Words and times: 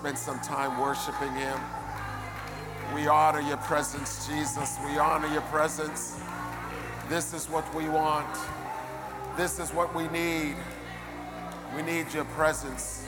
spend 0.00 0.16
some 0.16 0.40
time 0.40 0.80
worshiping 0.80 1.30
Him. 1.34 1.60
We 2.94 3.06
honor 3.06 3.42
your 3.42 3.58
presence, 3.58 4.26
Jesus. 4.26 4.78
We 4.82 4.96
honor 4.96 5.28
your 5.28 5.42
presence. 5.42 6.18
This 7.10 7.34
is 7.34 7.50
what 7.50 7.74
we 7.74 7.86
want. 7.86 8.34
This 9.36 9.58
is 9.58 9.74
what 9.74 9.94
we 9.94 10.08
need. 10.08 10.56
We 11.76 11.82
need 11.82 12.06
your 12.14 12.24
presence. 12.24 13.04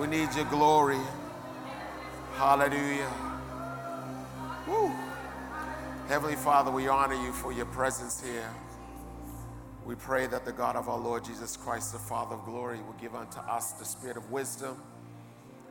We 0.00 0.08
need 0.08 0.34
your 0.34 0.46
glory. 0.46 0.98
Hallelujah. 2.34 3.12
Woo. 4.66 4.90
Heavenly 6.08 6.34
Father, 6.34 6.72
we 6.72 6.88
honor 6.88 7.14
you 7.14 7.32
for 7.32 7.52
your 7.52 7.66
presence 7.66 8.20
here. 8.20 8.50
We 9.86 9.94
pray 9.94 10.26
that 10.26 10.44
the 10.44 10.52
God 10.52 10.74
of 10.74 10.88
our 10.88 10.98
Lord 10.98 11.24
Jesus 11.24 11.56
Christ, 11.56 11.92
the 11.92 12.00
Father 12.00 12.34
of 12.34 12.44
glory, 12.44 12.78
will 12.78 12.96
give 13.00 13.14
unto 13.14 13.38
us 13.38 13.72
the 13.74 13.84
spirit 13.84 14.16
of 14.16 14.28
wisdom 14.32 14.76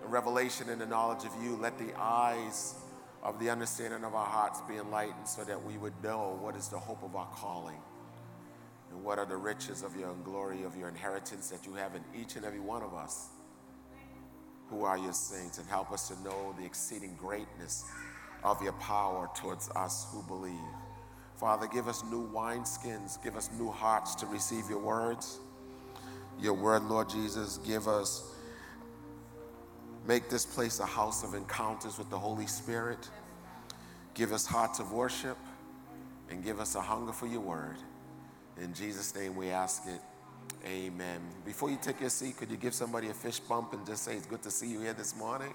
revelation 0.05 0.69
and 0.69 0.81
the 0.81 0.85
knowledge 0.85 1.25
of 1.25 1.31
you. 1.43 1.55
Let 1.55 1.77
the 1.77 1.93
eyes 1.97 2.75
of 3.23 3.39
the 3.39 3.49
understanding 3.49 4.03
of 4.03 4.15
our 4.15 4.25
hearts 4.25 4.61
be 4.61 4.77
enlightened 4.77 5.27
so 5.27 5.43
that 5.43 5.63
we 5.63 5.77
would 5.77 5.93
know 6.03 6.37
what 6.41 6.55
is 6.55 6.67
the 6.69 6.79
hope 6.79 7.03
of 7.03 7.15
our 7.15 7.27
calling 7.33 7.81
and 8.91 9.03
what 9.03 9.19
are 9.19 9.25
the 9.25 9.37
riches 9.37 9.83
of 9.83 9.95
your 9.95 10.13
glory, 10.23 10.63
of 10.63 10.75
your 10.75 10.89
inheritance 10.89 11.49
that 11.49 11.65
you 11.65 11.73
have 11.75 11.95
in 11.95 12.03
each 12.19 12.35
and 12.35 12.45
every 12.45 12.59
one 12.59 12.81
of 12.81 12.93
us 12.93 13.29
who 14.69 14.83
are 14.83 14.97
your 14.97 15.13
saints, 15.13 15.57
and 15.57 15.67
help 15.67 15.91
us 15.91 16.07
to 16.07 16.21
know 16.23 16.55
the 16.59 16.63
exceeding 16.63 17.15
greatness 17.15 17.85
of 18.43 18.61
your 18.61 18.73
power 18.73 19.27
towards 19.35 19.69
us 19.71 20.05
who 20.11 20.21
believe. 20.23 20.53
Father, 21.37 21.67
give 21.67 21.87
us 21.87 22.03
new 22.03 22.29
wineskins, 22.31 23.21
give 23.23 23.35
us 23.35 23.49
new 23.57 23.71
hearts 23.71 24.13
to 24.15 24.25
receive 24.27 24.69
your 24.69 24.79
words. 24.79 25.39
Your 26.39 26.53
word, 26.53 26.83
Lord 26.83 27.09
Jesus, 27.09 27.57
give 27.65 27.87
us, 27.87 28.23
make 30.09 30.27
this 30.27 30.43
place 30.43 30.79
a 30.79 30.85
house 30.87 31.23
of 31.23 31.35
encounters 31.35 31.99
with 31.99 32.09
the 32.09 32.17
Holy 32.17 32.47
Spirit. 32.47 33.07
Give 34.15 34.33
us 34.33 34.43
hearts 34.43 34.79
of 34.79 34.91
worship 34.91 35.37
and 36.31 36.43
give 36.43 36.59
us 36.59 36.73
a 36.73 36.81
hunger 36.81 37.13
for 37.13 37.27
your 37.27 37.41
word. 37.41 37.75
In 38.59 38.73
Jesus' 38.73 39.13
name 39.13 39.35
we 39.35 39.51
ask 39.51 39.83
it. 39.85 40.01
Amen. 40.65 41.21
Before 41.45 41.69
you 41.69 41.77
take 41.79 42.01
your 42.01 42.09
seat, 42.09 42.37
could 42.37 42.49
you 42.49 42.57
give 42.57 42.73
somebody 42.73 43.09
a 43.09 43.13
fish 43.13 43.37
bump 43.37 43.73
and 43.73 43.85
just 43.85 44.03
say, 44.03 44.15
It's 44.15 44.25
good 44.25 44.41
to 44.41 44.49
see 44.49 44.65
you 44.71 44.79
here 44.81 44.93
this 44.93 45.15
morning? 45.15 45.53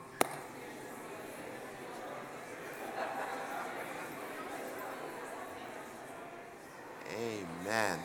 Amen. 7.11 7.99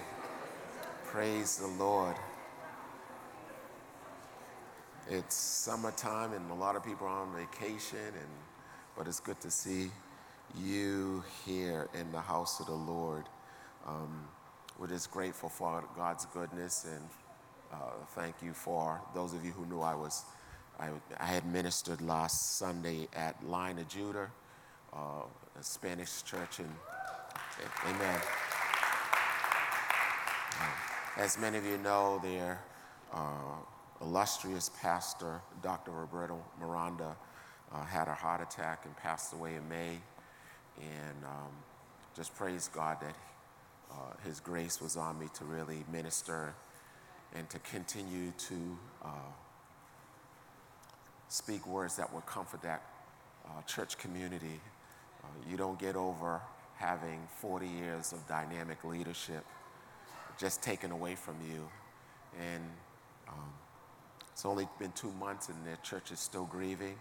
Praise 1.06 1.58
the 1.58 1.68
Lord. 1.68 2.16
It's 5.12 5.34
summertime 5.34 6.34
and 6.34 6.52
a 6.52 6.54
lot 6.54 6.76
of 6.76 6.84
people 6.84 7.08
are 7.08 7.22
on 7.22 7.34
vacation, 7.36 7.98
and, 7.98 8.30
but 8.96 9.08
it's 9.08 9.20
good 9.20 9.42
to 9.42 9.50
see 9.50 9.90
you 10.56 11.24
here 11.48 11.90
in 12.00 12.12
the 12.12 12.22
house 12.22 12.60
of 12.60 12.68
the 12.68 12.76
Lord. 12.76 13.24
Um, 13.88 14.28
we're 14.78 14.86
just 14.86 15.10
grateful 15.10 15.50
for 15.50 15.84
God's 15.96 16.28
goodness 16.28 16.86
and 16.86 17.04
uh, 17.74 18.06
thank 18.10 18.36
you 18.44 18.54
for 18.54 19.02
those 19.16 19.34
of 19.34 19.44
you 19.44 19.52
who 19.52 19.66
knew 19.66 19.82
I 19.82 19.96
was, 19.96 20.26
I, 20.80 20.90
I 21.20 21.26
had 21.26 21.44
ministered 21.44 22.02
last 22.02 22.58
Sunday 22.58 23.08
at 23.16 23.44
Lion 23.44 23.80
of 23.80 23.88
Judah, 23.88 24.30
uh, 24.94 25.24
a 25.60 25.64
Spanish 25.64 26.22
church, 26.22 26.60
and 26.60 26.70
amen. 27.88 28.22
Uh, 30.62 31.18
as 31.18 31.40
many 31.40 31.58
of 31.58 31.66
you 31.66 31.80
know, 31.80 32.20
their 32.24 32.62
uh, 33.12 33.56
illustrious 34.02 34.70
pastor, 34.82 35.42
Dr. 35.62 35.92
Roberto 35.92 36.42
Miranda, 36.60 37.16
uh, 37.72 37.86
had 37.86 38.08
a 38.08 38.14
heart 38.14 38.42
attack 38.42 38.86
and 38.86 38.96
passed 38.98 39.34
away 39.34 39.56
in 39.56 39.68
May. 39.68 39.98
And 40.80 41.24
um, 41.26 41.52
just 42.16 42.36
praise 42.36 42.70
God 42.74 42.98
that 43.02 43.16
uh, 43.92 43.96
His 44.26 44.40
grace 44.40 44.82
was 44.82 44.98
on 44.98 45.20
me 45.20 45.28
to 45.36 45.46
really 45.46 45.84
minister 45.92 46.54
and 47.36 47.50
to 47.50 47.60
continue 47.60 48.32
to 48.38 48.78
uh, 49.04 49.32
speak 51.28 51.68
words 51.68 51.96
that 51.98 52.12
would 52.14 52.26
comfort 52.26 52.62
that 52.64 52.82
uh, 53.46 53.62
church 53.64 53.98
community. 53.98 54.60
Uh, 55.24 55.28
you 55.50 55.58
don't 55.58 55.78
get 55.80 55.96
over 55.96 56.42
having 56.78 57.20
40 57.42 57.68
years 57.68 58.14
of 58.14 58.26
dynamic 58.28 58.84
leadership 58.84 59.44
just 60.40 60.64
taken 60.64 60.92
away 60.92 61.16
from 61.16 61.36
you. 61.52 61.68
And 62.40 62.64
um, 63.28 63.52
it's 64.40 64.46
only 64.46 64.70
been 64.80 64.94
two 64.94 65.12
months 65.20 65.50
and 65.50 65.68
their 65.68 65.76
church 65.84 66.12
is 66.12 66.20
still 66.22 66.46
grieving, 66.46 66.96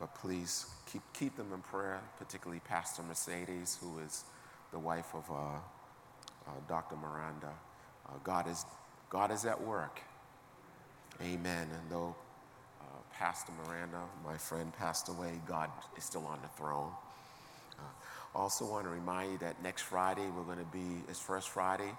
but 0.00 0.14
please 0.14 0.64
keep, 0.90 1.02
keep 1.12 1.36
them 1.36 1.52
in 1.52 1.60
prayer, 1.60 2.00
particularly 2.16 2.62
Pastor 2.64 3.02
Mercedes, 3.02 3.76
who 3.78 3.98
is 3.98 4.24
the 4.72 4.78
wife 4.78 5.14
of 5.14 5.30
uh, 5.30 5.34
uh, 5.34 6.50
Dr. 6.66 6.96
Miranda. 6.96 7.52
Uh, 8.08 8.12
God, 8.24 8.48
is, 8.48 8.64
God 9.10 9.30
is 9.30 9.44
at 9.44 9.60
work. 9.60 10.00
Amen. 11.20 11.68
And 11.70 11.90
though 11.90 12.16
uh, 12.80 12.84
Pastor 13.12 13.52
Miranda, 13.66 14.00
my 14.24 14.38
friend, 14.38 14.72
passed 14.72 15.10
away, 15.10 15.32
God 15.46 15.68
is 15.98 16.04
still 16.04 16.24
on 16.24 16.38
the 16.40 16.48
throne. 16.56 16.92
Uh, 17.78 17.82
also 18.34 18.64
want 18.64 18.84
to 18.84 18.90
remind 18.90 19.32
you 19.32 19.38
that 19.40 19.62
next 19.62 19.82
Friday, 19.82 20.26
we're 20.34 20.44
going 20.44 20.56
to 20.56 20.72
be, 20.72 21.02
it's 21.06 21.20
First 21.20 21.50
Friday, 21.50 21.92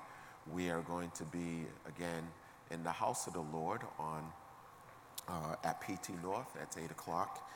we 0.52 0.72
are 0.72 0.82
going 0.82 1.12
to 1.12 1.26
be 1.26 1.68
again 1.88 2.28
in 2.72 2.84
the 2.84 2.92
house 2.92 3.28
of 3.28 3.34
the 3.34 3.46
Lord 3.54 3.82
on 4.00 4.24
uh, 5.30 5.56
at 5.64 5.82
PT 5.82 6.22
North 6.24 6.56
at 6.62 6.76
8 6.78 6.92
o'clock. 6.92 7.50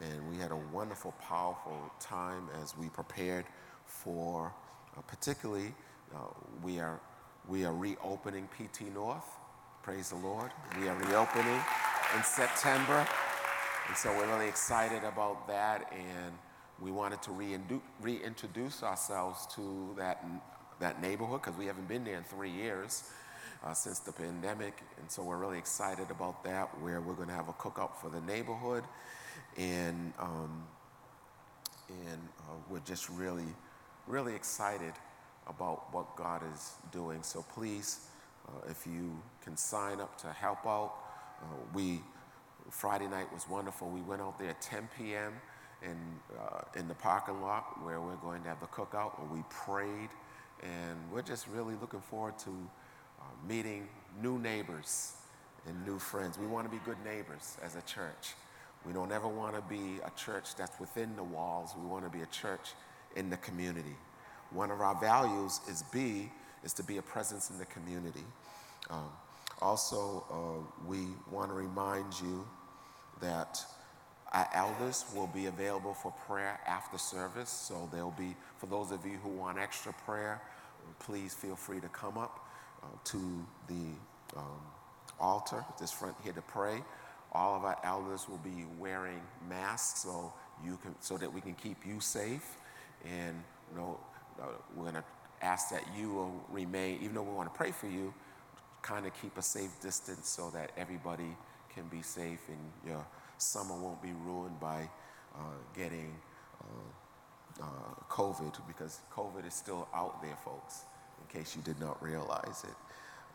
And 0.00 0.28
we 0.30 0.36
had 0.36 0.50
a 0.50 0.56
wonderful, 0.72 1.12
powerful 1.20 1.78
time 2.00 2.48
as 2.62 2.76
we 2.76 2.88
prepared 2.88 3.44
for, 3.84 4.52
uh, 4.96 5.00
particularly 5.02 5.74
uh, 6.14 6.18
we, 6.62 6.80
are, 6.80 7.00
we 7.48 7.64
are 7.64 7.74
reopening 7.74 8.48
PT 8.56 8.92
North. 8.94 9.24
Praise 9.82 10.10
the 10.10 10.16
Lord. 10.16 10.50
We 10.80 10.88
are 10.88 10.96
reopening 10.96 11.60
in 12.16 12.22
September. 12.22 13.06
And 13.88 13.96
so 13.96 14.10
we're 14.16 14.26
really 14.26 14.48
excited 14.48 15.04
about 15.04 15.46
that. 15.48 15.92
And 15.92 16.32
we 16.80 16.90
wanted 16.90 17.22
to 17.22 17.32
reintroduce 18.00 18.82
ourselves 18.82 19.46
to 19.54 19.94
that, 19.98 20.24
that 20.80 21.02
neighborhood 21.02 21.42
because 21.42 21.58
we 21.58 21.66
haven't 21.66 21.88
been 21.88 22.04
there 22.04 22.16
in 22.16 22.24
three 22.24 22.50
years. 22.50 23.04
Uh, 23.62 23.74
since 23.74 23.98
the 23.98 24.12
pandemic. 24.12 24.82
And 24.98 25.10
so 25.10 25.22
we're 25.22 25.36
really 25.36 25.58
excited 25.58 26.10
about 26.10 26.42
that, 26.44 26.80
where 26.80 27.02
we're 27.02 27.12
going 27.12 27.28
to 27.28 27.34
have 27.34 27.50
a 27.50 27.52
cookout 27.52 27.94
for 27.94 28.08
the 28.08 28.22
neighborhood. 28.22 28.84
And, 29.58 30.14
um, 30.18 30.64
and 31.90 32.20
uh, 32.38 32.54
we're 32.70 32.80
just 32.80 33.10
really, 33.10 33.52
really 34.06 34.34
excited 34.34 34.94
about 35.46 35.92
what 35.92 36.16
God 36.16 36.42
is 36.54 36.72
doing. 36.90 37.22
So 37.22 37.44
please, 37.52 38.06
uh, 38.48 38.70
if 38.70 38.86
you 38.86 39.20
can 39.44 39.58
sign 39.58 40.00
up 40.00 40.16
to 40.22 40.28
help 40.28 40.64
out, 40.64 40.94
uh, 41.42 41.44
we 41.74 42.00
Friday 42.70 43.08
night 43.08 43.30
was 43.30 43.46
wonderful. 43.46 43.90
We 43.90 44.00
went 44.00 44.22
out 44.22 44.38
there 44.38 44.50
at 44.50 44.62
10 44.62 44.88
p.m. 44.96 45.34
in 45.82 45.98
uh, 46.38 46.62
in 46.78 46.88
the 46.88 46.94
parking 46.94 47.42
lot 47.42 47.84
where 47.84 48.00
we're 48.00 48.16
going 48.16 48.42
to 48.44 48.48
have 48.48 48.60
the 48.60 48.68
cookout, 48.68 49.20
and 49.20 49.30
we 49.30 49.42
prayed, 49.50 50.08
and 50.62 50.98
we're 51.12 51.20
just 51.20 51.46
really 51.48 51.74
looking 51.74 52.00
forward 52.00 52.38
to 52.38 52.70
uh, 53.20 53.24
meeting 53.48 53.88
new 54.22 54.38
neighbors 54.38 55.14
and 55.66 55.86
new 55.86 55.98
friends. 55.98 56.38
We 56.38 56.46
want 56.46 56.70
to 56.70 56.70
be 56.70 56.82
good 56.84 57.02
neighbors 57.04 57.56
as 57.62 57.76
a 57.76 57.82
church. 57.82 58.34
We 58.86 58.92
don't 58.92 59.12
ever 59.12 59.28
want 59.28 59.54
to 59.54 59.62
be 59.62 59.98
a 60.04 60.10
church 60.18 60.56
that's 60.56 60.78
within 60.80 61.14
the 61.16 61.22
walls. 61.22 61.74
We 61.78 61.86
want 61.86 62.04
to 62.04 62.10
be 62.10 62.22
a 62.22 62.26
church 62.26 62.70
in 63.16 63.28
the 63.28 63.36
community. 63.38 63.96
One 64.50 64.70
of 64.70 64.80
our 64.80 64.98
values 64.98 65.60
is 65.68 65.84
B, 65.92 66.30
is 66.64 66.72
to 66.74 66.82
be 66.82 66.96
a 66.96 67.02
presence 67.02 67.50
in 67.50 67.58
the 67.58 67.66
community. 67.66 68.24
Um, 68.88 69.10
also, 69.60 70.24
uh, 70.30 70.86
we 70.86 71.06
want 71.30 71.50
to 71.50 71.54
remind 71.54 72.12
you 72.20 72.46
that 73.20 73.62
our 74.32 74.48
elders 74.54 75.04
will 75.14 75.26
be 75.26 75.46
available 75.46 75.92
for 75.92 76.12
prayer 76.26 76.58
after 76.66 76.96
service. 76.96 77.50
So 77.50 77.88
there'll 77.92 78.12
be, 78.12 78.34
for 78.58 78.66
those 78.66 78.90
of 78.92 79.04
you 79.04 79.18
who 79.22 79.28
want 79.28 79.58
extra 79.58 79.92
prayer, 80.06 80.40
please 81.00 81.34
feel 81.34 81.56
free 81.56 81.80
to 81.80 81.88
come 81.88 82.16
up 82.16 82.49
uh, 82.82 82.86
to 83.04 83.46
the 83.68 84.38
um, 84.38 84.60
altar, 85.18 85.64
this 85.78 85.92
front 85.92 86.16
here 86.22 86.32
to 86.32 86.42
pray. 86.42 86.82
All 87.32 87.56
of 87.56 87.64
our 87.64 87.78
elders 87.84 88.28
will 88.28 88.38
be 88.38 88.64
wearing 88.78 89.20
masks 89.48 90.02
so 90.02 90.32
you 90.64 90.78
can, 90.82 90.94
so 91.00 91.16
that 91.16 91.32
we 91.32 91.40
can 91.40 91.54
keep 91.54 91.86
you 91.86 92.00
safe. 92.00 92.56
And 93.04 93.42
you 93.70 93.78
know, 93.78 94.00
uh, 94.40 94.46
we're 94.74 94.90
going 94.90 94.94
to 94.94 95.04
ask 95.42 95.70
that 95.70 95.84
you 95.96 96.10
will 96.10 96.44
remain, 96.50 96.98
even 97.02 97.14
though 97.14 97.22
we 97.22 97.32
want 97.32 97.52
to 97.52 97.56
pray 97.56 97.70
for 97.70 97.86
you, 97.86 98.12
kind 98.82 99.06
of 99.06 99.12
keep 99.20 99.36
a 99.36 99.42
safe 99.42 99.80
distance 99.80 100.28
so 100.28 100.50
that 100.50 100.72
everybody 100.76 101.36
can 101.74 101.86
be 101.88 102.02
safe 102.02 102.40
and 102.48 102.58
your 102.86 103.04
summer 103.38 103.76
won't 103.76 104.02
be 104.02 104.12
ruined 104.24 104.58
by 104.60 104.88
uh, 105.34 105.40
getting 105.76 106.14
uh, 106.62 107.62
uh, 107.62 107.66
COVID 108.08 108.54
because 108.66 109.00
COVID 109.12 109.46
is 109.46 109.54
still 109.54 109.88
out 109.94 110.22
there, 110.22 110.36
folks, 110.44 110.84
in 111.32 111.40
case 111.40 111.56
you 111.56 111.62
did 111.62 111.80
not 111.80 112.02
realize 112.02 112.64
it. 112.64 112.76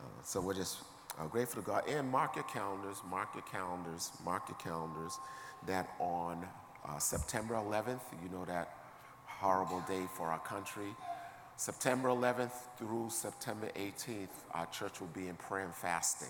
Uh, 0.00 0.22
so 0.22 0.40
we're 0.40 0.54
just 0.54 0.78
uh, 1.18 1.26
grateful 1.26 1.62
to 1.62 1.66
God. 1.66 1.88
And 1.88 2.10
mark 2.10 2.34
your 2.34 2.44
calendars, 2.44 2.98
mark 3.08 3.28
your 3.34 3.44
calendars, 3.44 4.10
mark 4.24 4.48
your 4.48 4.58
calendars 4.58 5.18
that 5.66 5.94
on 5.98 6.46
uh, 6.86 6.98
September 6.98 7.54
11th, 7.54 8.00
you 8.22 8.28
know 8.30 8.44
that 8.44 8.74
horrible 9.24 9.82
day 9.88 10.02
for 10.16 10.28
our 10.28 10.38
country. 10.40 10.94
September 11.56 12.08
11th 12.08 12.52
through 12.78 13.08
September 13.10 13.70
18th, 13.76 14.28
our 14.52 14.66
church 14.66 15.00
will 15.00 15.08
be 15.08 15.28
in 15.28 15.34
prayer 15.36 15.64
and 15.64 15.74
fasting. 15.74 16.28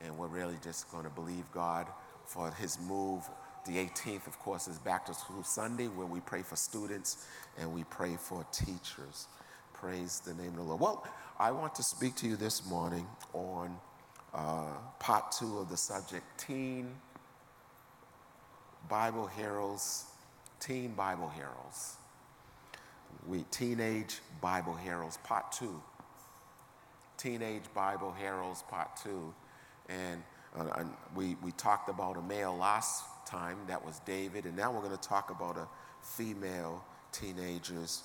And 0.00 0.16
we're 0.18 0.26
really 0.26 0.56
just 0.64 0.90
going 0.90 1.04
to 1.04 1.10
believe 1.10 1.44
God 1.52 1.86
for 2.26 2.50
his 2.50 2.78
move. 2.80 3.22
The 3.66 3.76
18th, 3.76 4.26
of 4.26 4.38
course, 4.40 4.66
is 4.66 4.78
Back 4.78 5.06
to 5.06 5.14
School 5.14 5.44
Sunday, 5.44 5.86
where 5.86 6.06
we 6.06 6.18
pray 6.20 6.42
for 6.42 6.56
students 6.56 7.24
and 7.58 7.72
we 7.72 7.84
pray 7.84 8.16
for 8.16 8.44
teachers. 8.50 9.28
Praise 9.82 10.20
the 10.20 10.32
name 10.34 10.50
of 10.50 10.56
the 10.58 10.62
Lord. 10.62 10.80
Well, 10.80 11.06
I 11.40 11.50
want 11.50 11.74
to 11.74 11.82
speak 11.82 12.14
to 12.18 12.28
you 12.28 12.36
this 12.36 12.64
morning 12.66 13.04
on 13.32 13.76
uh, 14.32 14.74
part 15.00 15.32
two 15.32 15.58
of 15.58 15.70
the 15.70 15.76
subject 15.76 16.24
Teen 16.38 16.94
Bible 18.88 19.26
Heroes, 19.26 20.04
Teen 20.60 20.92
Bible 20.92 21.28
Heroes. 21.30 21.96
We, 23.26 23.44
Teenage 23.50 24.20
Bible 24.40 24.76
Heroes, 24.76 25.16
part 25.24 25.50
two. 25.50 25.82
Teenage 27.18 27.64
Bible 27.74 28.14
Heroes, 28.16 28.62
part 28.70 28.90
two. 29.02 29.34
And, 29.88 30.22
uh, 30.56 30.68
and 30.76 30.90
we, 31.16 31.34
we 31.42 31.50
talked 31.50 31.88
about 31.88 32.16
a 32.16 32.22
male 32.22 32.56
last 32.56 33.02
time, 33.26 33.56
that 33.66 33.84
was 33.84 33.98
David, 34.06 34.44
and 34.44 34.56
now 34.56 34.70
we're 34.70 34.78
going 34.78 34.96
to 34.96 35.08
talk 35.08 35.30
about 35.30 35.56
a 35.56 35.66
female 36.00 36.84
teenagers, 37.10 38.04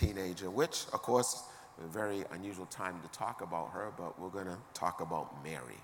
teenager, 0.00 0.50
which, 0.50 0.84
of 0.92 1.02
course, 1.02 1.44
a 1.82 1.88
very 1.88 2.24
unusual 2.32 2.66
time 2.66 3.00
to 3.02 3.18
talk 3.18 3.42
about 3.42 3.70
her, 3.72 3.92
but 3.96 4.18
we're 4.18 4.28
going 4.28 4.46
to 4.46 4.58
talk 4.74 5.00
about 5.00 5.42
Mary. 5.44 5.80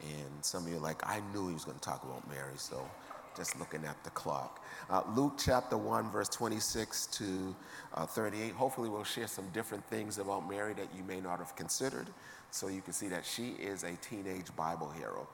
And 0.00 0.44
some 0.44 0.64
of 0.64 0.70
you 0.70 0.76
are 0.76 0.80
like, 0.80 1.06
I 1.06 1.20
knew 1.32 1.48
he 1.48 1.54
was 1.54 1.64
going 1.64 1.78
to 1.78 1.84
talk 1.84 2.02
about 2.04 2.28
Mary, 2.28 2.56
so 2.56 2.88
just 3.36 3.58
looking 3.58 3.84
at 3.84 4.02
the 4.04 4.10
clock. 4.10 4.64
Uh, 4.90 5.02
Luke 5.14 5.34
chapter 5.38 5.76
1, 5.76 6.10
verse 6.10 6.28
26 6.28 7.06
to 7.06 7.54
uh, 7.94 8.06
38. 8.06 8.52
Hopefully, 8.52 8.88
we'll 8.88 9.04
share 9.04 9.26
some 9.26 9.48
different 9.50 9.84
things 9.86 10.18
about 10.18 10.48
Mary 10.48 10.72
that 10.74 10.88
you 10.96 11.02
may 11.04 11.20
not 11.20 11.38
have 11.38 11.54
considered, 11.56 12.08
so 12.50 12.68
you 12.68 12.80
can 12.80 12.92
see 12.92 13.08
that 13.08 13.24
she 13.24 13.50
is 13.60 13.84
a 13.84 13.92
teenage 13.96 14.54
Bible 14.56 14.90
hero. 14.90 15.28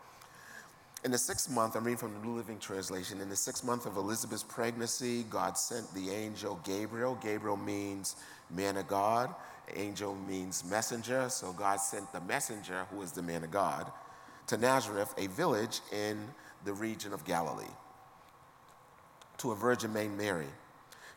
In 1.05 1.11
the 1.11 1.19
sixth 1.19 1.51
month, 1.51 1.77
I'm 1.77 1.85
reading 1.85 1.99
from 1.99 2.15
the 2.15 2.27
New 2.27 2.35
Living 2.35 2.59
Translation. 2.59 3.21
In 3.21 3.29
the 3.29 3.37
sixth 3.37 3.63
month 3.63 3.85
of 3.85 3.99
Elizabeth's 3.99 4.43
pregnancy, 4.43 5.25
God 5.25 5.59
sent 5.59 5.93
the 5.93 6.09
angel 6.09 6.59
Gabriel. 6.65 7.19
Gabriel 7.23 7.59
means 7.59 8.17
man 8.49 8.79
of 8.79 8.89
God. 8.89 9.35
Angel 9.77 10.15
means 10.27 10.65
messenger. 10.65 11.29
So 11.29 11.53
God 11.53 11.77
sent 11.77 12.11
the 12.11 12.23
messenger, 12.23 12.87
who 12.91 13.03
is 13.03 13.13
the 13.13 13.21
man 13.21 13.45
of 13.45 13.51
God, 13.51 13.93
to 14.47 14.57
Nazareth, 14.57 15.13
a 15.19 15.27
village 15.27 15.81
in 15.93 16.27
the 16.65 16.73
region 16.73 17.13
of 17.13 17.27
Galilee, 17.27 17.65
to 19.37 19.53
a 19.53 19.55
virgin 19.55 19.93
named 19.93 20.17
Mary. 20.17 20.49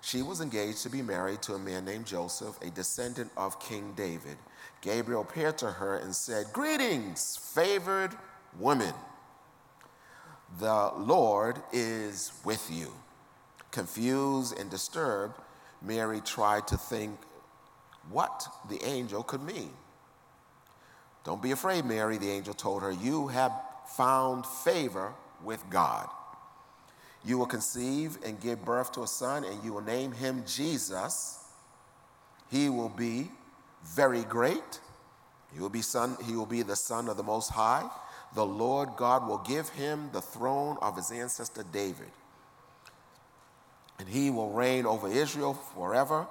She 0.01 0.22
was 0.22 0.42
engaged 0.42 0.84
to 0.84 0.89
be 0.89 1.01
married 1.01 1.42
to 1.44 1.54
a 1.54 1.60
man 1.60 1.86
named 1.86 2.07
Joseph, 2.07 2.62
a 2.62 2.69
descendant 2.69 3.31
of 3.38 3.57
King 3.62 3.94
David. 3.95 4.36
Gabriel 4.81 5.22
appeared 5.22 5.57
to 5.60 5.72
her 5.72 5.95
and 5.95 6.13
said, 6.13 6.48
Greetings, 6.51 7.38
favored 7.38 8.12
woman. 8.60 8.94
The 10.59 10.91
Lord 10.95 11.61
is 11.71 12.31
with 12.44 12.69
you. 12.71 12.91
Confused 13.71 14.57
and 14.57 14.69
disturbed, 14.69 15.35
Mary 15.81 16.21
tried 16.21 16.67
to 16.67 16.77
think 16.77 17.19
what 18.09 18.47
the 18.69 18.83
angel 18.83 19.23
could 19.23 19.44
mean. 19.44 19.71
Don't 21.23 21.41
be 21.41 21.51
afraid, 21.51 21.85
Mary, 21.85 22.17
the 22.17 22.31
angel 22.31 22.53
told 22.53 22.81
her. 22.81 22.91
You 22.91 23.27
have 23.27 23.51
found 23.95 24.45
favor 24.45 25.13
with 25.44 25.63
God. 25.69 26.07
You 27.25 27.38
will 27.38 27.45
conceive 27.45 28.17
and 28.25 28.39
give 28.39 28.63
birth 28.63 28.93
to 28.93 29.03
a 29.03 29.07
son, 29.07 29.43
and 29.43 29.61
you 29.63 29.73
will 29.73 29.81
name 29.81 30.13
him 30.13 30.43
Jesus. 30.47 31.43
He 32.50 32.69
will 32.69 32.89
be 32.89 33.29
very 33.83 34.23
great. 34.23 34.79
He 35.53 35.59
will 35.59 35.69
be 35.69 35.81
son, 35.81 36.15
he 36.25 36.35
will 36.35 36.45
be 36.45 36.61
the 36.61 36.75
son 36.75 37.09
of 37.09 37.17
the 37.17 37.23
most 37.23 37.50
high. 37.50 37.89
The 38.38 38.45
Lord 38.45 38.89
God 38.98 39.28
will 39.28 39.39
give 39.39 39.69
him 39.69 40.12
the 40.13 40.22
throne 40.22 40.78
of 40.80 40.95
his 40.95 41.10
ancestor 41.10 41.63
David. 41.74 42.12
And 43.98 44.07
he 44.07 44.30
will 44.30 44.51
reign 44.51 44.86
over 44.86 45.07
Israel 45.07 45.56
forever 45.56 46.28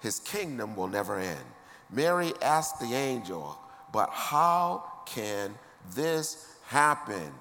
his 0.00 0.18
kingdom 0.18 0.74
will 0.74 0.88
never 0.88 1.20
end. 1.20 1.44
Mary 1.90 2.32
asked 2.42 2.80
the 2.80 2.92
angel, 2.92 3.56
But 3.92 4.10
how 4.10 4.82
can 5.06 5.54
this 5.94 6.58
happen? 6.66 7.32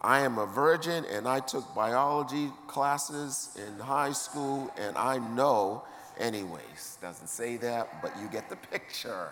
I 0.00 0.22
am 0.22 0.38
a 0.38 0.46
virgin 0.46 1.04
and 1.04 1.28
I 1.28 1.38
took 1.38 1.76
biology 1.76 2.50
classes 2.66 3.56
in 3.56 3.78
high 3.78 4.12
school 4.12 4.68
and 4.76 4.98
I 4.98 5.18
know, 5.18 5.84
anyways. 6.18 6.98
Doesn't 7.00 7.28
say 7.28 7.56
that, 7.58 8.02
but 8.02 8.12
you 8.20 8.26
get 8.26 8.48
the 8.50 8.56
picture. 8.72 9.30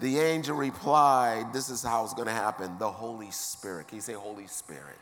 The 0.00 0.18
angel 0.18 0.56
replied, 0.56 1.52
This 1.52 1.70
is 1.70 1.82
how 1.82 2.04
it's 2.04 2.14
going 2.14 2.28
to 2.28 2.32
happen 2.32 2.76
the 2.78 2.90
Holy 2.90 3.30
Spirit. 3.30 3.88
Can 3.88 3.96
you 3.96 4.02
say 4.02 4.14
Holy 4.14 4.46
Spirit? 4.46 4.96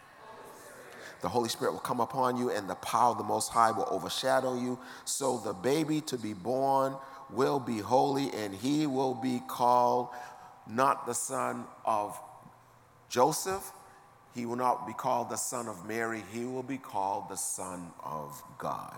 the 1.23 1.29
Holy 1.29 1.49
Spirit 1.49 1.73
will 1.73 1.81
come 1.81 2.01
upon 2.01 2.37
you, 2.37 2.51
and 2.51 2.69
the 2.69 2.75
power 2.77 3.13
of 3.13 3.19
the 3.19 3.25
Most 3.25 3.49
High 3.49 3.71
will 3.71 3.87
overshadow 3.91 4.61
you. 4.61 4.79
So 5.05 5.39
the 5.39 5.53
baby 5.53 6.01
to 6.03 6.19
be 6.19 6.35
born 6.35 6.97
will 7.31 7.61
be 7.61 7.79
holy, 7.79 8.31
and 8.33 8.55
he 8.55 8.87
will 8.87 9.15
be 9.15 9.41
called 9.49 10.09
not 10.69 11.07
the 11.07 11.15
son 11.15 11.65
of 11.85 12.19
Joseph. 13.09 13.73
He 14.35 14.47
will 14.47 14.57
not 14.57 14.87
be 14.87 14.93
called 14.93 15.31
the 15.31 15.37
son 15.37 15.69
of 15.69 15.87
Mary. 15.87 16.25
He 16.33 16.45
will 16.45 16.63
be 16.63 16.79
called 16.79 17.29
the 17.29 17.37
son 17.37 17.93
of 18.03 18.43
God. 18.59 18.97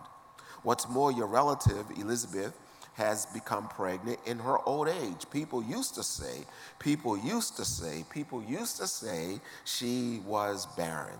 What's 0.62 0.88
more, 0.88 1.12
your 1.12 1.26
relative, 1.26 1.85
Elizabeth, 1.99 2.59
has 2.95 3.27
become 3.27 3.69
pregnant 3.69 4.19
in 4.27 4.39
her 4.39 4.59
old 4.67 4.89
age. 4.89 5.29
People 5.31 5.63
used 5.63 5.95
to 5.95 6.03
say, 6.03 6.45
people 6.79 7.17
used 7.19 7.57
to 7.57 7.65
say, 7.65 8.05
people 8.11 8.43
used 8.43 8.77
to 8.79 8.87
say 8.87 9.41
she 9.65 10.21
was 10.27 10.67
barren 10.77 11.19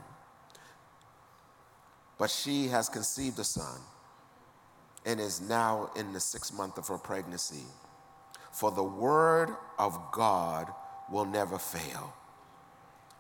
but 2.19 2.31
she 2.31 2.69
has 2.69 2.89
conceived 2.89 3.39
a 3.39 3.45
son 3.45 3.81
and 5.05 5.21
is 5.21 5.41
now 5.41 5.91
in 5.97 6.13
the 6.13 6.21
sixth 6.21 6.55
month 6.55 6.79
of 6.79 6.89
her 6.89 6.99
pregnancy. 6.99 7.65
For 8.53 8.71
the 8.71 8.85
word 8.85 9.51
of 9.79 9.99
God 10.13 10.73
will 11.11 11.25
never 11.25 11.59
fail. 11.59 12.15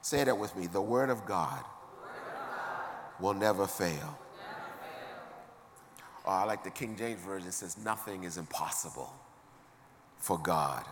Say 0.01 0.25
that 0.25 0.39
with 0.39 0.57
me. 0.57 0.67
The 0.67 0.81
word 0.81 1.11
of 1.11 1.27
God, 1.27 1.63
word 2.03 2.11
of 2.11 2.57
God. 2.57 3.21
will 3.21 3.35
never 3.35 3.67
fail. 3.67 4.19
Oh, 6.26 6.31
I 6.31 6.45
like 6.45 6.64
the 6.64 6.71
King 6.71 6.97
James 6.97 7.21
Version 7.21 7.52
says, 7.52 7.76
Nothing 7.85 8.25
is 8.25 8.37
impossible 8.38 9.12
for 10.19 10.38
God. 10.38 10.85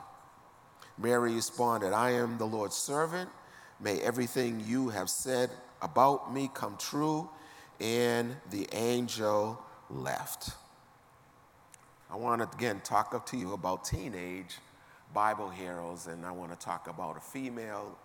Mary 0.99 1.35
responded, 1.35 1.93
I 1.93 2.11
am 2.11 2.37
the 2.39 2.45
Lord's 2.45 2.77
servant. 2.77 3.31
May 3.81 3.99
everything 4.01 4.63
you 4.67 4.91
have 4.91 5.09
said 5.09 5.51
about 5.81 6.33
me 6.33 6.51
come 6.53 6.77
true 6.79 7.29
and 7.81 8.37
the 8.51 8.69
angel 8.73 9.61
left. 9.91 10.51
I 12.11 12.17
want 12.17 12.43
to 12.43 12.57
again 12.57 12.81
talk 12.85 13.15
up 13.15 13.25
to 13.27 13.37
you 13.39 13.55
about 13.55 13.85
teenage 13.85 14.59
Bible 15.15 15.49
heroes, 15.49 16.07
and 16.07 16.25
I 16.25 16.31
want 16.31 16.53
to 16.53 16.59
talk 16.59 16.89
about 16.89 17.17
a 17.17 17.21
female 17.21 17.99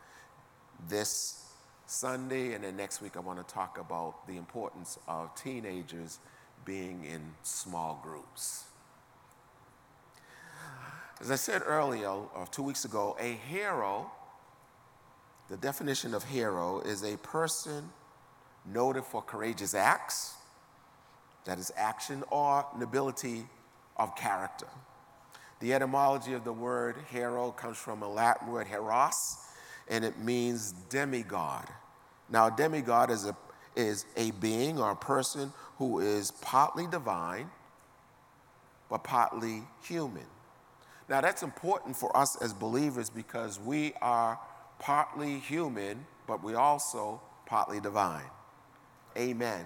this 0.88 1.44
Sunday, 1.86 2.54
and 2.54 2.64
then 2.64 2.76
next 2.76 3.02
week 3.02 3.16
I 3.16 3.20
want 3.20 3.46
to 3.46 3.54
talk 3.54 3.78
about 3.78 4.28
the 4.28 4.38
importance 4.38 4.98
of 5.08 5.34
teenagers 5.36 6.20
being 6.68 7.06
in 7.06 7.22
small 7.44 8.00
groups. 8.04 8.66
As 11.22 11.32
I 11.32 11.36
said 11.36 11.64
earlier, 11.66 12.10
or 12.10 12.46
two 12.52 12.62
weeks 12.62 12.84
ago, 12.86 13.16
a 13.20 13.40
hero, 13.50 14.12
the 15.50 15.58
definition 15.58 16.14
of 16.14 16.26
hero 16.26 16.82
is 16.82 17.04
a 17.04 17.18
person 17.18 17.90
noted 18.66 19.06
for 19.06 19.22
courageous 19.22 19.74
acts, 19.74 20.36
that 21.46 21.58
is, 21.58 21.72
action, 21.78 22.24
or 22.30 22.66
nobility 22.78 23.48
of 23.96 24.16
character. 24.18 24.68
The 25.62 25.74
etymology 25.74 26.34
of 26.34 26.44
the 26.44 26.54
word 26.54 26.98
hero 27.10 27.52
comes 27.52 27.78
from 27.78 28.04
a 28.04 28.10
Latin 28.10 28.50
word 28.50 28.68
heros, 28.68 29.38
and 29.88 30.04
it 30.04 30.20
means 30.20 30.74
demigod. 30.90 31.68
Now, 32.30 32.48
a 32.48 32.52
demigod 32.52 33.10
is 33.10 33.26
a, 33.26 33.36
is 33.78 34.06
a 34.18 34.32
being 34.32 34.80
or 34.80 34.92
a 34.92 34.96
person 34.96 35.54
who 35.78 36.00
is 36.00 36.32
partly 36.32 36.88
divine, 36.88 37.50
but 38.90 39.04
partly 39.04 39.64
human. 39.84 40.26
Now, 41.08 41.22
that's 41.22 41.44
important 41.44 41.96
for 41.96 42.16
us 42.18 42.36
as 42.42 42.54
believers 42.54 43.10
because 43.10 43.60
we 43.60 43.94
are 44.02 44.40
partly 44.80 45.40
human, 45.40 46.06
but 46.26 46.44
we 46.44 46.56
also 46.56 47.22
partly 47.46 47.80
divine. 47.80 48.26
Amen. 49.16 49.66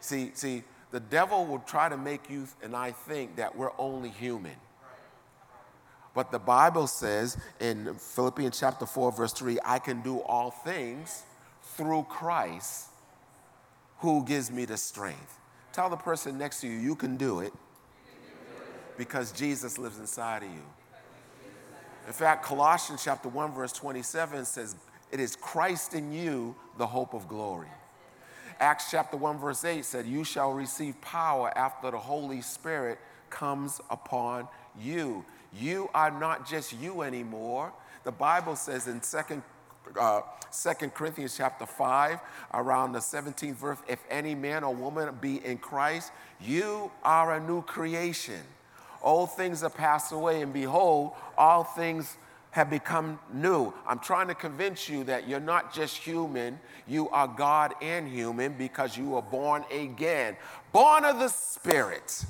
See, 0.00 0.30
see, 0.34 0.62
the 0.90 1.00
devil 1.00 1.44
will 1.44 1.58
try 1.60 1.88
to 1.88 1.96
make 1.96 2.30
you 2.30 2.46
and 2.62 2.74
I 2.74 2.92
think 2.92 3.36
that 3.36 3.56
we're 3.56 3.72
only 3.78 4.08
human. 4.08 4.56
But 6.14 6.30
the 6.30 6.38
Bible 6.38 6.86
says 6.86 7.38
in 7.60 7.94
Philippians 7.94 8.58
chapter 8.58 8.84
4, 8.86 9.12
verse 9.12 9.32
3, 9.32 9.58
I 9.64 9.78
can 9.78 10.02
do 10.02 10.20
all 10.20 10.50
things 10.50 11.22
through 11.62 12.04
Christ 12.04 12.88
who 14.02 14.24
gives 14.24 14.50
me 14.50 14.64
the 14.64 14.76
strength. 14.76 15.38
Tell 15.72 15.88
the 15.88 15.96
person 15.96 16.36
next 16.36 16.60
to 16.60 16.66
you, 16.66 16.76
you 16.76 16.96
can 16.96 17.16
do 17.16 17.38
it 17.38 17.52
because 18.98 19.30
Jesus 19.30 19.78
lives 19.78 19.98
inside 19.98 20.42
of 20.42 20.50
you. 20.50 20.62
In 22.08 22.12
fact, 22.12 22.44
Colossians 22.44 23.02
chapter 23.04 23.28
1, 23.28 23.52
verse 23.52 23.72
27 23.72 24.44
says, 24.44 24.74
It 25.12 25.20
is 25.20 25.36
Christ 25.36 25.94
in 25.94 26.12
you, 26.12 26.56
the 26.78 26.86
hope 26.86 27.14
of 27.14 27.28
glory. 27.28 27.68
Acts 28.58 28.90
chapter 28.90 29.16
1, 29.16 29.38
verse 29.38 29.64
8 29.64 29.84
said, 29.84 30.06
You 30.06 30.24
shall 30.24 30.52
receive 30.52 31.00
power 31.00 31.56
after 31.56 31.92
the 31.92 31.98
Holy 31.98 32.42
Spirit 32.42 32.98
comes 33.30 33.80
upon 33.88 34.48
you. 34.80 35.24
You 35.56 35.88
are 35.94 36.10
not 36.10 36.48
just 36.48 36.72
you 36.72 37.02
anymore. 37.02 37.72
The 38.02 38.12
Bible 38.12 38.56
says 38.56 38.88
in 38.88 39.00
2 39.00 39.42
uh, 39.98 40.22
2 40.52 40.88
Corinthians 40.90 41.36
chapter 41.36 41.66
5, 41.66 42.18
around 42.54 42.92
the 42.92 42.98
17th 42.98 43.54
verse, 43.54 43.78
if 43.88 44.00
any 44.10 44.34
man 44.34 44.64
or 44.64 44.74
woman 44.74 45.16
be 45.20 45.44
in 45.44 45.58
Christ, 45.58 46.12
you 46.40 46.90
are 47.02 47.34
a 47.34 47.40
new 47.40 47.62
creation. 47.62 48.40
Old 49.02 49.32
things 49.32 49.62
are 49.62 49.70
passed 49.70 50.12
away, 50.12 50.42
and 50.42 50.52
behold, 50.52 51.12
all 51.36 51.64
things 51.64 52.16
have 52.52 52.68
become 52.68 53.18
new. 53.32 53.72
I'm 53.86 53.98
trying 53.98 54.28
to 54.28 54.34
convince 54.34 54.88
you 54.88 55.04
that 55.04 55.26
you're 55.26 55.40
not 55.40 55.72
just 55.72 55.96
human, 55.96 56.60
you 56.86 57.08
are 57.08 57.26
God 57.26 57.74
and 57.80 58.06
human 58.06 58.52
because 58.52 58.96
you 58.96 59.10
were 59.10 59.22
born 59.22 59.64
again, 59.72 60.36
born 60.70 61.04
of 61.04 61.18
the 61.18 61.28
Spirit. 61.28 62.24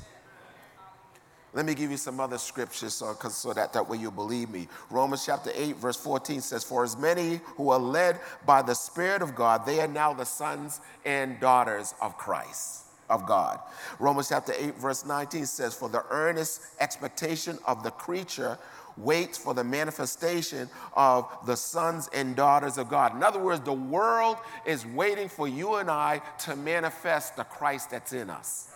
Let 1.55 1.67
me 1.67 1.75
give 1.75 1.91
you 1.91 1.99
some 1.99 2.19
other 2.19 2.39
scriptures 2.39 3.03
uh, 3.03 3.15
so, 3.15 3.29
so 3.29 3.53
that, 3.53 3.75
that 3.75 3.89
way 3.89 3.99
you 3.99 4.11
believe 4.11 4.49
me. 4.49 4.69
Romans 4.91 5.27
chapter 5.27 5.51
8, 5.55 5.77
verse 5.77 5.97
14 5.97 6.41
says, 6.41 6.65
For 6.65 6.83
as 6.83 6.97
many 6.97 7.41
who 7.57 7.71
are 7.71 7.79
led 7.79 8.21
by 8.47 8.63
the 8.63 8.75
Spirit 8.75 9.21
of 9.21 9.35
God, 9.35 9.67
they 9.67 9.81
are 9.81 9.89
now 9.89 10.15
the 10.15 10.25
sons 10.25 10.81
and 11.05 11.39
daughters 11.41 11.95
of 12.01 12.17
Christ, 12.17 12.85
of 13.11 13.27
God. 13.27 13.61
Romans 13.99 14.31
chapter 14.31 14.55
8, 14.57 14.77
verse 14.77 15.05
19 15.05 15.45
says, 15.45 15.75
For 15.75 15.91
the 15.91 16.05
earnest 16.11 16.63
expectation 16.81 17.59
of 17.67 17.83
the 17.83 17.91
creature 17.91 18.59
waits 18.97 19.37
for 19.37 19.53
the 19.53 19.65
manifestation 19.65 20.71
of 20.95 21.27
the 21.47 21.57
sons 21.57 22.09
and 22.15 22.35
daughters 22.35 22.79
of 22.79 22.89
God. 22.89 23.15
In 23.15 23.23
other 23.23 23.39
words, 23.39 23.61
the 23.61 23.73
world 23.73 24.39
is 24.65 24.87
waiting 24.87 25.29
for 25.29 25.49
you 25.49 25.75
and 25.77 25.91
I 25.91 26.23
to 26.41 26.57
manifest 26.57 27.37
the 27.37 27.45
Christ 27.45 27.91
that's 27.91 28.13
in 28.15 28.31
us. 28.31 28.72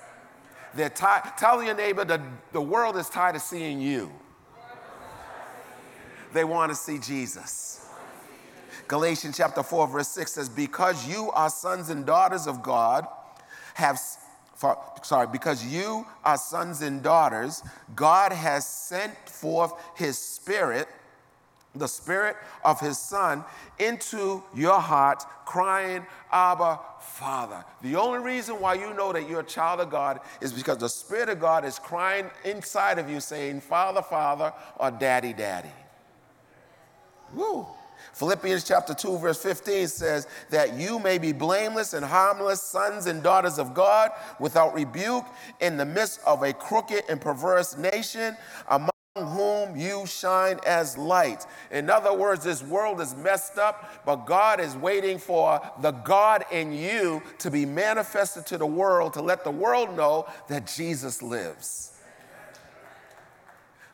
They're 0.76 0.90
tired. 0.90 1.25
Tell 1.38 1.62
your 1.62 1.75
neighbor 1.75 2.04
that 2.04 2.21
the 2.52 2.61
world 2.61 2.97
is 2.97 3.09
tired 3.09 3.37
of 3.37 3.42
seeing 3.42 3.80
you. 3.80 4.12
They 6.33 6.45
want 6.45 6.71
to 6.71 6.76
see 6.76 6.99
Jesus. 6.99 7.88
Galatians 8.88 9.37
chapter 9.37 9.62
4, 9.62 9.88
verse 9.88 10.09
6 10.09 10.33
says, 10.33 10.49
Because 10.49 11.09
you 11.09 11.30
are 11.33 11.50
sons 11.50 11.88
and 11.90 12.04
daughters 12.04 12.47
of 12.47 12.62
God, 12.62 13.06
have 13.75 13.99
for, 14.54 14.78
sorry, 15.02 15.26
because 15.30 15.64
you 15.64 16.06
are 16.25 16.38
sons 16.38 16.80
and 16.80 17.02
daughters, 17.02 17.62
God 17.95 18.33
has 18.33 18.66
sent 18.66 19.14
forth 19.28 19.73
his 19.97 20.18
spirit 20.18 20.88
the 21.78 21.88
Spirit 21.88 22.37
of 22.64 22.80
His 22.80 22.99
Son 22.99 23.45
into 23.78 24.42
your 24.54 24.80
heart, 24.80 25.25
crying, 25.45 26.04
Abba, 26.33 26.80
Father. 27.00 27.64
The 27.83 27.97
only 27.97 28.18
reason 28.18 28.61
why 28.61 28.75
you 28.75 28.92
know 28.95 29.12
that 29.12 29.28
you're 29.28 29.40
a 29.40 29.45
child 29.45 29.80
of 29.80 29.90
God 29.90 30.21
is 30.40 30.52
because 30.52 30.78
the 30.78 30.88
Spirit 30.88 31.28
of 31.28 31.40
God 31.40 31.64
is 31.64 31.78
crying 31.78 32.30
inside 32.45 32.99
of 32.99 33.09
you, 33.09 33.21
saying, 33.21 33.61
Father, 33.61 34.02
Father, 34.02 34.52
or 34.76 34.90
Daddy, 34.90 35.33
Daddy. 35.33 35.71
Woo. 37.35 37.66
Philippians 38.12 38.64
chapter 38.64 38.95
2, 38.95 39.18
verse 39.18 39.42
15 39.42 39.88
says 39.88 40.26
that 40.49 40.75
you 40.75 40.99
may 40.99 41.18
be 41.18 41.33
blameless 41.33 41.92
and 41.92 42.04
harmless 42.04 42.62
sons 42.62 43.06
and 43.06 43.23
daughters 43.23 43.59
of 43.59 43.75
God 43.75 44.11
without 44.40 44.75
rebuke 44.75 45.26
in 45.61 45.76
the 45.76 45.85
midst 45.85 46.21
of 46.26 46.42
a 46.42 46.54
crooked 46.54 47.04
and 47.11 47.21
perverse 47.21 47.76
nation, 47.76 48.35
among 48.71 48.90
whom 49.17 49.77
you 49.77 50.07
shine 50.07 50.59
as 50.67 50.97
light. 50.99 51.47
In 51.71 51.91
other 51.91 52.13
words, 52.13 52.45
this 52.45 52.63
world 52.63 53.01
is 53.01 53.15
messed 53.17 53.59
up, 53.59 54.05
but 54.05 54.27
God 54.27 54.61
is 54.61 54.77
waiting 54.77 55.19
for 55.19 55.61
the 55.81 55.93
God 55.93 56.45
in 56.53 56.73
you 56.73 57.23
to 57.39 57.51
be 57.51 57.65
manifested 57.65 58.47
to 58.47 58.59
the 58.59 58.67
world 58.67 59.15
to 59.15 59.23
let 59.23 59.45
the 59.45 59.51
world 59.51 59.97
know 59.97 60.27
that 60.49 60.67
Jesus 60.67 61.23
lives. 61.23 61.93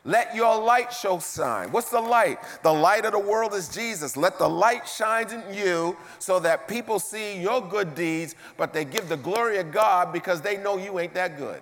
Let 0.05 0.35
your 0.35 0.61
light 0.61 0.91
show 0.91 1.19
shine. 1.19 1.71
What's 1.71 1.89
the 1.89 2.01
light? 2.01 2.39
The 2.61 2.73
light 2.73 3.05
of 3.05 3.13
the 3.13 3.19
world 3.19 3.53
is 3.53 3.69
Jesus. 3.69 4.17
Let 4.17 4.37
the 4.37 4.49
light 4.49 4.85
shine 4.85 5.31
in 5.31 5.53
you 5.53 5.95
so 6.19 6.41
that 6.41 6.67
people 6.67 6.99
see 6.99 7.39
your 7.39 7.61
good 7.61 7.95
deeds, 7.95 8.35
but 8.57 8.73
they 8.73 8.83
give 8.83 9.07
the 9.07 9.15
glory 9.15 9.59
of 9.59 9.71
God 9.71 10.11
because 10.11 10.41
they 10.41 10.57
know 10.57 10.77
you 10.77 10.99
ain't 10.99 11.13
that 11.13 11.37
good. 11.37 11.61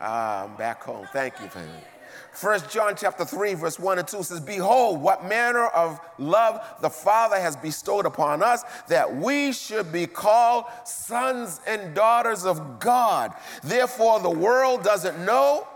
Ah, 0.00 0.44
I'm 0.44 0.56
back 0.56 0.82
home. 0.82 1.06
Thank 1.12 1.40
you, 1.40 1.48
family. 1.48 1.84
First 2.32 2.70
John 2.70 2.94
chapter 2.96 3.24
3, 3.24 3.54
verse 3.54 3.78
1 3.78 3.98
and 3.98 4.08
2 4.08 4.22
says, 4.22 4.40
Behold, 4.40 5.02
what 5.02 5.28
manner 5.28 5.66
of 5.66 6.00
love 6.18 6.64
the 6.80 6.88
Father 6.88 7.36
has 7.36 7.56
bestowed 7.56 8.06
upon 8.06 8.42
us, 8.42 8.62
that 8.88 9.14
we 9.14 9.52
should 9.52 9.92
be 9.92 10.06
called 10.06 10.64
sons 10.84 11.60
and 11.66 11.94
daughters 11.94 12.44
of 12.44 12.78
God. 12.78 13.34
Therefore, 13.62 14.20
the 14.20 14.30
world 14.30 14.82
doesn't 14.82 15.24
know 15.24 15.66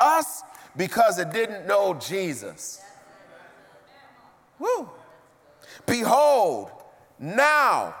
us 0.00 0.42
because 0.76 1.18
it 1.18 1.30
didn't 1.32 1.66
know 1.66 1.94
Jesus. 1.94 2.80
Woo. 4.58 4.90
Behold, 5.86 6.70
now, 7.18 7.94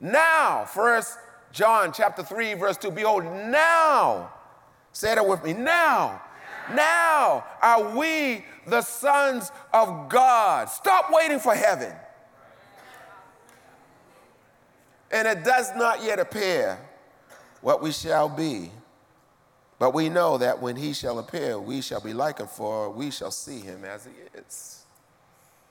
now, 0.00 0.64
first 0.64 1.16
John 1.52 1.92
chapter 1.92 2.22
3, 2.22 2.54
verse 2.54 2.76
2 2.78 2.90
Behold, 2.90 3.24
now, 3.24 4.32
say 4.92 5.14
that 5.14 5.26
with 5.26 5.44
me, 5.44 5.52
now, 5.52 6.22
now 6.72 7.44
are 7.60 7.96
we 7.96 8.44
the 8.66 8.80
sons 8.80 9.52
of 9.72 10.08
God. 10.08 10.68
Stop 10.68 11.06
waiting 11.10 11.38
for 11.38 11.54
heaven. 11.54 11.92
And 15.10 15.28
it 15.28 15.44
does 15.44 15.70
not 15.76 16.02
yet 16.02 16.18
appear 16.18 16.78
what 17.60 17.82
we 17.82 17.92
shall 17.92 18.28
be. 18.28 18.70
But 19.78 19.94
we 19.94 20.08
know 20.08 20.38
that 20.38 20.62
when 20.62 20.76
he 20.76 20.92
shall 20.92 21.18
appear, 21.18 21.58
we 21.58 21.80
shall 21.80 22.00
be 22.00 22.14
like 22.14 22.38
him, 22.38 22.46
for 22.46 22.88
we 22.88 23.10
shall 23.10 23.32
see 23.32 23.58
him 23.58 23.84
as 23.84 24.06
he 24.06 24.12
is. 24.38 24.84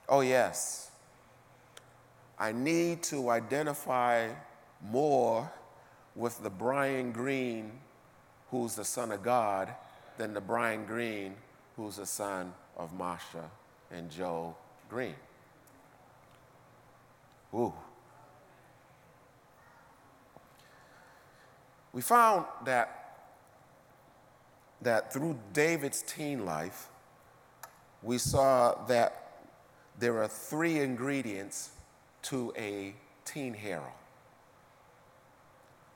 Oh, 0.08 0.20
yes. 0.20 0.92
I 2.38 2.52
need 2.52 3.04
to 3.04 3.30
identify 3.30 4.30
more 4.84 5.50
with 6.16 6.42
the 6.44 6.50
Brian 6.50 7.12
Green, 7.12 7.72
who's 8.50 8.76
the 8.76 8.86
son 8.86 9.12
of 9.12 9.24
God, 9.24 9.74
than 10.18 10.34
the 10.34 10.42
Brian 10.42 10.86
Green, 10.86 11.36
who's 11.76 11.96
the 11.98 12.06
son 12.06 12.54
of 12.78 12.98
Marsha 12.98 13.46
and 13.92 14.10
Joe 14.10 14.56
Green. 14.90 15.16
Ooh. 17.54 17.74
We 21.94 22.02
found 22.02 22.46
that, 22.66 23.18
that 24.82 25.12
through 25.12 25.38
David's 25.54 26.02
teen 26.02 26.46
life, 26.46 26.88
we 28.02 28.18
saw 28.18 28.86
that 28.86 29.44
there 30.00 30.22
are 30.22 30.28
three 30.28 30.80
ingredients 30.80 31.72
to 32.24 32.54
a 32.58 32.96
teen 33.26 33.54
hero 33.54 33.92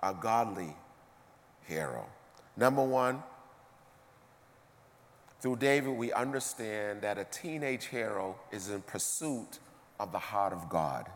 a 0.06 0.14
godly 0.14 0.76
hero. 1.68 2.06
Number 2.56 2.84
one, 2.84 3.24
through 5.42 5.58
David, 5.58 5.98
we 5.98 6.14
understand 6.14 7.02
that 7.02 7.18
a 7.18 7.26
teenage 7.26 7.86
hero 7.86 8.36
is 8.52 8.70
in 8.70 8.82
pursuit 8.82 9.60
of 10.00 10.12
the 10.12 10.20
heart 10.20 10.54
of 10.54 10.70
God. 10.70 11.10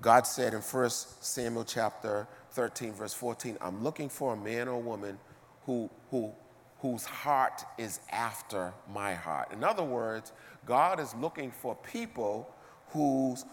God 0.00 0.26
said 0.26 0.54
in 0.54 0.60
1 0.60 0.90
Samuel 0.90 1.64
chapter 1.64 2.26
13, 2.52 2.94
verse 2.94 3.14
14, 3.14 3.58
I'm 3.60 3.84
looking 3.84 4.08
for 4.08 4.32
a 4.32 4.36
man 4.36 4.66
or 4.66 4.80
woman 4.80 5.18
who, 5.66 5.90
who, 6.10 6.32
whose 6.78 7.04
heart 7.04 7.64
is 7.78 8.00
after 8.10 8.72
my 8.92 9.14
heart. 9.14 9.52
In 9.52 9.62
other 9.62 9.84
words, 9.84 10.32
God 10.66 11.00
is 11.00 11.14
looking 11.14 11.50
for 11.50 11.76
people 11.76 12.50
who's, 12.88 13.44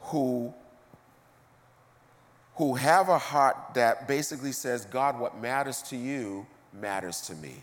who 0.00 0.54
who 2.56 2.74
have 2.74 3.08
a 3.08 3.18
heart 3.18 3.56
that 3.74 4.06
basically 4.06 4.52
says, 4.52 4.84
God, 4.84 5.18
what 5.18 5.40
matters 5.40 5.82
to 5.82 5.96
you 5.96 6.46
matters 6.72 7.20
to 7.22 7.34
me. 7.34 7.54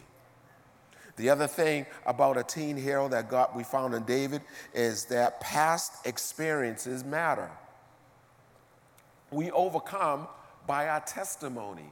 The 1.15 1.29
other 1.29 1.47
thing 1.47 1.85
about 2.05 2.37
a 2.37 2.43
teen 2.43 2.77
hero 2.77 3.07
that 3.09 3.29
God 3.29 3.51
we 3.55 3.63
found 3.63 3.93
in 3.93 4.03
David 4.03 4.41
is 4.73 5.05
that 5.05 5.39
past 5.39 6.05
experiences 6.05 7.03
matter. 7.03 7.49
We 9.29 9.51
overcome 9.51 10.27
by 10.67 10.87
our 10.87 11.01
testimony. 11.01 11.91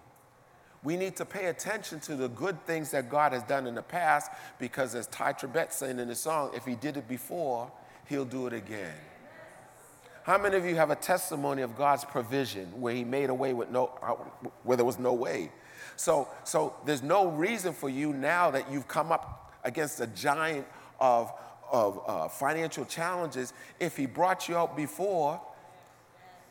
We 0.83 0.95
need 0.95 1.17
to 1.17 1.25
pay 1.25 1.47
attention 1.47 1.99
to 2.01 2.15
the 2.15 2.29
good 2.29 2.65
things 2.65 2.91
that 2.91 3.09
God 3.09 3.33
has 3.33 3.43
done 3.43 3.67
in 3.67 3.75
the 3.75 3.81
past 3.81 4.31
because, 4.59 4.95
as 4.95 5.07
Tye 5.07 5.33
Tribbett 5.33 5.73
saying 5.73 5.99
in 5.99 6.07
the 6.07 6.15
song, 6.15 6.51
if 6.55 6.65
He 6.65 6.75
did 6.75 6.95
it 6.95 7.07
before, 7.07 7.71
He'll 8.07 8.25
do 8.25 8.47
it 8.47 8.53
again. 8.53 8.95
How 10.29 10.37
many 10.37 10.57
of 10.57 10.63
you 10.63 10.75
have 10.75 10.91
a 10.91 10.95
testimony 10.95 11.63
of 11.63 11.75
God's 11.75 12.05
provision 12.05 12.67
where 12.79 12.93
He 12.93 13.03
made 13.03 13.31
a 13.31 13.33
way 13.33 13.51
with 13.51 13.71
no, 13.71 13.97
uh, 13.99 14.13
where 14.61 14.77
there 14.77 14.85
was 14.85 14.99
no 14.99 15.11
way? 15.11 15.51
So, 15.95 16.27
so 16.43 16.75
there's 16.85 17.01
no 17.01 17.29
reason 17.29 17.73
for 17.73 17.89
you 17.89 18.13
now 18.13 18.51
that 18.51 18.71
you've 18.71 18.87
come 18.87 19.11
up 19.11 19.51
against 19.63 19.99
a 20.01 20.05
giant 20.05 20.67
of, 20.99 21.33
of 21.71 22.03
uh, 22.05 22.27
financial 22.27 22.85
challenges. 22.85 23.53
If 23.79 23.97
He 23.97 24.05
brought 24.05 24.47
you 24.47 24.55
out 24.55 24.77
before, 24.77 25.41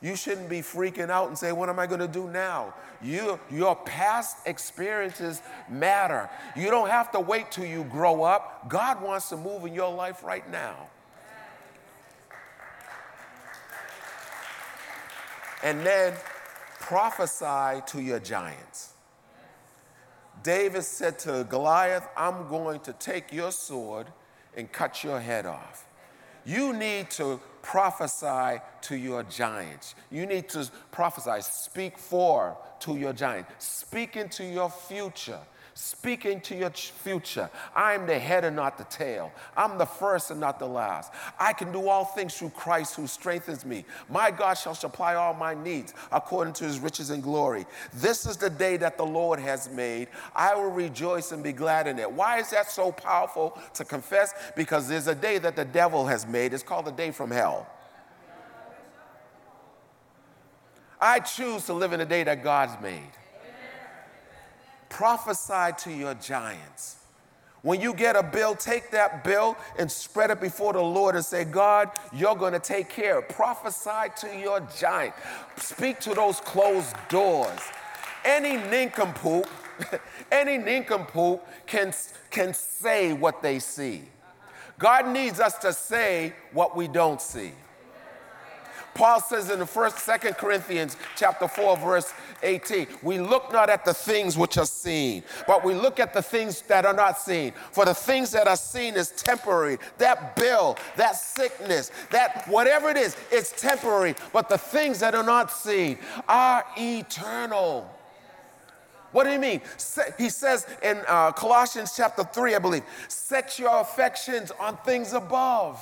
you 0.00 0.16
shouldn't 0.16 0.48
be 0.48 0.58
freaking 0.58 1.08
out 1.08 1.28
and 1.28 1.38
say, 1.38 1.52
What 1.52 1.68
am 1.68 1.78
I 1.78 1.86
going 1.86 2.00
to 2.00 2.08
do 2.08 2.28
now? 2.28 2.74
You, 3.00 3.38
your 3.48 3.76
past 3.76 4.38
experiences 4.44 5.40
matter. 5.70 6.28
You 6.56 6.68
don't 6.72 6.90
have 6.90 7.12
to 7.12 7.20
wait 7.20 7.52
till 7.52 7.66
you 7.66 7.84
grow 7.84 8.24
up. 8.24 8.68
God 8.68 9.00
wants 9.00 9.28
to 9.28 9.36
move 9.36 9.64
in 9.66 9.72
your 9.72 9.94
life 9.94 10.24
right 10.24 10.50
now. 10.50 10.88
And 15.62 15.84
then 15.84 16.14
prophesy 16.80 17.82
to 17.86 18.00
your 18.00 18.20
giants. 18.20 18.92
David 20.42 20.84
said 20.84 21.18
to 21.20 21.44
Goliath, 21.48 22.08
I'm 22.16 22.48
going 22.48 22.80
to 22.80 22.92
take 22.92 23.32
your 23.32 23.50
sword 23.50 24.06
and 24.56 24.70
cut 24.70 25.02
your 25.02 25.20
head 25.20 25.46
off. 25.46 25.86
You 26.44 26.72
need 26.72 27.10
to 27.10 27.40
prophesy 27.62 28.60
to 28.82 28.96
your 28.96 29.22
giants. 29.24 29.94
You 30.10 30.24
need 30.26 30.48
to 30.50 30.70
prophesy, 30.90 31.42
speak 31.42 31.98
for 31.98 32.56
to 32.80 32.96
your 32.96 33.12
giant, 33.12 33.46
speak 33.58 34.16
into 34.16 34.44
your 34.44 34.70
future. 34.70 35.40
Speaking 35.80 36.40
to 36.40 36.56
your 36.56 36.70
future. 36.70 37.48
I'm 37.72 38.08
the 38.08 38.18
head 38.18 38.44
and 38.44 38.56
not 38.56 38.78
the 38.78 38.84
tail. 38.84 39.30
I'm 39.56 39.78
the 39.78 39.86
first 39.86 40.32
and 40.32 40.40
not 40.40 40.58
the 40.58 40.66
last. 40.66 41.12
I 41.38 41.52
can 41.52 41.70
do 41.70 41.88
all 41.88 42.04
things 42.04 42.36
through 42.36 42.50
Christ 42.50 42.96
who 42.96 43.06
strengthens 43.06 43.64
me. 43.64 43.84
My 44.10 44.32
God 44.32 44.54
shall 44.54 44.74
supply 44.74 45.14
all 45.14 45.34
my 45.34 45.54
needs 45.54 45.94
according 46.10 46.54
to 46.54 46.64
his 46.64 46.80
riches 46.80 47.10
and 47.10 47.22
glory. 47.22 47.64
This 47.94 48.26
is 48.26 48.36
the 48.36 48.50
day 48.50 48.76
that 48.78 48.96
the 48.96 49.06
Lord 49.06 49.38
has 49.38 49.70
made. 49.70 50.08
I 50.34 50.52
will 50.56 50.72
rejoice 50.72 51.30
and 51.30 51.44
be 51.44 51.52
glad 51.52 51.86
in 51.86 52.00
it. 52.00 52.10
Why 52.10 52.40
is 52.40 52.50
that 52.50 52.72
so 52.72 52.90
powerful 52.90 53.56
to 53.74 53.84
confess? 53.84 54.34
Because 54.56 54.88
there's 54.88 55.06
a 55.06 55.14
day 55.14 55.38
that 55.38 55.54
the 55.54 55.64
devil 55.64 56.08
has 56.08 56.26
made. 56.26 56.54
It's 56.54 56.64
called 56.64 56.86
the 56.86 56.90
day 56.90 57.12
from 57.12 57.30
hell. 57.30 57.68
I 61.00 61.20
choose 61.20 61.66
to 61.66 61.72
live 61.72 61.92
in 61.92 62.00
the 62.00 62.04
day 62.04 62.24
that 62.24 62.42
God's 62.42 62.82
made. 62.82 63.12
Prophesy 64.88 65.72
to 65.78 65.92
your 65.92 66.14
giants. 66.14 66.96
When 67.62 67.80
you 67.80 67.92
get 67.92 68.14
a 68.14 68.22
bill, 68.22 68.54
take 68.54 68.90
that 68.92 69.24
bill 69.24 69.56
and 69.78 69.90
spread 69.90 70.30
it 70.30 70.40
before 70.40 70.72
the 70.72 70.80
Lord 70.80 71.16
and 71.16 71.24
say, 71.24 71.44
God, 71.44 71.90
you're 72.12 72.36
going 72.36 72.52
to 72.52 72.60
take 72.60 72.88
care. 72.88 73.20
Prophesy 73.20 74.12
to 74.20 74.38
your 74.38 74.60
giant. 74.78 75.14
Speak 75.56 75.98
to 76.00 76.14
those 76.14 76.40
closed 76.40 76.94
doors. 77.08 77.58
Any 78.24 78.56
nincompoop, 78.56 79.46
any 80.32 80.56
nincompoop 80.56 81.46
can, 81.66 81.92
can 82.30 82.54
say 82.54 83.12
what 83.12 83.42
they 83.42 83.58
see. 83.58 84.02
God 84.78 85.08
needs 85.08 85.40
us 85.40 85.58
to 85.58 85.72
say 85.72 86.32
what 86.52 86.76
we 86.76 86.86
don't 86.86 87.20
see. 87.20 87.52
Paul 88.98 89.20
says 89.20 89.48
in 89.48 89.60
the 89.60 89.66
first, 89.66 90.00
second 90.00 90.36
Corinthians 90.36 90.96
chapter 91.14 91.46
4, 91.46 91.76
verse 91.76 92.12
18, 92.42 92.88
we 93.04 93.20
look 93.20 93.52
not 93.52 93.70
at 93.70 93.84
the 93.84 93.94
things 93.94 94.36
which 94.36 94.58
are 94.58 94.66
seen, 94.66 95.22
but 95.46 95.64
we 95.64 95.72
look 95.72 96.00
at 96.00 96.12
the 96.12 96.20
things 96.20 96.62
that 96.62 96.84
are 96.84 96.92
not 96.92 97.16
seen. 97.16 97.52
For 97.70 97.84
the 97.84 97.94
things 97.94 98.32
that 98.32 98.48
are 98.48 98.56
seen 98.56 98.94
is 98.94 99.10
temporary. 99.10 99.78
That 99.98 100.34
bill, 100.34 100.76
that 100.96 101.14
sickness, 101.14 101.92
that 102.10 102.48
whatever 102.48 102.90
it 102.90 102.96
is, 102.96 103.16
it's 103.30 103.52
temporary. 103.52 104.16
But 104.32 104.48
the 104.48 104.58
things 104.58 104.98
that 104.98 105.14
are 105.14 105.22
not 105.22 105.52
seen 105.52 105.98
are 106.26 106.66
eternal. 106.76 107.88
What 109.12 109.24
do 109.24 109.30
you 109.30 109.38
mean? 109.38 109.60
He 110.18 110.28
says 110.28 110.66
in 110.82 111.00
uh, 111.06 111.30
Colossians 111.30 111.94
chapter 111.96 112.24
3, 112.24 112.56
I 112.56 112.58
believe, 112.58 112.82
set 113.06 113.60
your 113.60 113.80
affections 113.80 114.50
on 114.58 114.76
things 114.78 115.12
above 115.12 115.80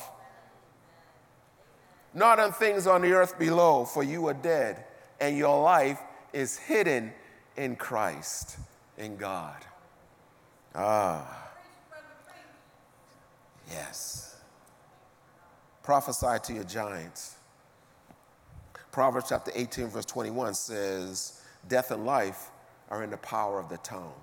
not 2.16 2.40
on 2.40 2.50
things 2.50 2.86
on 2.86 3.02
the 3.02 3.12
earth 3.12 3.38
below, 3.38 3.84
for 3.84 4.02
you 4.02 4.26
are 4.26 4.34
dead, 4.34 4.84
and 5.20 5.36
your 5.36 5.62
life 5.62 6.00
is 6.32 6.56
hidden 6.56 7.12
in 7.58 7.76
Christ, 7.76 8.56
in 8.96 9.16
God. 9.16 9.62
Ah. 10.74 11.50
Yes. 13.70 14.36
Prophesy 15.82 16.38
to 16.44 16.54
your 16.54 16.64
giants. 16.64 17.36
Proverbs 18.92 19.26
chapter 19.28 19.52
18, 19.54 19.88
verse 19.88 20.06
21 20.06 20.54
says, 20.54 21.42
Death 21.68 21.90
and 21.90 22.06
life 22.06 22.50
are 22.88 23.04
in 23.04 23.10
the 23.10 23.18
power 23.18 23.60
of 23.60 23.68
the 23.68 23.76
tongue. 23.78 24.14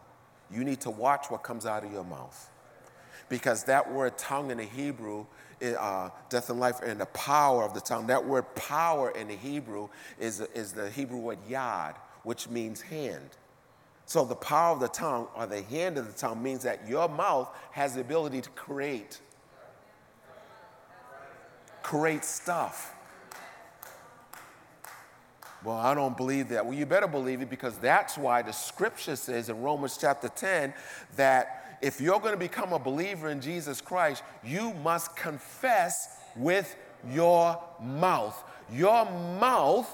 You 0.52 0.64
need 0.64 0.82
to 0.82 0.90
watch 0.90 1.28
what 1.30 1.44
comes 1.44 1.68
out 1.68 1.84
of 1.84 1.92
your 1.92 2.04
mouth. 2.04 2.50
Because 3.30 3.66
that 3.66 3.92
word 3.92 4.18
tongue 4.18 4.50
in 4.50 4.58
the 4.58 4.64
Hebrew 4.64 5.28
uh, 5.64 6.10
death 6.30 6.50
and 6.50 6.60
life 6.60 6.82
and 6.82 7.00
the 7.00 7.06
power 7.08 7.64
of 7.64 7.74
the 7.74 7.82
tongue. 7.82 8.08
That 8.08 8.26
word 8.26 8.54
power 8.56 9.12
in 9.12 9.28
the 9.28 9.36
Hebrew 9.36 9.90
is, 10.20 10.42
is 10.54 10.74
the 10.74 10.90
Hebrew 10.90 11.20
word 11.20 11.40
yad, 11.50 11.96
which 12.24 12.50
means 12.50 12.82
hand. 12.82 13.30
So 14.06 14.26
the 14.26 14.36
power 14.36 14.74
of 14.74 14.80
the 14.80 14.90
tongue 14.90 15.28
or 15.36 15.46
the 15.46 15.62
hand 15.64 15.98
of 15.98 16.08
the 16.08 16.14
tongue 16.14 16.44
means 16.44 16.64
that 16.64 16.88
your 16.88 17.08
mouth 17.08 17.50
has 17.72 17.96
the 17.96 18.02
ability 18.02 18.42
to 18.42 18.50
create, 18.50 19.20
create 21.82 22.26
stuff. 22.26 22.94
Well, 25.64 25.78
I 25.78 25.94
don't 25.94 26.18
believe 26.18 26.50
that. 26.50 26.66
Well, 26.66 26.76
you 26.76 26.86
better 26.86 27.08
believe 27.08 27.42
it 27.42 27.50
because 27.50 27.78
that's 27.78 28.18
why 28.18 28.42
the 28.42 28.52
scripture 28.52 29.16
says 29.16 29.48
in 29.48 29.62
Romans 29.62 29.98
chapter 30.00 30.28
10 30.28 30.74
that 31.16 31.63
if 31.84 32.00
you're 32.00 32.20
going 32.20 32.34
to 32.34 32.40
become 32.40 32.72
a 32.72 32.80
believer 32.80 33.30
in 33.30 33.42
Jesus 33.42 33.82
Christ, 33.82 34.24
you 34.44 34.74
must 34.76 35.16
confess 35.18 36.08
with 36.36 36.76
your 37.12 37.62
mouth. 37.82 38.42
Your 38.72 39.06
mouth 39.06 39.94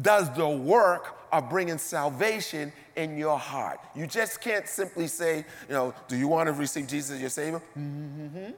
does 0.00 0.32
the 0.34 0.48
work 0.48 1.16
of 1.32 1.50
bringing 1.50 1.78
salvation 1.78 2.72
in 2.94 3.18
your 3.18 3.38
heart. 3.38 3.80
You 3.96 4.06
just 4.06 4.40
can't 4.40 4.68
simply 4.68 5.08
say, 5.08 5.44
you 5.68 5.74
know, 5.74 5.92
do 6.06 6.16
you 6.16 6.28
want 6.28 6.46
to 6.46 6.52
receive 6.52 6.86
Jesus 6.86 7.16
as 7.16 7.20
your 7.20 7.30
Savior? 7.30 7.60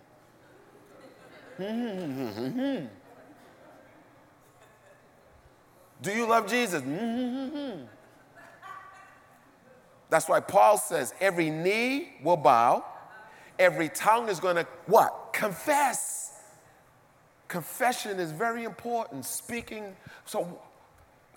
Do 6.03 6.13
you 6.13 6.27
love 6.27 6.47
Jesus? 6.47 6.83
That's 10.15 10.29
why 10.29 10.39
Paul 10.39 10.79
says 10.79 11.13
every 11.21 11.51
knee 11.51 12.13
will 12.23 12.37
bow, 12.37 12.85
every 13.59 13.89
tongue 13.89 14.29
is 14.29 14.39
going 14.39 14.55
to 14.55 14.67
what? 14.87 15.33
Confess. 15.33 16.41
Confession 17.49 18.21
is 18.21 18.31
very 18.31 18.63
important. 18.63 19.25
Speaking. 19.25 19.97
So 20.25 20.63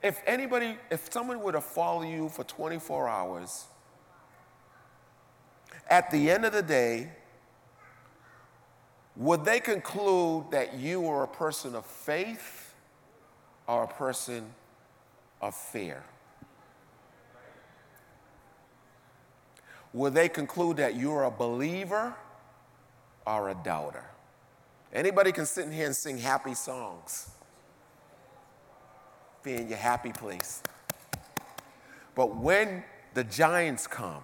if 0.04 0.22
anybody, 0.28 0.78
if 0.92 1.12
someone 1.12 1.42
were 1.42 1.54
to 1.54 1.60
follow 1.60 2.04
you 2.04 2.30
for 2.30 2.44
24 2.44 3.10
hours, 3.10 3.66
at 5.90 6.12
the 6.12 6.30
end 6.30 6.46
of 6.46 6.54
the 6.54 6.62
day, 6.62 7.10
would 9.16 9.44
they 9.44 9.60
conclude 9.60 10.52
that 10.52 10.76
you 10.76 11.02
were 11.02 11.24
a 11.24 11.28
person 11.28 11.74
of 11.74 11.84
faith 11.84 12.76
or 13.66 13.86
a 13.86 13.88
person 13.88 14.46
of 15.42 15.56
fear? 15.56 16.04
Will 19.94 20.12
they 20.12 20.30
conclude 20.30 20.78
that 20.78 20.96
you're 20.96 21.24
a 21.24 21.32
believer 21.32 22.14
or 23.26 23.50
a 23.50 23.56
doubter? 23.64 24.06
Anybody 24.94 25.32
can 25.32 25.46
sit 25.46 25.66
in 25.66 25.72
here 25.72 25.86
and 25.86 25.96
sing 25.96 26.18
happy 26.18 26.54
songs. 26.54 27.30
Be 29.44 29.56
in 29.56 29.68
your 29.68 29.78
happy 29.78 30.12
place. 30.12 30.62
But 32.16 32.36
when 32.36 32.84
the 33.14 33.24
giants 33.24 33.86
come, 33.86 34.24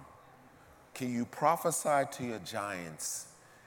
can 0.94 1.12
you 1.12 1.24
prophesy 1.24 2.04
to 2.12 2.24
your 2.24 2.38
giants 2.40 3.26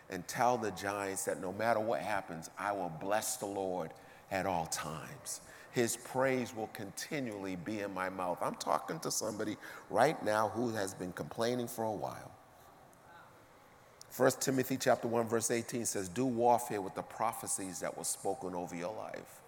and 0.09 0.27
tell 0.27 0.57
the 0.57 0.71
giants 0.71 1.25
that 1.25 1.41
no 1.41 1.51
matter 1.53 1.79
what 1.79 2.01
happens, 2.01 2.49
I 2.57 2.71
will 2.71 2.91
bless 3.01 3.37
the 3.37 3.45
Lord 3.45 3.91
at 4.31 4.45
all 4.45 4.65
times? 4.67 5.41
His 5.71 5.95
praise 5.97 6.55
will 6.55 6.67
continually 6.67 7.55
be 7.55 7.81
in 7.81 7.93
my 7.93 8.09
mouth. 8.09 8.39
I'm 8.41 8.55
talking 8.55 8.99
to 8.99 9.11
somebody 9.11 9.57
right 9.89 10.21
now 10.23 10.49
who 10.49 10.69
has 10.69 10.93
been 10.93 11.11
complaining 11.11 11.67
for 11.67 11.83
a 11.83 11.91
while. 11.91 12.31
1 14.15 14.31
Timothy 14.39 14.77
chapter 14.77 15.07
1 15.07 15.27
verse 15.27 15.51
18 15.51 15.85
says, 15.85 16.09
"Do 16.09 16.25
warfare 16.25 16.81
with 16.81 16.95
the 16.95 17.03
prophecies 17.03 17.79
that 17.81 17.95
were 17.95 18.03
spoken 18.03 18.55
over 18.55 18.75
your 18.75 18.93
life." 18.93 19.41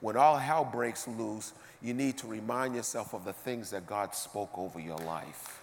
When 0.00 0.16
all 0.16 0.36
hell 0.36 0.64
breaks 0.64 1.08
loose, 1.08 1.54
you 1.80 1.94
need 1.94 2.18
to 2.18 2.26
remind 2.26 2.74
yourself 2.74 3.14
of 3.14 3.24
the 3.24 3.32
things 3.32 3.70
that 3.70 3.86
God 3.86 4.14
spoke 4.14 4.50
over 4.58 4.78
your 4.78 4.98
life. 4.98 5.62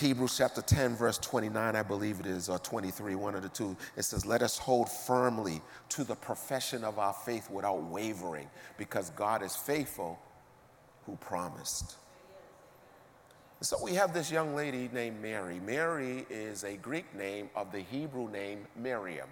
Hebrews 0.00 0.38
chapter 0.38 0.62
10, 0.62 0.96
verse 0.96 1.18
29, 1.18 1.76
I 1.76 1.82
believe 1.82 2.20
it 2.20 2.26
is, 2.26 2.48
or 2.48 2.58
23, 2.58 3.14
one 3.16 3.34
of 3.34 3.42
the 3.42 3.50
two. 3.50 3.76
It 3.96 4.02
says, 4.02 4.24
Let 4.24 4.40
us 4.40 4.56
hold 4.56 4.90
firmly 4.90 5.60
to 5.90 6.04
the 6.04 6.14
profession 6.14 6.84
of 6.84 6.98
our 6.98 7.12
faith 7.12 7.50
without 7.50 7.82
wavering, 7.84 8.48
because 8.78 9.10
God 9.10 9.42
is 9.42 9.54
faithful 9.54 10.18
who 11.04 11.16
promised. 11.16 11.96
So 13.60 13.76
we 13.82 13.92
have 13.94 14.14
this 14.14 14.30
young 14.30 14.54
lady 14.54 14.88
named 14.90 15.20
Mary. 15.20 15.60
Mary 15.60 16.26
is 16.30 16.64
a 16.64 16.76
Greek 16.76 17.14
name 17.14 17.50
of 17.54 17.70
the 17.70 17.80
Hebrew 17.80 18.30
name 18.30 18.66
Miriam. 18.74 19.28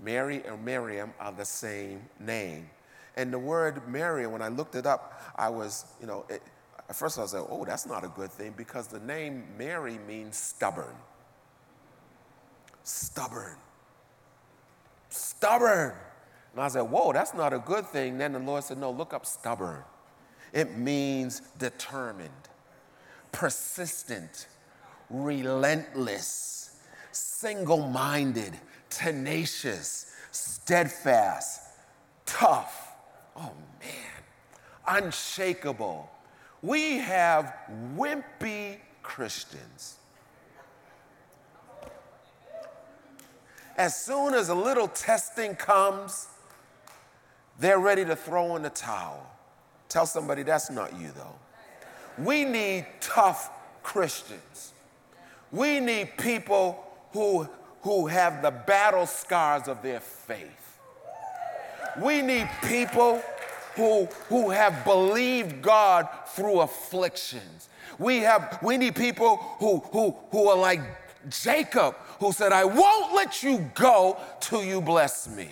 Mary 0.00 0.42
and 0.46 0.64
Miriam 0.64 1.12
are 1.20 1.32
the 1.32 1.44
same 1.44 2.00
name. 2.18 2.70
And 3.16 3.30
the 3.30 3.38
word 3.38 3.86
Mary, 3.86 4.26
when 4.26 4.40
I 4.40 4.48
looked 4.48 4.76
it 4.76 4.86
up, 4.86 5.20
I 5.36 5.50
was, 5.50 5.84
you 6.00 6.06
know, 6.06 6.24
it, 6.30 6.40
at 6.88 6.96
first 6.96 7.18
I 7.18 7.22
was 7.22 7.34
like, 7.34 7.44
oh, 7.50 7.64
that's 7.64 7.86
not 7.86 8.04
a 8.04 8.08
good 8.08 8.30
thing 8.30 8.54
because 8.56 8.86
the 8.86 9.00
name 9.00 9.44
Mary 9.58 9.98
means 10.06 10.36
stubborn. 10.36 10.94
Stubborn. 12.82 13.56
Stubborn. 15.10 15.92
And 16.52 16.62
I 16.62 16.68
said, 16.68 16.82
whoa, 16.82 17.12
that's 17.12 17.34
not 17.34 17.52
a 17.52 17.58
good 17.58 17.86
thing. 17.86 18.16
Then 18.16 18.32
the 18.32 18.38
Lord 18.38 18.64
said, 18.64 18.78
no, 18.78 18.90
look 18.90 19.12
up 19.12 19.26
stubborn. 19.26 19.82
It 20.52 20.78
means 20.78 21.42
determined, 21.58 22.30
persistent, 23.32 24.48
relentless, 25.10 26.80
single 27.12 27.86
minded, 27.86 28.54
tenacious, 28.88 30.14
steadfast, 30.30 31.60
tough. 32.24 32.94
Oh 33.36 33.52
man, 33.78 35.04
unshakable 35.04 36.10
we 36.62 36.98
have 36.98 37.54
wimpy 37.96 38.78
Christians. 39.02 39.96
As 43.76 43.94
soon 43.94 44.34
as 44.34 44.48
a 44.48 44.54
little 44.54 44.88
testing 44.88 45.54
comes, 45.54 46.26
they're 47.60 47.78
ready 47.78 48.04
to 48.04 48.16
throw 48.16 48.56
in 48.56 48.62
the 48.62 48.70
towel. 48.70 49.24
Tell 49.88 50.04
somebody 50.04 50.42
that's 50.42 50.70
not 50.70 50.98
you, 50.98 51.12
though. 51.16 52.24
We 52.24 52.44
need 52.44 52.86
tough 53.00 53.50
Christians. 53.82 54.72
We 55.52 55.80
need 55.80 56.16
people 56.18 56.84
who, 57.12 57.48
who 57.82 58.08
have 58.08 58.42
the 58.42 58.50
battle 58.50 59.06
scars 59.06 59.68
of 59.68 59.82
their 59.82 60.00
faith. 60.00 60.78
We 62.00 62.20
need 62.20 62.48
people 62.64 63.22
who, 63.78 64.06
who 64.28 64.50
have 64.50 64.84
believed 64.84 65.62
God 65.62 66.08
through 66.26 66.60
afflictions. 66.60 67.68
We, 67.96 68.18
have, 68.18 68.58
we 68.60 68.76
need 68.76 68.96
people 68.96 69.36
who, 69.60 69.78
who, 69.92 70.16
who 70.32 70.48
are 70.48 70.58
like 70.58 70.80
Jacob, 71.30 71.94
who 72.18 72.32
said, 72.32 72.52
I 72.52 72.64
won't 72.64 73.14
let 73.14 73.44
you 73.44 73.70
go 73.74 74.18
till 74.40 74.64
you 74.64 74.80
bless 74.80 75.28
me. 75.28 75.48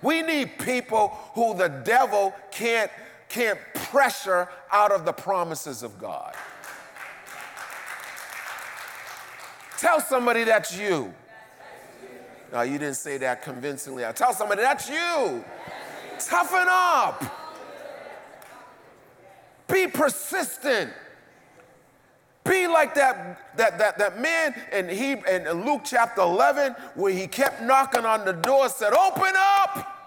We 0.00 0.22
need 0.22 0.58
people 0.58 1.08
who 1.34 1.54
the 1.54 1.68
devil 1.68 2.34
can't, 2.50 2.90
can't 3.28 3.58
pressure 3.74 4.48
out 4.72 4.90
of 4.90 5.04
the 5.04 5.12
promises 5.12 5.82
of 5.82 5.98
God. 5.98 6.34
Tell 9.76 10.00
somebody 10.00 10.44
that's 10.44 10.76
you. 10.78 11.12
No, 12.52 12.62
you 12.62 12.78
didn't 12.78 12.96
say 12.96 13.18
that 13.18 13.42
convincingly. 13.42 14.06
I 14.06 14.12
tell 14.12 14.32
somebody 14.32 14.62
that's 14.62 14.88
you. 14.88 15.44
Toughen 16.18 16.66
up. 16.68 17.39
Be 19.72 19.86
persistent. 19.86 20.92
Be 22.44 22.66
like 22.66 22.94
that, 22.94 23.56
that, 23.56 23.78
that, 23.78 23.98
that 23.98 24.20
man 24.20 24.54
in, 24.72 24.88
he, 24.88 25.12
in 25.12 25.64
Luke 25.64 25.82
chapter 25.84 26.22
11 26.22 26.74
where 26.94 27.12
he 27.12 27.26
kept 27.26 27.62
knocking 27.62 28.04
on 28.04 28.24
the 28.24 28.32
door, 28.32 28.68
said, 28.68 28.92
Open 28.92 29.32
up! 29.36 30.00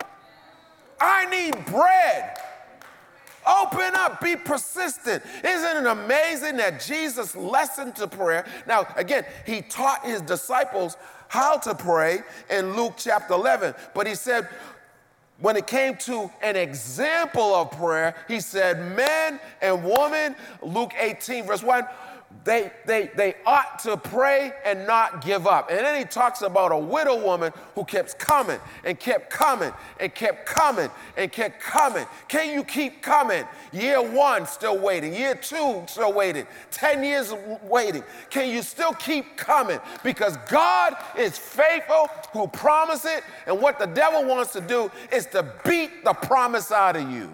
I 1.00 1.26
need 1.26 1.66
bread. 1.66 2.38
Open 3.46 3.94
up, 3.96 4.22
be 4.22 4.36
persistent. 4.38 5.22
Isn't 5.44 5.78
it 5.78 5.86
amazing 5.86 6.58
that 6.58 6.80
Jesus 6.80 7.36
listened 7.36 7.96
to 7.98 8.08
prayer? 8.08 8.46
Now, 8.68 8.88
again, 8.96 9.26
he 9.46 9.62
taught 9.62 10.06
his 10.06 10.22
disciples 10.22 10.96
how 11.28 11.58
to 11.58 11.76
pray 11.76 12.22
in 12.50 12.76
Luke 12.76 12.94
chapter 12.96 13.34
11, 13.34 13.74
but 13.94 14.08
he 14.08 14.16
said, 14.16 14.48
when 15.44 15.58
it 15.58 15.68
came 15.68 15.98
to 15.98 16.32
an 16.42 16.56
example 16.56 17.54
of 17.54 17.70
prayer, 17.72 18.16
he 18.30 18.40
said, 18.40 18.96
Men 18.96 19.42
and 19.62 19.84
women, 19.84 20.38
Luke 20.62 20.94
18, 20.98 21.44
verse 21.44 21.62
1, 21.62 21.84
they, 22.44 22.72
they, 22.86 23.10
they 23.16 23.36
ought 23.46 23.80
to 23.80 23.96
pray 23.96 24.52
and 24.66 24.86
not 24.86 25.24
give 25.24 25.48
up. 25.48 25.70
And 25.70 25.80
then 25.80 25.98
he 25.98 26.04
talks 26.04 26.42
about 26.42 26.74
a 26.74 26.78
widow 26.78 27.24
woman 27.24 27.54
who 27.74 27.86
kept 27.86 28.20
coming 28.20 28.60
and 28.84 29.00
kept 29.00 29.30
coming 29.30 29.72
and 30.00 30.14
kept 30.14 30.46
coming 30.46 30.90
and 31.16 31.32
kept 31.32 31.62
coming. 31.62 32.06
Can 32.28 32.54
you 32.54 32.66
keep 32.66 33.02
coming? 33.02 33.46
Year 33.72 34.02
one, 34.02 34.46
still 34.46 34.78
waiting. 34.78 35.14
Year 35.14 35.36
two, 35.36 35.84
still 35.88 36.12
waiting. 36.12 36.46
10 36.72 37.04
years 37.04 37.34
waiting. 37.64 38.04
Can 38.30 38.50
you 38.50 38.62
still 38.62 38.94
keep 38.94 39.38
coming? 39.38 39.80
Because 40.04 40.36
God 40.50 40.98
is 41.18 41.38
faithful 41.38 42.10
who 42.34 42.48
promised 42.48 43.06
it, 43.06 43.24
and 43.48 43.62
what 43.62 43.80
the 43.80 43.86
devil 43.86 44.26
wants 44.26 44.52
to 44.54 44.62
do 44.62 44.92
is 45.12 45.28
to 45.28 45.46
beat 45.64 46.04
the 46.04 46.14
promise 46.14 46.72
out 46.72 46.96
of 46.96 47.10
you. 47.10 47.30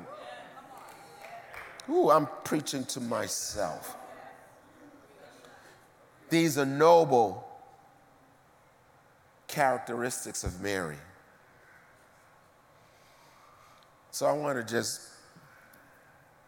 Ooh, 1.89 2.11
I'm 2.11 2.27
preaching 2.43 2.85
to 2.85 2.99
myself. 2.99 3.95
These 6.29 6.57
are 6.57 6.65
noble 6.65 7.45
characteristics 9.47 10.43
of 10.43 10.61
Mary. 10.61 10.97
So 14.11 14.25
I 14.25 14.31
want 14.31 14.57
to 14.57 14.73
just 14.73 15.01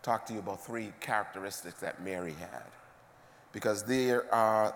talk 0.04 0.26
to 0.28 0.34
you 0.34 0.40
about 0.40 0.66
three 0.66 0.92
characteristics 1.00 1.80
that 1.82 2.04
Mary 2.04 2.34
had. 2.34 2.64
Because 3.54 3.84
there 3.84 4.34
are, 4.34 4.76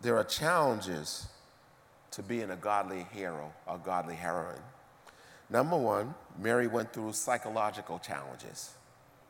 there 0.00 0.16
are 0.16 0.24
challenges 0.24 1.28
to 2.12 2.22
being 2.22 2.50
a 2.50 2.56
godly 2.56 3.06
hero, 3.12 3.52
a 3.68 3.78
godly 3.78 4.16
heroine. 4.16 4.62
Number 5.48 5.76
one, 5.76 6.14
Mary 6.38 6.66
went 6.66 6.92
through 6.92 7.12
psychological 7.12 7.98
challenges. 7.98 8.70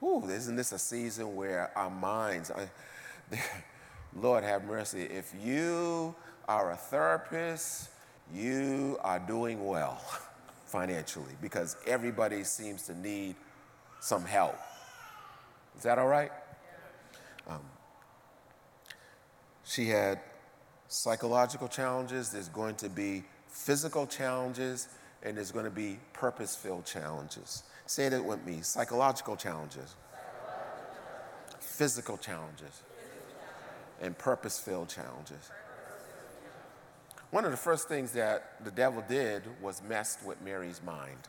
Ooh, 0.02 0.24
isn't 0.28 0.56
this 0.56 0.72
a 0.72 0.78
season 0.78 1.35
where 1.35 1.70
our 1.76 1.90
minds, 1.90 2.50
I, 2.50 2.62
uh, 3.33 3.37
Lord 4.16 4.44
have 4.44 4.64
mercy. 4.64 5.03
If 5.03 5.33
you 5.42 6.14
are 6.49 6.73
a 6.73 6.77
therapist, 6.77 7.90
you 8.33 8.99
are 9.03 9.18
doing 9.18 9.64
well 9.66 10.01
financially 10.66 11.35
because 11.40 11.77
everybody 11.87 12.44
seems 12.44 12.83
to 12.85 12.99
need 12.99 13.37
some 14.01 14.25
help. 14.25 14.59
Is 15.77 15.83
that 15.85 15.99
all 15.99 16.09
right? 16.09 16.33
Um, 17.49 17.61
she 19.64 19.88
had 19.88 20.20
psychological 20.88 21.68
challenges, 21.68 22.31
there's 22.31 22.49
going 22.49 22.75
to 22.77 22.88
be 22.88 23.25
physical 23.46 24.07
challenges, 24.07 24.88
and 25.23 25.37
there's 25.37 25.53
going 25.53 25.64
to 25.64 25.70
be 25.70 25.99
purpose 26.12 26.57
filled 26.57 26.85
challenges. 26.85 27.62
Say 27.87 28.09
that 28.09 28.25
with 28.25 28.44
me 28.44 28.61
psychological 28.62 29.37
challenges, 29.37 29.94
physical 31.61 32.16
challenges, 32.16 32.83
and 34.01 34.17
purpose 34.17 34.59
filled 34.59 34.89
challenges. 34.89 35.51
One 37.31 37.45
of 37.45 37.53
the 37.53 37.57
first 37.57 37.89
things 37.89 38.13
that 38.13 38.65
the 38.65 38.71
devil 38.71 39.05
did 39.09 39.43
was 39.63 39.83
messed 39.89 40.25
with 40.25 40.43
Mary's 40.43 40.81
mind. 40.85 41.29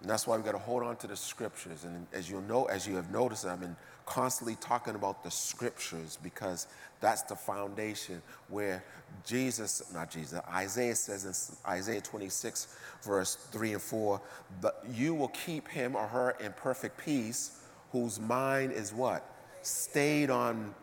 And 0.00 0.08
that's 0.08 0.26
why 0.26 0.36
we've 0.36 0.44
got 0.44 0.52
to 0.52 0.58
hold 0.58 0.82
on 0.82 0.96
to 0.96 1.06
the 1.06 1.16
scriptures. 1.16 1.84
And 1.84 2.06
as 2.12 2.30
you'll 2.30 2.42
know, 2.42 2.64
as 2.66 2.86
you 2.86 2.96
have 2.96 3.10
noticed, 3.10 3.46
I've 3.46 3.60
been 3.60 3.76
constantly 4.06 4.56
talking 4.56 4.94
about 4.94 5.22
the 5.22 5.30
scriptures 5.30 6.18
because 6.22 6.66
that's 7.00 7.22
the 7.22 7.36
foundation 7.36 8.22
where 8.48 8.82
Jesus, 9.26 9.92
not 9.92 10.10
Jesus, 10.10 10.40
Isaiah 10.52 10.94
says 10.94 11.24
in 11.24 11.70
Isaiah 11.70 12.00
26, 12.00 12.76
verse 13.02 13.34
3 13.34 13.74
and 13.74 13.82
4, 13.82 14.20
but 14.60 14.84
you 14.90 15.14
will 15.14 15.28
keep 15.28 15.68
him 15.68 15.94
or 15.94 16.06
her 16.06 16.36
in 16.40 16.52
perfect 16.52 16.98
peace 16.98 17.60
whose 17.92 18.20
mind 18.20 18.72
is 18.72 18.92
what? 18.92 19.24
Stayed 19.62 20.30
on, 20.30 20.74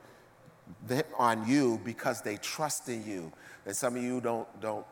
on 1.18 1.48
you 1.48 1.80
because 1.84 2.22
they 2.22 2.38
trust 2.38 2.90
in 2.90 3.06
you. 3.06 3.32
And 3.66 3.76
some 3.76 3.96
of 3.96 4.04
you 4.04 4.22
don't, 4.22 4.48
don't 4.62 4.86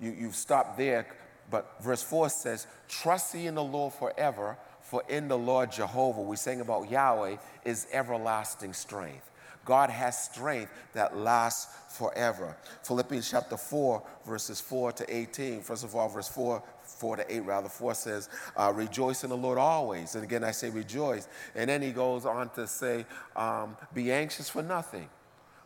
you, 0.00 0.14
you've 0.18 0.36
stopped 0.36 0.78
there, 0.78 1.06
but 1.50 1.76
verse 1.82 2.02
4 2.02 2.28
says, 2.28 2.66
Trust 2.88 3.34
ye 3.34 3.46
in 3.46 3.54
the 3.54 3.62
Lord 3.62 3.94
forever, 3.94 4.56
For 4.82 5.02
in 5.08 5.28
the 5.28 5.36
Lord 5.36 5.70
Jehovah, 5.70 6.22
we 6.22 6.36
sang 6.36 6.62
about 6.62 6.90
Yahweh, 6.90 7.36
is 7.64 7.86
everlasting 7.92 8.72
strength. 8.72 9.30
God 9.66 9.90
has 9.90 10.18
strength 10.18 10.72
that 10.94 11.14
lasts 11.14 11.76
forever. 11.90 12.56
Philippians 12.84 13.30
chapter 13.30 13.58
4, 13.58 14.02
verses 14.26 14.62
4 14.62 14.92
to 14.92 15.14
18. 15.14 15.60
First 15.60 15.84
of 15.84 15.94
all, 15.94 16.08
verse 16.08 16.28
4, 16.28 16.62
4 16.98 17.16
to 17.16 17.34
8, 17.34 17.40
rather, 17.40 17.68
4 17.68 17.94
says, 17.94 18.28
uh, 18.56 18.72
Rejoice 18.74 19.24
in 19.24 19.30
the 19.30 19.36
Lord 19.36 19.58
always. 19.58 20.14
And 20.14 20.24
again, 20.24 20.44
I 20.44 20.50
say 20.50 20.70
rejoice. 20.70 21.28
And 21.54 21.70
then 21.70 21.82
he 21.82 21.90
goes 21.90 22.26
on 22.26 22.50
to 22.50 22.66
say, 22.66 23.06
um, 23.36 23.76
Be 23.94 24.12
anxious 24.12 24.48
for 24.48 24.62
nothing, 24.62 25.08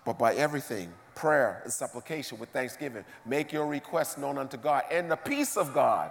but 0.04 0.18
by 0.18 0.34
everything, 0.34 0.92
prayer 1.14 1.60
and 1.64 1.72
supplication 1.72 2.38
with 2.38 2.50
thanksgiving. 2.50 3.04
Make 3.26 3.52
your 3.52 3.66
requests 3.66 4.18
known 4.18 4.38
unto 4.38 4.56
God. 4.56 4.84
And 4.90 5.10
the 5.10 5.16
peace 5.16 5.56
of 5.56 5.74
God, 5.74 6.10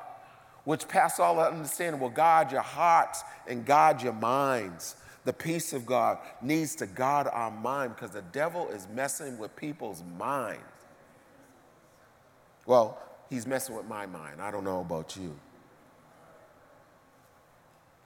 which 0.63 0.87
pass 0.87 1.19
all 1.19 1.39
understanding, 1.39 2.01
will 2.01 2.09
guard 2.09 2.51
your 2.51 2.61
hearts 2.61 3.23
and 3.47 3.65
guard 3.65 4.01
your 4.01 4.13
minds. 4.13 4.95
The 5.23 5.33
peace 5.33 5.73
of 5.73 5.85
God 5.85 6.17
needs 6.41 6.75
to 6.75 6.87
guard 6.87 7.27
our 7.31 7.51
mind 7.51 7.95
because 7.95 8.11
the 8.11 8.23
devil 8.23 8.69
is 8.69 8.87
messing 8.93 9.37
with 9.37 9.55
people's 9.55 10.03
minds. 10.17 10.61
Well, 12.65 12.97
he's 13.31 13.47
messing 13.47 13.75
with 13.75 13.87
my 13.87 14.05
mind. 14.05 14.39
I 14.39 14.51
don't 14.51 14.65
know 14.65 14.81
about 14.81 15.15
you. 15.15 15.33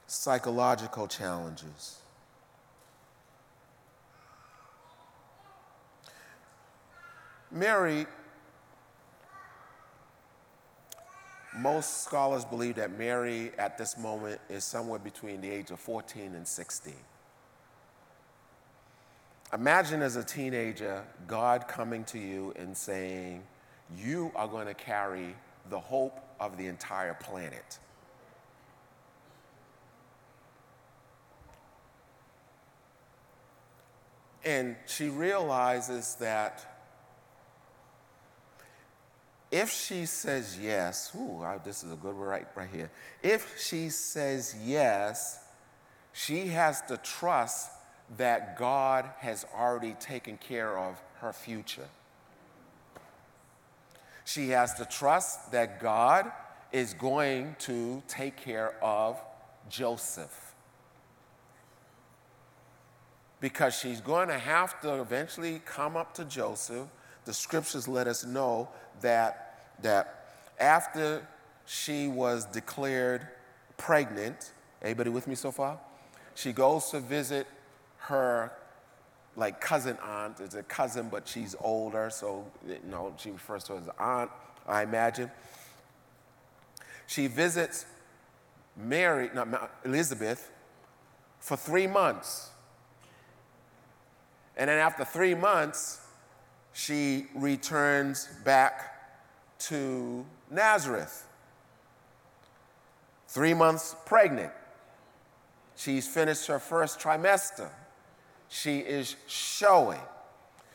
Psychological 0.07 1.07
challenges. 1.07 1.97
Mary, 7.51 8.05
most 11.57 12.03
scholars 12.03 12.45
believe 12.45 12.75
that 12.75 12.95
Mary 12.97 13.51
at 13.57 13.77
this 13.77 13.97
moment 13.97 14.39
is 14.47 14.63
somewhere 14.63 14.99
between 14.99 15.41
the 15.41 15.49
age 15.49 15.71
of 15.71 15.79
14 15.79 16.35
and 16.35 16.47
16. 16.47 16.93
Imagine 19.53 20.01
as 20.01 20.17
a 20.17 20.23
teenager, 20.23 21.03
God 21.27 21.67
coming 21.67 22.03
to 22.05 22.19
you 22.19 22.53
and 22.57 22.75
saying, 22.75 23.41
You 23.97 24.31
are 24.35 24.47
going 24.47 24.67
to 24.67 24.73
carry 24.73 25.35
the 25.69 25.79
hope 25.79 26.19
of 26.39 26.57
the 26.57 26.67
entire 26.67 27.13
planet. 27.13 27.79
And 34.43 34.75
she 34.85 35.09
realizes 35.09 36.15
that 36.19 36.75
if 39.51 39.71
she 39.71 40.05
says 40.05 40.59
yes, 40.61 41.11
ooh, 41.15 41.43
this 41.63 41.83
is 41.83 41.91
a 41.91 41.95
good 41.95 42.15
word 42.15 42.27
right, 42.27 42.47
right 42.55 42.69
here. 42.71 42.91
If 43.23 43.59
she 43.59 43.89
says 43.89 44.55
yes, 44.63 45.39
she 46.13 46.47
has 46.47 46.81
to 46.83 46.97
trust 46.97 47.71
that 48.17 48.57
God 48.57 49.09
has 49.19 49.45
already 49.57 49.93
taken 49.93 50.37
care 50.37 50.77
of 50.77 51.01
her 51.21 51.33
future. 51.33 51.87
She 54.25 54.49
has 54.49 54.73
to 54.75 54.85
trust 54.85 55.51
that 55.51 55.79
God 55.79 56.31
is 56.71 56.93
going 56.93 57.55
to 57.59 58.03
take 58.07 58.35
care 58.35 58.73
of 58.83 59.19
Joseph. 59.69 60.53
Because 63.39 63.75
she's 63.75 64.01
going 64.01 64.27
to 64.27 64.37
have 64.37 64.81
to 64.81 64.99
eventually 64.99 65.61
come 65.65 65.95
up 65.95 66.13
to 66.15 66.25
Joseph. 66.25 66.87
The 67.25 67.33
scriptures 67.33 67.87
let 67.87 68.07
us 68.07 68.25
know 68.25 68.69
that 69.01 69.45
that 69.81 70.25
after 70.59 71.27
she 71.65 72.07
was 72.07 72.45
declared 72.45 73.27
pregnant, 73.77 74.51
anybody 74.81 75.09
with 75.09 75.27
me 75.27 75.35
so 75.35 75.51
far? 75.51 75.79
She 76.33 76.53
goes 76.53 76.89
to 76.89 76.99
visit 76.99 77.47
her 77.97 78.51
like 79.35 79.59
cousin 79.59 79.97
aunt. 80.03 80.39
It's 80.39 80.55
a 80.55 80.63
cousin, 80.63 81.09
but 81.09 81.27
she's 81.27 81.55
older, 81.59 82.09
so 82.09 82.45
you 82.67 82.79
know 82.89 83.13
she 83.17 83.31
refers 83.31 83.63
to 83.65 83.73
as 83.75 83.89
aunt, 83.99 84.31
I 84.67 84.83
imagine. 84.83 85.31
She 87.07 87.27
visits 87.27 87.85
Mary, 88.75 89.29
not 89.33 89.71
Elizabeth, 89.83 90.51
for 91.39 91.55
three 91.55 91.87
months. 91.87 92.49
And 94.57 94.69
then 94.69 94.79
after 94.79 95.03
three 95.05 95.35
months, 95.35 96.01
she 96.73 97.27
returns 97.35 98.27
back 98.43 99.19
to 99.59 100.25
Nazareth. 100.49 101.27
Three 103.27 103.53
months 103.53 103.95
pregnant. 104.05 104.51
She's 105.75 106.07
finished 106.07 106.47
her 106.47 106.59
first 106.59 106.99
trimester. 106.99 107.69
She 108.49 108.79
is 108.79 109.15
showing. 109.27 110.01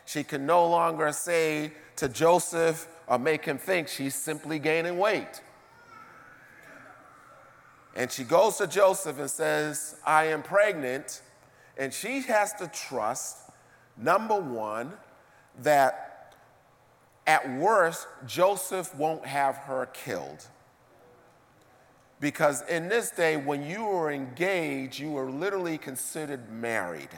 She 0.07 0.25
can 0.25 0.45
no 0.47 0.67
longer 0.69 1.13
say 1.13 1.73
to 1.97 2.09
Joseph 2.09 2.89
or 3.07 3.19
make 3.19 3.45
him 3.45 3.59
think 3.59 3.89
she's 3.89 4.15
simply 4.15 4.59
gaining 4.59 4.99
weight. 4.99 5.41
And 7.95 8.11
she 8.11 8.25
goes 8.25 8.57
to 8.57 8.67
Joseph 8.67 9.19
and 9.19 9.31
says, 9.31 9.97
I 10.07 10.27
am 10.27 10.43
pregnant. 10.43 11.23
And 11.77 11.93
she 11.93 12.21
has 12.23 12.53
to 12.55 12.69
trust, 12.69 13.39
number 13.97 14.39
one, 14.41 14.93
that 15.63 16.35
at 17.27 17.51
worst, 17.55 18.07
Joseph 18.27 18.95
won't 18.97 19.27
have 19.27 19.57
her 19.57 19.87
killed. 19.87 20.47
Because 22.21 22.63
in 22.69 22.89
this 22.89 23.11
day, 23.11 23.37
when 23.37 23.65
you 23.65 23.85
were 23.85 24.11
engaged, 24.11 24.99
you 24.99 25.11
were 25.11 25.31
literally 25.31 25.79
considered 25.79 26.51
married. 26.51 27.09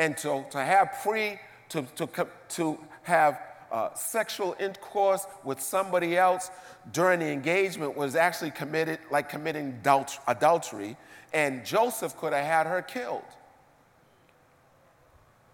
And 0.00 0.16
to, 0.18 0.46
to 0.52 0.58
have 0.58 0.98
pre, 1.02 1.38
to, 1.68 1.82
to, 1.96 2.08
to 2.48 2.78
have 3.02 3.38
uh, 3.70 3.92
sexual 3.92 4.56
intercourse 4.58 5.26
with 5.44 5.60
somebody 5.60 6.16
else 6.16 6.50
during 6.90 7.20
the 7.20 7.28
engagement 7.28 7.94
was 7.94 8.16
actually 8.16 8.50
committed, 8.50 8.98
like 9.10 9.28
committing 9.28 9.68
adult, 9.80 10.18
adultery, 10.26 10.96
and 11.34 11.66
Joseph 11.66 12.16
could 12.16 12.32
have 12.32 12.46
had 12.46 12.66
her 12.66 12.80
killed. 12.80 13.22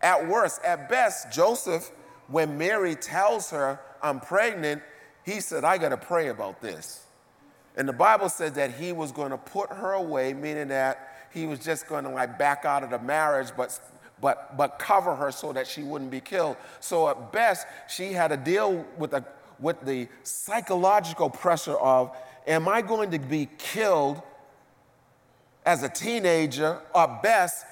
At 0.01 0.29
worst, 0.29 0.63
at 0.63 0.89
best, 0.89 1.33
Joseph 1.33 1.91
when 2.29 2.57
Mary 2.57 2.95
tells 2.95 3.51
her, 3.51 3.81
I'm 4.01 4.21
pregnant, 4.21 4.81
he 5.25 5.41
said, 5.41 5.65
I 5.65 5.77
got 5.79 5.89
to 5.89 5.97
pray 5.97 6.29
about 6.29 6.61
this. 6.61 7.05
And 7.77 7.89
the 7.89 7.93
Bible 7.93 8.29
said 8.29 8.55
that 8.55 8.75
he 8.75 8.93
was 8.93 9.11
going 9.11 9.31
to 9.31 9.39
put 9.39 9.71
her 9.71 9.93
away, 9.93 10.35
meaning 10.35 10.69
that 10.69 11.29
he 11.33 11.47
was 11.47 11.59
just 11.59 11.89
going 11.89 12.05
to 12.05 12.11
like 12.11 12.39
back 12.39 12.65
out 12.65 12.83
of 12.83 12.91
the 12.91 12.99
marriage, 12.99 13.49
but, 13.57 13.79
but, 14.21 14.57
but 14.57 14.79
cover 14.79 15.15
her 15.15 15.31
so 15.31 15.53
that 15.53 15.67
she 15.67 15.83
wouldn't 15.83 16.11
be 16.11 16.21
killed. 16.21 16.57
So 16.81 17.09
at 17.09 17.33
best, 17.33 17.67
she 17.89 18.13
had 18.13 18.29
to 18.29 18.37
deal 18.37 18.85
with 18.97 19.11
the, 19.11 19.25
with 19.59 19.81
the 19.83 20.09
psychological 20.23 21.31
pressure 21.31 21.77
of, 21.77 22.17
am 22.47 22.69
I 22.69 22.83
going 22.83 23.11
to 23.11 23.19
be 23.19 23.49
killed 23.59 24.23
as 25.65 25.83
a 25.83 25.89
teenager? 25.89 26.81
Or 26.95 27.21
best, 27.23 27.65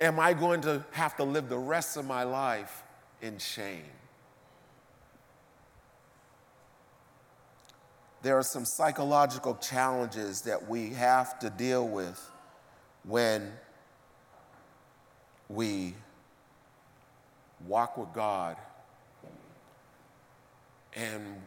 am 0.00 0.18
I 0.20 0.32
going 0.32 0.60
to 0.62 0.84
have 0.92 1.16
to 1.16 1.24
live 1.24 1.48
the 1.48 1.58
rest 1.58 1.96
of 1.96 2.06
my 2.06 2.22
life 2.22 2.82
in 3.22 3.38
shame. 3.38 3.84
There 8.22 8.36
are 8.38 8.42
some 8.42 8.64
psychological 8.64 9.54
challenges 9.56 10.42
that 10.42 10.68
we 10.68 10.90
have 10.90 11.38
to 11.40 11.50
deal 11.50 11.86
with 11.86 12.30
when 13.04 13.52
we 15.48 15.94
walk 17.66 17.96
with 17.96 18.12
God 18.12 18.56
and 20.94 21.42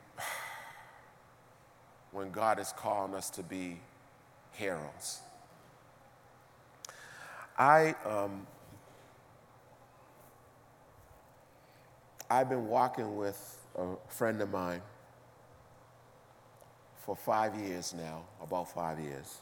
when 2.11 2.31
God 2.31 2.59
is 2.59 2.73
calling 2.75 3.13
us 3.13 3.29
to 3.31 3.43
be 3.43 3.79
heroes. 4.53 5.19
I 7.57 7.95
um, 8.05 8.47
I've 12.29 12.47
been 12.47 12.67
walking 12.67 13.15
with 13.15 13.57
a 13.75 13.95
friend 14.07 14.41
of 14.41 14.51
mine 14.51 14.81
for 17.03 17.15
five 17.15 17.55
years 17.55 17.93
now, 17.93 18.23
about 18.41 18.71
five 18.71 18.99
years. 18.99 19.39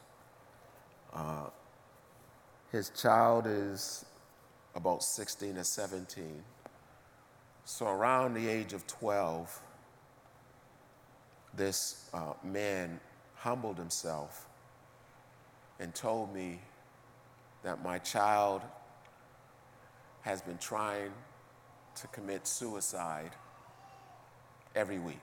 Uh, 1.14 1.50
his 2.72 2.90
child 2.90 3.46
is 3.46 4.06
about 4.78 5.04
16 5.04 5.58
or 5.58 5.64
17. 5.64 6.44
So, 7.66 7.88
around 7.88 8.36
the 8.36 8.48
age 8.48 8.74
of 8.74 8.86
12, 8.88 9.60
this 11.56 12.10
uh, 12.14 12.34
man 12.44 13.00
humbled 13.36 13.78
himself 13.78 14.48
and 15.80 15.94
told 15.94 16.34
me 16.34 16.62
that 17.64 17.84
my 17.84 17.98
child 17.98 18.62
has 20.22 20.42
been 20.42 20.60
trying 20.60 21.12
to 21.96 22.08
commit 22.08 22.48
suicide 22.48 23.32
every 24.76 25.00
week. 25.00 25.16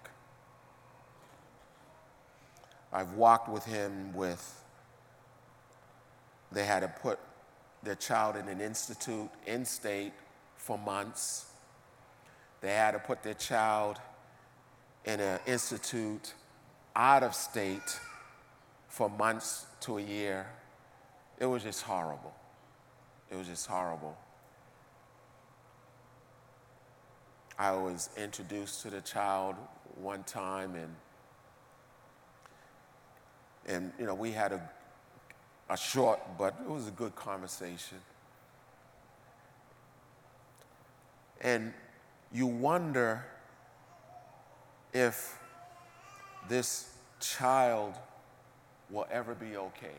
I've 2.92 3.12
walked 3.12 3.48
with 3.48 3.64
him 3.64 4.12
with 4.14 4.62
they 6.50 6.64
had 6.64 6.80
to 6.80 6.88
put 6.88 7.18
their 7.85 7.94
child 7.94 8.37
in 8.37 8.49
an 8.49 8.61
institute 8.61 9.29
in 9.47 9.64
state 9.64 10.12
for 10.57 10.79
months. 10.79 11.47
They 12.61 12.73
had 12.73 12.92
to 12.92 12.99
put 12.99 13.23
their 13.23 13.35
child 13.35 13.99
in 15.05 15.20
an 15.20 15.38
institute 15.47 16.35
out 16.97 17.23
of 17.23 17.35
state 17.35 18.01
for 18.88 19.11
months 19.11 19.66
to 19.81 19.99
a 19.99 20.01
year. 20.01 20.47
It 21.38 21.47
was 21.47 21.62
just 21.62 21.83
horrible. 21.83 22.35
It 23.31 23.37
was 23.37 23.49
just 23.49 23.66
horrible. 23.66 24.16
I 27.59 27.73
was 27.73 28.11
introduced 28.16 28.83
to 28.83 28.90
the 28.90 29.01
child 29.01 29.57
one 29.97 30.25
time 30.25 30.75
and 30.75 30.94
and 33.66 33.92
you 33.99 34.07
know 34.07 34.14
we 34.14 34.33
had 34.33 34.53
a 34.53 34.61
a 35.70 35.77
short 35.77 36.20
but 36.38 36.55
it 36.64 36.70
was 36.70 36.88
a 36.88 36.92
good 36.92 37.14
conversation. 37.16 37.98
And 41.40 41.72
you 42.33 42.46
wonder 42.46 43.24
if 44.92 45.38
this 46.48 46.90
child 47.20 47.94
will 48.90 49.07
ever 49.11 49.35
be 49.35 49.57
okay. 49.57 49.96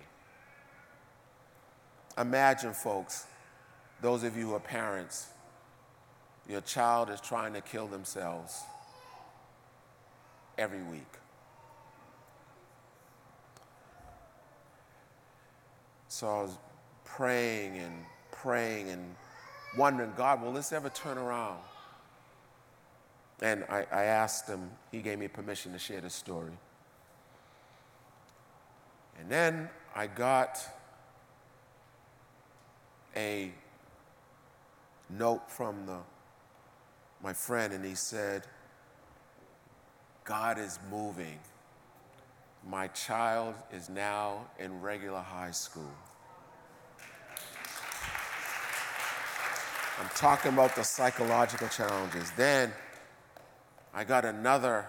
Imagine, 2.18 2.74
folks, 2.74 3.26
those 4.02 4.24
of 4.24 4.38
you 4.38 4.48
who 4.48 4.54
are 4.56 4.60
parents, 4.60 5.28
your 6.48 6.62
child 6.62 7.10
is 7.10 7.20
trying 7.20 7.54
to 7.54 7.62
kill 7.62 7.88
themselves 7.88 8.62
every 10.58 10.82
week. 10.84 11.02
So 16.16 16.28
I 16.30 16.42
was 16.44 16.58
praying 17.04 17.78
and 17.78 17.94
praying 18.32 18.90
and 18.90 19.04
wondering, 19.78 20.14
God, 20.16 20.42
will 20.42 20.54
this 20.54 20.72
ever 20.72 20.88
turn 20.88 21.18
around? 21.18 21.60
And 23.42 23.66
I, 23.66 23.86
I 23.92 24.04
asked 24.04 24.48
him, 24.48 24.72
he 24.94 25.02
gave 25.02 25.20
me 25.20 25.28
permission 25.28 25.74
to 25.74 25.78
share 25.78 26.00
this 26.00 26.14
story. 26.14 26.54
And 29.20 29.30
then 29.30 29.70
I 29.94 30.08
got 30.08 30.58
a 33.18 33.52
note 35.10 35.52
from 35.52 35.86
the, 35.86 35.98
my 37.22 37.34
friend, 37.34 37.74
and 37.74 37.84
he 37.84 37.96
said, 37.96 38.48
God 40.24 40.60
is 40.60 40.80
moving. 40.90 41.40
My 42.68 42.88
child 42.88 43.54
is 43.72 43.90
now 43.90 44.48
in 44.58 44.82
regular 44.82 45.22
high 45.22 45.52
school. 45.52 45.94
I'm 50.00 50.10
talking 50.16 50.52
about 50.52 50.76
the 50.76 50.84
psychological 50.84 51.68
challenges. 51.68 52.32
Then 52.36 52.74
I 53.94 54.04
got 54.04 54.26
another 54.26 54.88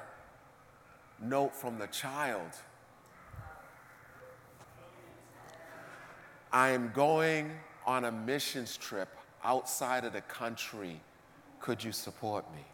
note 1.23 1.55
from 1.55 1.79
the 1.79 1.87
child. 1.89 2.51
I 6.51 6.71
am 6.71 6.91
going 6.95 7.53
on 7.87 8.07
a 8.07 8.11
missions 8.11 8.77
trip 8.79 9.11
outside 9.45 10.05
of 10.05 10.15
the 10.15 10.23
country. 10.23 11.01
Could 11.61 11.85
you 11.85 11.93
support 11.93 12.51
me? 12.53 12.65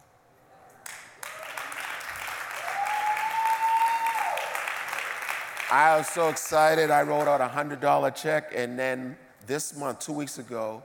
I 5.73 5.97
was 5.97 6.07
so 6.07 6.29
excited, 6.29 6.91
I 6.91 7.01
wrote 7.01 7.27
out 7.27 7.41
a 7.41 7.47
$100 7.47 8.13
check, 8.13 8.51
and 8.55 8.77
then 8.77 9.17
this 9.47 9.75
month, 9.75 10.01
two 10.01 10.13
weeks 10.13 10.37
ago, 10.37 10.83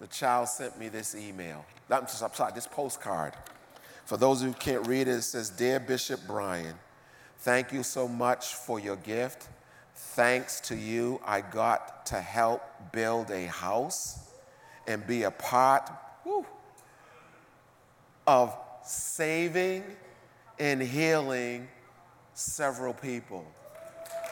the 0.00 0.06
child 0.06 0.48
sent 0.48 0.78
me 0.78 0.88
this 0.88 1.14
email. 1.14 1.66
I'm 1.90 2.04
just 2.04 2.34
sorry, 2.34 2.52
this 2.54 2.66
postcard. 2.66 3.34
For 4.06 4.16
those 4.16 4.40
who 4.40 4.54
can't 4.54 4.86
read 4.86 5.08
it, 5.08 5.16
it 5.16 5.22
says 5.24 5.50
Dear 5.50 5.78
Bishop 5.78 6.20
Brian, 6.26 6.74
thank 7.40 7.70
you 7.70 7.82
so 7.82 8.08
much 8.08 8.54
for 8.54 8.80
your 8.80 8.96
gift. 8.96 9.48
Thanks 9.94 10.58
to 10.62 10.74
you, 10.74 11.20
I 11.26 11.42
got 11.42 12.06
to 12.06 12.18
help 12.18 12.62
build 12.92 13.30
a 13.30 13.44
house 13.44 14.30
and 14.86 15.06
be 15.06 15.24
a 15.24 15.30
part 15.32 15.90
of 18.26 18.56
saving 18.86 19.84
and 20.58 20.80
healing 20.80 21.68
several 22.32 22.94
people. 22.94 23.44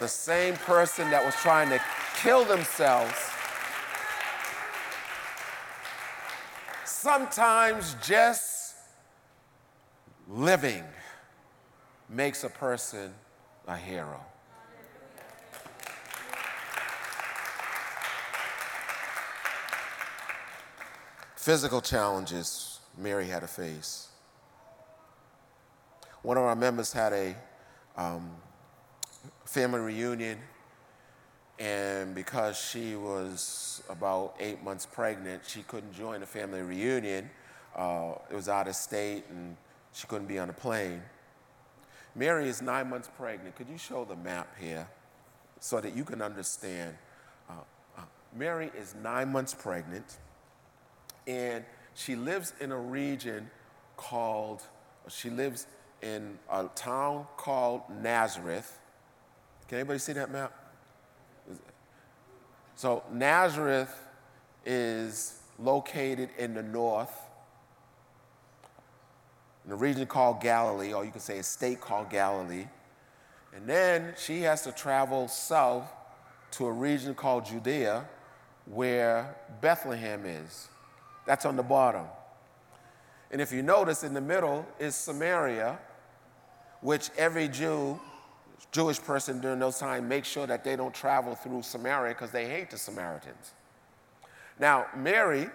The 0.01 0.09
same 0.09 0.55
person 0.57 1.11
that 1.11 1.25
was 1.25 1.35
trying 1.37 1.69
to 1.71 1.81
kill 2.17 2.45
themselves 2.45 3.33
sometimes 6.85 7.97
just 8.01 8.75
living 10.29 10.85
makes 12.09 12.45
a 12.45 12.49
person 12.49 13.13
a 13.67 13.77
hero. 13.77 14.21
Physical 21.35 21.81
challenges 21.81 22.79
Mary 22.97 23.27
had 23.27 23.41
to 23.41 23.49
face. 23.49 24.09
One 26.23 26.37
of 26.37 26.45
our 26.45 26.55
members 26.55 26.93
had 26.93 27.13
a 27.13 27.35
um, 27.97 28.31
family 29.53 29.81
reunion, 29.81 30.39
and 31.59 32.15
because 32.15 32.59
she 32.59 32.97
was 32.97 33.83
about 33.91 34.35
eight 34.41 34.63
months 34.65 34.87
pregnant, 34.87 35.43
she 35.47 35.63
couldn't 35.63 35.93
join 35.93 36.21
the 36.21 36.27
family 36.27 36.63
reunion. 36.63 37.29
Uh, 37.77 38.15
it 38.31 38.35
was 38.35 38.49
out 38.49 38.67
of 38.67 38.75
state, 38.75 39.25
and 39.31 39.57
she 39.93 40.07
couldn't 40.07 40.27
be 40.27 40.39
on 40.39 40.49
a 40.49 40.55
plane. 40.55 41.03
Mary 42.15 42.49
is 42.49 42.63
nine 42.63 42.89
months 42.89 43.11
pregnant. 43.17 43.55
Could 43.55 43.69
you 43.69 43.79
show 43.79 44.05
the 44.05 44.17
map 44.17 44.49
here 44.59 44.89
so 45.61 45.81
that 45.81 45.95
you 45.95 46.05
can 46.05 46.23
understand? 46.23 46.97
Uh, 47.49 47.53
uh, 47.99 48.03
Mary 48.35 48.71
is 48.77 48.95
nine 49.03 49.31
months 49.31 49.55
pregnant 49.55 50.19
and 51.27 51.65
she 51.95 52.17
lives 52.17 52.53
in 52.61 52.73
a 52.73 52.79
region 52.79 53.51
called, 53.97 54.63
she 55.09 55.31
lives 55.31 55.67
in 56.01 56.39
a 56.51 56.69
town 56.75 57.27
called 57.37 57.83
Nazareth. 57.91 58.81
Can 59.73 59.79
anybody 59.79 60.01
see 60.01 60.13
that 60.13 60.31
map? 60.31 60.53
So 62.75 63.03
Nazareth 63.11 63.89
is 64.67 65.41
located 65.59 66.29
in 66.37 66.53
the 66.53 66.63
north, 66.63 67.19
in 69.65 69.73
a 69.73 69.75
region 69.75 70.07
called 70.07 70.43
Galilee, 70.43 70.93
or 70.93 71.07
you 71.07 71.11
could 71.11 71.23
say 71.23 71.39
a 71.39 71.43
state 71.43 71.81
called 71.81 72.11
Galilee. 72.11 72.67
And 73.57 73.67
then 73.67 74.13
she 74.19 74.43
has 74.43 74.61
to 74.65 74.73
travel 74.73 75.27
south 75.27 75.91
to 76.51 76.67
a 76.67 76.71
region 76.71 77.15
called 77.15 77.47
Judea, 77.47 78.05
where 78.67 79.35
Bethlehem 79.63 80.27
is. 80.27 80.69
That's 81.25 81.47
on 81.47 81.57
the 81.57 81.63
bottom. 81.63 82.05
And 83.31 83.41
if 83.41 83.53
you 83.53 83.63
notice, 83.63 84.05
in 84.05 84.13
the 84.13 84.21
middle 84.21 84.67
is 84.79 84.95
Samaria, 84.95 85.79
which 86.83 87.09
every 87.17 87.49
Jew, 87.49 87.99
Jewish 88.71 89.01
person 89.01 89.41
during 89.41 89.59
those 89.59 89.79
times, 89.79 90.09
make 90.09 90.25
sure 90.25 90.47
that 90.47 90.65
they 90.65 90.77
don't 90.77 90.95
travel 90.95 91.35
through 91.35 91.63
Samaria 91.63 92.15
because 92.15 92.31
they 92.31 92.47
hate 92.49 92.71
the 92.71 92.79
Samaritans. 92.79 93.53
Now, 94.59 94.87
Mary, 94.97 95.49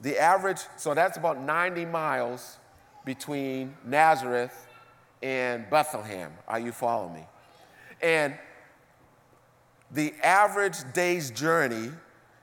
the 0.00 0.18
average, 0.18 0.60
so 0.76 0.94
that's 0.94 1.16
about 1.16 1.40
90 1.40 1.84
miles 1.86 2.58
between 3.04 3.76
Nazareth 3.84 4.66
and 5.22 5.68
Bethlehem. 5.70 6.32
Are 6.48 6.58
you 6.58 6.72
following 6.72 7.14
me? 7.14 7.26
And 8.02 8.36
the 9.90 10.12
average 10.22 10.76
day's 10.92 11.30
journey 11.30 11.90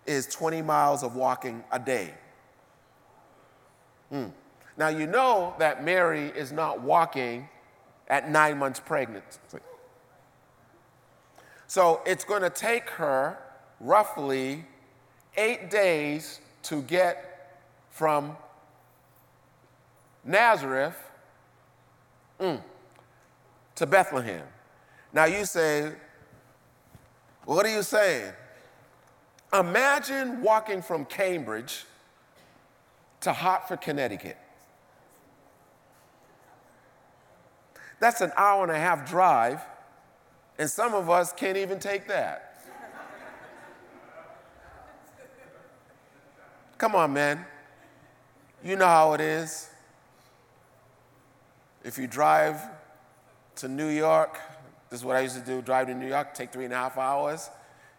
is 0.06 0.28
20 0.28 0.62
miles 0.62 1.04
of 1.04 1.16
walking 1.16 1.64
a 1.72 1.80
day. 1.80 2.14
Mm. 4.12 4.32
Now, 4.78 4.88
you 4.88 5.06
know 5.06 5.54
that 5.60 5.84
Mary 5.84 6.28
is 6.36 6.52
not 6.52 6.82
walking 6.82 7.48
at 8.08 8.30
nine 8.30 8.58
months 8.58 8.80
pregnant. 8.80 9.24
So 11.72 12.02
it's 12.06 12.26
going 12.26 12.42
to 12.42 12.50
take 12.50 12.90
her 12.90 13.38
roughly 13.80 14.66
eight 15.38 15.70
days 15.70 16.42
to 16.64 16.82
get 16.82 17.62
from 17.92 18.36
Nazareth 20.26 20.98
mm, 22.42 22.62
to 23.76 23.86
Bethlehem. 23.86 24.44
Now 25.14 25.24
you 25.24 25.46
say, 25.46 25.94
what 27.46 27.66
are 27.66 27.74
you 27.74 27.84
saying? 27.84 28.34
Imagine 29.54 30.42
walking 30.42 30.82
from 30.82 31.06
Cambridge 31.06 31.86
to 33.22 33.32
Hartford, 33.32 33.80
Connecticut. 33.80 34.38
That's 38.02 38.20
an 38.20 38.34
hour 38.36 38.64
and 38.64 38.74
a 38.74 38.78
half 38.78 39.10
drive, 39.10 39.62
and 40.62 40.70
some 40.70 40.94
of 40.94 41.10
us 41.10 41.34
can't 41.34 41.58
even 41.58 41.80
take 41.80 42.08
that. 42.08 42.64
Come 46.78 46.94
on, 46.94 47.12
man. 47.14 47.44
You 48.64 48.76
know 48.76 48.86
how 48.86 49.14
it 49.14 49.22
is. 49.22 49.72
If 51.84 51.98
you 51.98 52.06
drive 52.06 52.62
to 53.56 53.68
New 53.68 53.88
York, 53.88 54.38
this 54.92 55.00
is 55.00 55.04
what 55.04 55.16
I 55.16 55.22
used 55.22 55.36
to 55.36 55.44
do 55.44 55.64
drive 55.64 55.88
to 55.88 55.96
New 55.96 56.08
York, 56.08 56.36
take 56.36 56.54
three 56.54 56.66
and 56.66 56.74
a 56.76 56.78
half 56.78 56.96
hours. 56.96 57.50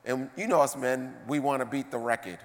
And 0.05 0.31
you 0.37 0.47
know 0.47 0.61
us 0.61 0.77
men, 0.77 1.17
we 1.27 1.41
want 1.41 1.63
to 1.63 1.67
beat 1.67 1.91
the 1.91 1.99
record. 1.99 2.39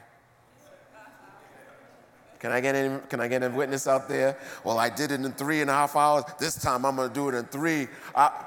Can 2.39 2.51
I, 2.51 2.59
get 2.59 2.73
any, 2.73 2.99
can 3.07 3.19
I 3.19 3.27
get 3.27 3.43
a 3.43 3.49
witness 3.51 3.85
out 3.85 4.09
there? 4.09 4.35
Well, 4.63 4.79
I 4.79 4.89
did 4.89 5.11
it 5.11 5.21
in 5.21 5.31
three 5.33 5.61
and 5.61 5.69
a 5.69 5.73
half 5.73 5.95
hours. 5.95 6.23
This 6.39 6.59
time 6.59 6.87
I'm 6.87 6.95
going 6.95 7.07
to 7.07 7.13
do 7.13 7.29
it 7.29 7.35
in 7.35 7.45
three. 7.45 7.87
I... 8.15 8.45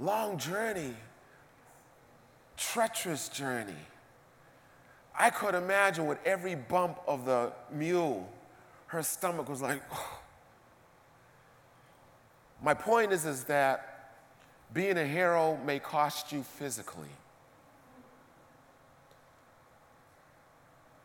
Long 0.00 0.38
journey, 0.38 0.94
treacherous 2.56 3.28
journey. 3.28 3.72
I 5.18 5.30
could 5.30 5.54
imagine 5.54 6.06
with 6.06 6.18
every 6.24 6.54
bump 6.54 6.98
of 7.08 7.24
the 7.24 7.52
mule, 7.72 8.30
her 8.88 9.02
stomach 9.02 9.48
was 9.48 9.62
like, 9.62 9.80
oh. 9.92 10.18
My 12.62 12.74
point 12.74 13.12
is, 13.12 13.24
is 13.24 13.44
that 13.44 13.96
being 14.72 14.98
a 14.98 15.06
hero 15.06 15.58
may 15.64 15.78
cost 15.78 16.32
you 16.32 16.42
physically. 16.42 17.08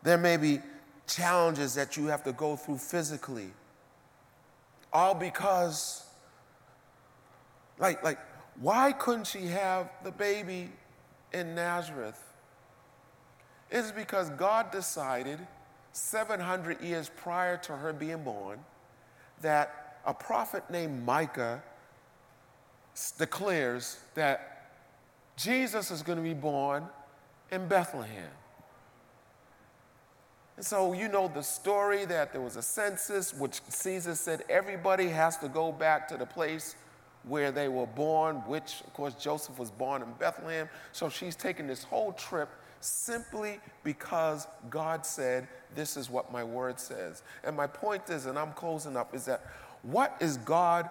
There 0.03 0.17
may 0.17 0.37
be 0.37 0.59
challenges 1.07 1.75
that 1.75 1.95
you 1.95 2.07
have 2.07 2.23
to 2.23 2.31
go 2.33 2.55
through 2.55 2.79
physically. 2.79 3.51
All 4.91 5.13
because, 5.13 6.05
like, 7.77 8.03
like, 8.03 8.17
why 8.61 8.91
couldn't 8.91 9.25
she 9.25 9.47
have 9.47 9.89
the 10.03 10.11
baby 10.11 10.69
in 11.33 11.55
Nazareth? 11.55 12.21
It's 13.71 13.91
because 13.91 14.29
God 14.31 14.71
decided 14.71 15.39
700 15.93 16.81
years 16.81 17.09
prior 17.17 17.57
to 17.57 17.75
her 17.75 17.91
being 17.91 18.23
born 18.23 18.59
that 19.41 19.97
a 20.05 20.13
prophet 20.13 20.63
named 20.69 21.03
Micah 21.05 21.63
declares 23.17 23.99
that 24.13 24.69
Jesus 25.37 25.89
is 25.89 26.03
going 26.03 26.17
to 26.17 26.23
be 26.23 26.33
born 26.33 26.85
in 27.51 27.67
Bethlehem. 27.67 28.29
And 30.57 30.65
so 30.65 30.93
you 30.93 31.07
know 31.07 31.27
the 31.27 31.41
story 31.41 32.05
that 32.05 32.31
there 32.31 32.41
was 32.41 32.57
a 32.57 32.61
census, 32.61 33.33
which 33.33 33.61
Caesar 33.69 34.13
said 34.13 34.43
everybody 34.49 35.07
has 35.07 35.37
to 35.37 35.47
go 35.47 35.71
back 35.71 36.07
to 36.09 36.17
the 36.17 36.25
place 36.25 36.75
where 37.23 37.51
they 37.51 37.67
were 37.67 37.85
born, 37.85 38.37
which 38.47 38.81
of 38.81 38.93
course 38.93 39.13
Joseph 39.13 39.59
was 39.59 39.71
born 39.71 40.01
in 40.01 40.11
Bethlehem. 40.13 40.69
So 40.91 41.09
she's 41.09 41.35
taking 41.35 41.67
this 41.67 41.83
whole 41.83 42.13
trip 42.13 42.49
simply 42.79 43.59
because 43.83 44.47
God 44.69 45.05
said, 45.05 45.47
This 45.75 45.97
is 45.97 46.09
what 46.09 46.31
my 46.31 46.43
word 46.43 46.79
says. 46.79 47.23
And 47.43 47.55
my 47.55 47.67
point 47.67 48.09
is, 48.09 48.25
and 48.25 48.37
I'm 48.37 48.53
closing 48.53 48.97
up, 48.97 49.13
is 49.15 49.25
that 49.25 49.45
what 49.83 50.15
is 50.19 50.37
God 50.37 50.89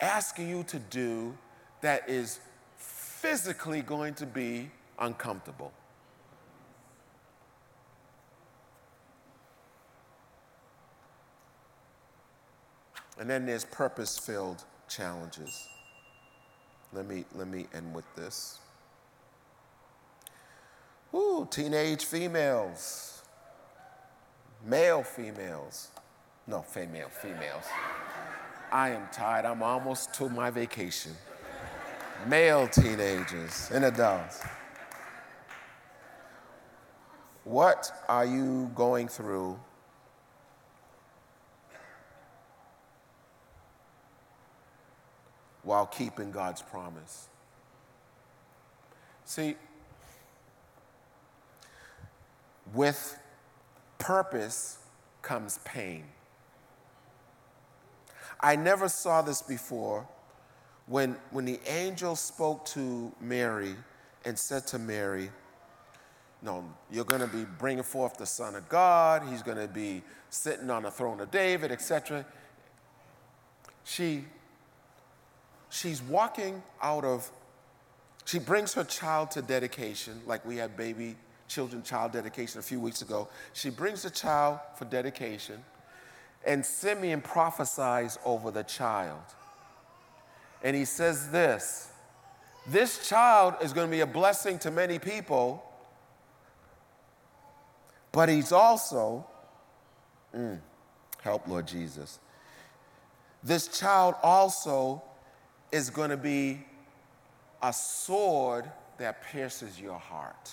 asking 0.00 0.48
you 0.48 0.62
to 0.64 0.78
do 0.78 1.36
that 1.80 2.08
is 2.08 2.40
physically 2.76 3.82
going 3.82 4.14
to 4.14 4.26
be 4.26 4.70
uncomfortable? 4.98 5.72
And 13.18 13.30
then 13.30 13.46
there's 13.46 13.64
purpose 13.64 14.18
filled 14.18 14.64
challenges. 14.88 15.68
Let 16.92 17.06
me, 17.06 17.24
let 17.34 17.48
me 17.48 17.66
end 17.74 17.94
with 17.94 18.04
this. 18.14 18.58
Ooh, 21.14 21.46
teenage 21.50 22.04
females, 22.04 23.22
male 24.64 25.02
females, 25.02 25.88
no, 26.46 26.62
female, 26.62 27.08
females. 27.08 27.64
I 28.70 28.90
am 28.90 29.08
tired. 29.12 29.44
I'm 29.44 29.62
almost 29.62 30.12
to 30.14 30.28
my 30.28 30.50
vacation. 30.50 31.12
Male 32.26 32.68
teenagers 32.68 33.70
and 33.72 33.84
adults. 33.84 34.42
What 37.44 37.92
are 38.08 38.26
you 38.26 38.70
going 38.74 39.06
through 39.06 39.58
while 45.66 45.84
keeping 45.84 46.30
God's 46.30 46.62
promise. 46.62 47.26
See, 49.24 49.56
with 52.72 53.18
purpose 53.98 54.78
comes 55.22 55.58
pain. 55.64 56.04
I 58.38 58.54
never 58.54 58.88
saw 58.88 59.22
this 59.22 59.42
before 59.42 60.06
when, 60.86 61.16
when 61.32 61.44
the 61.44 61.58
angel 61.66 62.14
spoke 62.14 62.64
to 62.66 63.12
Mary 63.20 63.74
and 64.24 64.38
said 64.38 64.68
to 64.68 64.78
Mary, 64.78 65.30
No, 66.42 66.64
you're 66.92 67.04
going 67.04 67.22
to 67.22 67.26
be 67.26 67.44
bringing 67.58 67.82
forth 67.82 68.18
the 68.18 68.26
Son 68.26 68.54
of 68.54 68.68
God, 68.68 69.24
he's 69.28 69.42
going 69.42 69.58
to 69.58 69.66
be 69.66 70.02
sitting 70.30 70.70
on 70.70 70.84
the 70.84 70.92
throne 70.92 71.18
of 71.18 71.32
David, 71.32 71.72
etc. 71.72 72.24
She 73.82 74.26
she's 75.70 76.02
walking 76.02 76.62
out 76.82 77.04
of, 77.04 77.30
she 78.24 78.38
brings 78.38 78.74
her 78.74 78.84
child 78.84 79.30
to 79.32 79.42
dedication, 79.42 80.20
like 80.26 80.44
we 80.44 80.56
had 80.56 80.76
baby 80.76 81.16
children 81.48 81.82
child 81.82 82.12
dedication 82.12 82.58
a 82.58 82.62
few 82.62 82.80
weeks 82.80 83.02
ago. 83.02 83.28
She 83.52 83.70
brings 83.70 84.02
the 84.02 84.10
child 84.10 84.58
for 84.76 84.84
dedication, 84.84 85.62
and 86.44 86.64
Simeon 86.64 87.20
prophesies 87.20 88.18
over 88.24 88.50
the 88.50 88.62
child. 88.62 89.22
And 90.62 90.74
he 90.74 90.84
says 90.84 91.30
this 91.30 91.90
this 92.68 93.08
child 93.08 93.54
is 93.62 93.72
going 93.72 93.86
to 93.86 93.90
be 93.90 94.00
a 94.00 94.06
blessing 94.06 94.58
to 94.60 94.70
many 94.70 94.98
people, 94.98 95.62
but 98.10 98.28
he's 98.28 98.50
also, 98.50 99.24
mm, 100.34 100.58
help 101.22 101.46
Lord 101.46 101.68
Jesus. 101.68 102.18
This 103.44 103.68
child 103.68 104.16
also 104.22 105.02
is 105.76 105.90
going 105.90 106.08
to 106.08 106.16
be 106.16 106.64
a 107.62 107.70
sword 107.70 108.64
that 108.96 109.22
pierces 109.22 109.78
your 109.78 109.98
heart. 109.98 110.52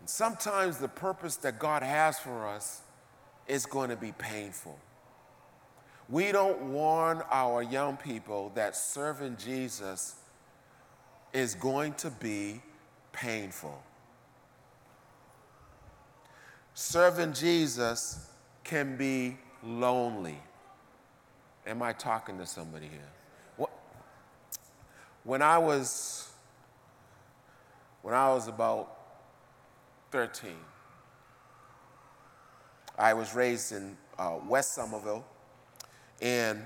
And 0.00 0.08
sometimes 0.08 0.76
the 0.76 0.88
purpose 0.88 1.36
that 1.36 1.58
God 1.58 1.82
has 1.82 2.18
for 2.18 2.46
us 2.46 2.82
is 3.46 3.64
going 3.64 3.88
to 3.88 3.96
be 3.96 4.12
painful. 4.12 4.78
We 6.10 6.32
don't 6.32 6.60
warn 6.60 7.22
our 7.30 7.62
young 7.62 7.96
people 7.96 8.52
that 8.54 8.76
serving 8.76 9.38
Jesus 9.38 10.16
is 11.32 11.54
going 11.54 11.94
to 11.94 12.10
be 12.10 12.60
painful. 13.12 13.82
Serving 16.74 17.32
Jesus 17.32 18.28
can 18.64 18.98
be 18.98 19.38
lonely. 19.62 20.38
Am 21.68 21.82
I 21.82 21.92
talking 21.92 22.38
to 22.38 22.46
somebody 22.46 22.86
here? 22.88 23.68
When 25.24 25.42
I 25.42 25.58
was 25.58 26.30
when 28.00 28.14
I 28.14 28.32
was 28.32 28.48
about 28.48 28.96
13, 30.12 30.52
I 32.96 33.12
was 33.12 33.34
raised 33.34 33.72
in 33.72 33.98
uh, 34.18 34.38
West 34.48 34.74
Somerville, 34.74 35.26
and 36.22 36.62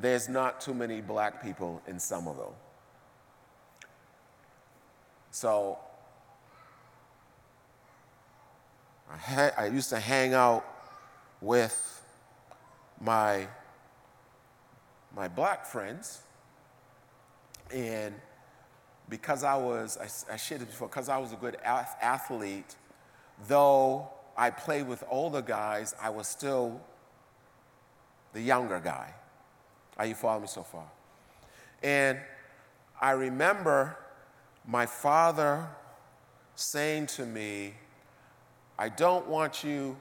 there's 0.00 0.28
not 0.28 0.60
too 0.60 0.74
many 0.74 1.00
black 1.00 1.42
people 1.42 1.82
in 1.88 1.98
Somerville. 1.98 2.54
So 5.32 5.78
I, 9.10 9.16
ha- 9.16 9.52
I 9.58 9.66
used 9.66 9.90
to 9.90 9.98
hang 9.98 10.34
out 10.34 10.64
with 11.40 11.93
my, 13.00 13.46
my 15.14 15.28
black 15.28 15.66
friends, 15.66 16.22
and 17.72 18.14
because 19.08 19.44
I 19.44 19.56
was, 19.56 19.98
I, 19.98 20.34
I 20.34 20.36
shared 20.36 20.60
before, 20.60 20.88
because 20.88 21.08
I 21.08 21.18
was 21.18 21.32
a 21.32 21.36
good 21.36 21.56
athlete, 21.64 22.76
though 23.48 24.08
I 24.36 24.50
played 24.50 24.88
with 24.88 25.04
older 25.10 25.42
guys, 25.42 25.94
I 26.00 26.10
was 26.10 26.26
still 26.26 26.80
the 28.32 28.40
younger 28.40 28.80
guy. 28.80 29.14
Are 29.96 30.06
you 30.06 30.14
following 30.14 30.42
me 30.42 30.48
so 30.48 30.62
far? 30.62 30.86
And 31.82 32.18
I 33.00 33.12
remember 33.12 33.96
my 34.66 34.86
father 34.86 35.68
saying 36.56 37.06
to 37.06 37.26
me, 37.26 37.74
I 38.78 38.88
don't 38.88 39.28
want 39.28 39.62
you 39.62 39.96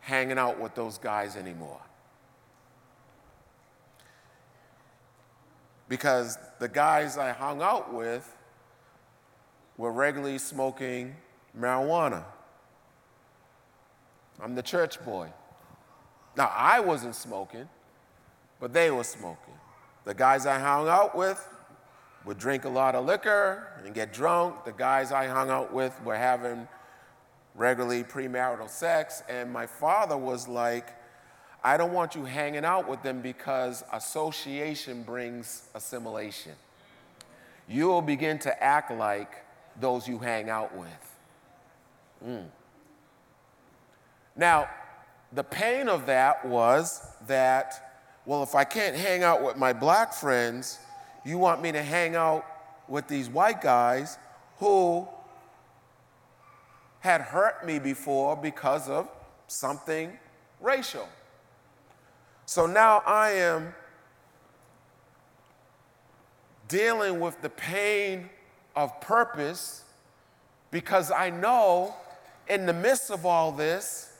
hanging 0.00 0.38
out 0.38 0.60
with 0.60 0.74
those 0.74 0.98
guys 0.98 1.36
anymore. 1.36 1.80
Because 5.88 6.38
the 6.58 6.68
guys 6.68 7.18
I 7.18 7.32
hung 7.32 7.62
out 7.62 7.92
with 7.92 8.36
were 9.76 9.92
regularly 9.92 10.38
smoking 10.38 11.14
marijuana. 11.58 12.24
I'm 14.40 14.54
the 14.54 14.62
church 14.62 15.04
boy. 15.04 15.28
Now, 16.36 16.52
I 16.54 16.80
wasn't 16.80 17.14
smoking, 17.14 17.68
but 18.60 18.72
they 18.72 18.90
were 18.90 19.04
smoking. 19.04 19.54
The 20.04 20.14
guys 20.14 20.46
I 20.46 20.58
hung 20.58 20.88
out 20.88 21.16
with 21.16 21.48
would 22.24 22.38
drink 22.38 22.64
a 22.64 22.68
lot 22.68 22.94
of 22.94 23.04
liquor 23.04 23.68
and 23.84 23.94
get 23.94 24.12
drunk. 24.12 24.64
The 24.64 24.72
guys 24.72 25.12
I 25.12 25.26
hung 25.26 25.50
out 25.50 25.72
with 25.72 25.98
were 26.04 26.16
having 26.16 26.66
regularly 27.54 28.02
premarital 28.02 28.68
sex. 28.68 29.22
And 29.28 29.52
my 29.52 29.66
father 29.66 30.16
was 30.16 30.48
like, 30.48 30.88
I 31.64 31.78
don't 31.78 31.94
want 31.94 32.14
you 32.14 32.26
hanging 32.26 32.64
out 32.66 32.86
with 32.86 33.02
them 33.02 33.22
because 33.22 33.82
association 33.90 35.02
brings 35.02 35.62
assimilation. 35.74 36.52
You 37.66 37.86
will 37.86 38.02
begin 38.02 38.38
to 38.40 38.62
act 38.62 38.90
like 38.90 39.30
those 39.80 40.06
you 40.06 40.18
hang 40.18 40.50
out 40.50 40.76
with. 40.76 41.16
Mm. 42.26 42.44
Now, 44.36 44.68
the 45.32 45.42
pain 45.42 45.88
of 45.88 46.04
that 46.06 46.44
was 46.44 47.00
that, 47.26 47.96
well, 48.26 48.42
if 48.42 48.54
I 48.54 48.64
can't 48.64 48.94
hang 48.94 49.22
out 49.22 49.42
with 49.42 49.56
my 49.56 49.72
black 49.72 50.12
friends, 50.12 50.78
you 51.24 51.38
want 51.38 51.62
me 51.62 51.72
to 51.72 51.82
hang 51.82 52.14
out 52.14 52.44
with 52.88 53.08
these 53.08 53.30
white 53.30 53.62
guys 53.62 54.18
who 54.58 55.08
had 57.00 57.22
hurt 57.22 57.66
me 57.66 57.78
before 57.78 58.36
because 58.36 58.88
of 58.88 59.08
something 59.46 60.12
racial. 60.60 61.08
So 62.46 62.66
now 62.66 63.02
I 63.06 63.30
am 63.30 63.74
dealing 66.68 67.20
with 67.20 67.40
the 67.40 67.50
pain 67.50 68.28
of 68.76 69.00
purpose 69.00 69.84
because 70.70 71.10
I 71.10 71.30
know 71.30 71.94
in 72.48 72.66
the 72.66 72.72
midst 72.72 73.10
of 73.10 73.24
all 73.24 73.52
this, 73.52 74.12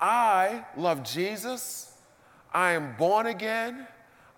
I 0.00 0.64
love 0.76 1.04
Jesus. 1.04 1.92
I 2.52 2.72
am 2.72 2.96
born 2.96 3.26
again. 3.26 3.86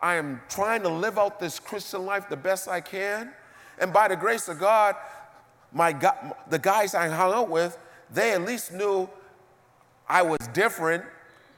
I 0.00 0.16
am 0.16 0.40
trying 0.48 0.82
to 0.82 0.88
live 0.90 1.18
out 1.18 1.40
this 1.40 1.58
Christian 1.58 2.04
life 2.04 2.28
the 2.28 2.36
best 2.36 2.68
I 2.68 2.80
can. 2.80 3.32
And 3.78 3.92
by 3.92 4.08
the 4.08 4.16
grace 4.16 4.48
of 4.48 4.60
God, 4.60 4.94
my 5.72 5.92
the 6.50 6.58
guys 6.58 6.94
I 6.94 7.08
hung 7.08 7.32
out 7.32 7.48
with, 7.48 7.76
they 8.12 8.32
at 8.32 8.42
least 8.42 8.72
knew 8.72 9.08
I 10.08 10.22
was 10.22 10.38
different. 10.52 11.04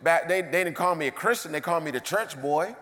Back, 0.02 0.28
they, 0.28 0.42
they 0.42 0.64
didn't 0.64 0.74
call 0.74 0.94
me 0.94 1.06
a 1.06 1.10
Christian, 1.10 1.52
they 1.52 1.60
called 1.60 1.84
me 1.84 1.90
the 1.90 2.00
church 2.00 2.40
boy. 2.40 2.74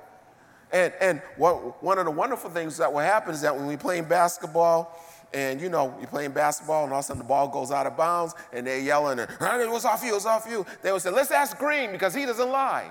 And, 0.72 0.92
and 1.00 1.22
what, 1.36 1.82
one 1.82 1.98
of 1.98 2.04
the 2.04 2.10
wonderful 2.10 2.50
things 2.50 2.78
that 2.78 2.92
will 2.92 3.00
happen 3.00 3.32
is 3.32 3.42
that 3.42 3.54
when 3.54 3.66
we 3.66 3.76
playing 3.76 4.04
basketball, 4.04 5.00
and 5.32 5.60
you 5.60 5.68
know, 5.68 5.94
you're 5.98 6.08
playing 6.08 6.32
basketball, 6.32 6.84
and 6.84 6.92
all 6.92 6.98
of 6.98 7.04
a 7.04 7.06
sudden 7.06 7.22
the 7.22 7.28
ball 7.28 7.48
goes 7.48 7.70
out 7.70 7.86
of 7.86 7.96
bounds, 7.96 8.34
and 8.52 8.66
they're 8.66 8.80
yelling, 8.80 9.18
and 9.18 9.62
it 9.62 9.70
was 9.70 9.84
off 9.84 10.02
you, 10.02 10.10
it 10.10 10.14
was 10.14 10.26
off 10.26 10.46
you. 10.48 10.64
They 10.82 10.92
would 10.92 11.02
say, 11.02 11.10
let's 11.10 11.30
ask 11.30 11.58
Green 11.58 11.92
because 11.92 12.14
he 12.14 12.24
doesn't 12.26 12.50
lie. 12.50 12.90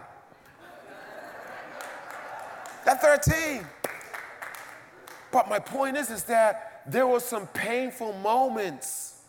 At 2.86 3.02
13. 3.02 3.66
But 5.32 5.50
my 5.50 5.60
point 5.60 5.98
is, 5.98 6.10
is 6.10 6.24
that 6.24 6.84
there 6.86 7.08
were 7.08 7.22
some 7.22 7.48
painful 7.48 8.14
moments 8.14 9.22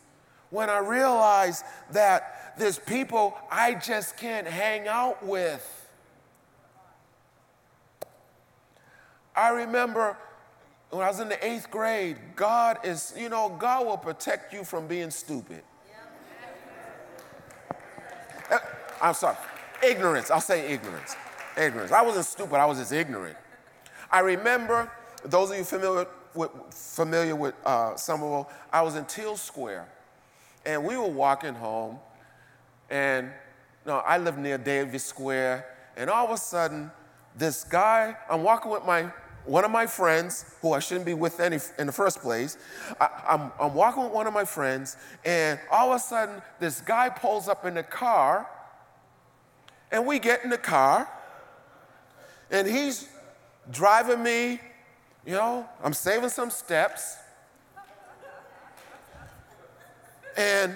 when 0.51 0.69
I 0.69 0.79
realized 0.79 1.65
that 1.93 2.44
there's 2.59 2.79
people 2.79 3.37
I 3.51 3.75
just 3.75 4.17
can't 4.17 4.47
hang 4.47 4.89
out 4.89 5.25
with. 5.25 5.71
I 9.37 9.49
remember 9.49 10.17
when 10.91 11.03
I 11.03 11.09
was 11.09 11.19
in 11.19 11.29
the 11.29 11.45
eighth 11.45 11.71
grade, 11.71 12.17
God 12.37 12.79
is, 12.85 13.13
you 13.19 13.29
know, 13.29 13.55
God 13.59 13.85
will 13.85 13.97
protect 13.97 14.53
you 14.53 14.63
from 14.63 14.87
being 14.87 15.11
stupid. 15.11 15.63
Uh, 18.51 18.59
I'm 19.03 19.15
sorry, 19.15 19.37
ignorance. 19.83 20.31
I'll 20.31 20.41
say 20.41 20.73
ignorance. 20.73 21.17
Ignorance. 21.57 21.91
I 21.91 22.03
wasn't 22.03 22.27
stupid, 22.27 22.57
I 22.57 22.67
was 22.67 22.79
just 22.79 22.93
ignorant. 22.93 23.37
I 24.11 24.21
remember, 24.21 24.91
those 25.25 25.51
of 25.51 25.57
you 25.57 25.65
familiar 25.65 26.07
with, 26.35 26.51
familiar 26.71 27.35
with 27.35 27.55
uh, 27.65 27.97
Somerville, 27.97 28.49
I 28.73 28.83
was 28.83 28.95
in 28.95 29.05
Teele 29.07 29.37
Square, 29.37 29.89
and 30.65 30.85
we 30.85 30.97
were 30.97 31.09
walking 31.09 31.55
home, 31.55 31.99
and 32.95 33.27
you 33.27 33.91
know, 33.91 33.99
I 34.07 34.19
live 34.19 34.39
near 34.39 34.57
Davis 34.57 35.05
Square, 35.05 35.67
and 35.97 36.09
all 36.09 36.27
of 36.27 36.31
a 36.31 36.37
sudden, 36.37 36.93
this 37.37 37.65
guy, 37.65 38.17
I'm 38.31 38.45
walking 38.45 38.71
with 38.71 38.85
my 38.85 39.11
one 39.47 39.65
of 39.65 39.73
my 39.73 39.85
friends, 39.85 40.55
who 40.63 40.73
I 40.73 40.79
shouldn't 40.79 41.05
be 41.05 41.13
with 41.13 41.41
any 41.41 41.59
in 41.79 41.87
the 41.87 41.93
first 41.93 42.21
place, 42.21 42.57
I, 42.99 43.11
I'm, 43.29 43.53
I'm 43.61 43.75
walking 43.75 44.05
with 44.05 44.13
one 44.13 44.29
of 44.29 44.33
my 44.33 44.45
friends, 44.45 44.97
and 45.25 45.59
all 45.71 45.93
of 45.93 45.97
a 45.97 45.99
sudden, 45.99 46.41
this 46.61 46.81
guy 46.81 47.09
pulls 47.11 47.49
up 47.49 47.67
in 47.67 47.75
the 47.75 47.83
car, 47.83 48.49
and 49.91 50.07
we 50.07 50.21
get 50.21 50.45
in 50.45 50.51
the 50.51 50.57
car, 50.57 51.09
and 52.51 52.67
he's 52.67 53.09
driving 53.71 54.23
me, 54.23 54.61
you 55.27 55.33
know, 55.33 55.69
I'm 55.83 55.93
saving 55.93 56.31
some 56.31 56.49
steps, 56.49 57.17
and 60.37 60.75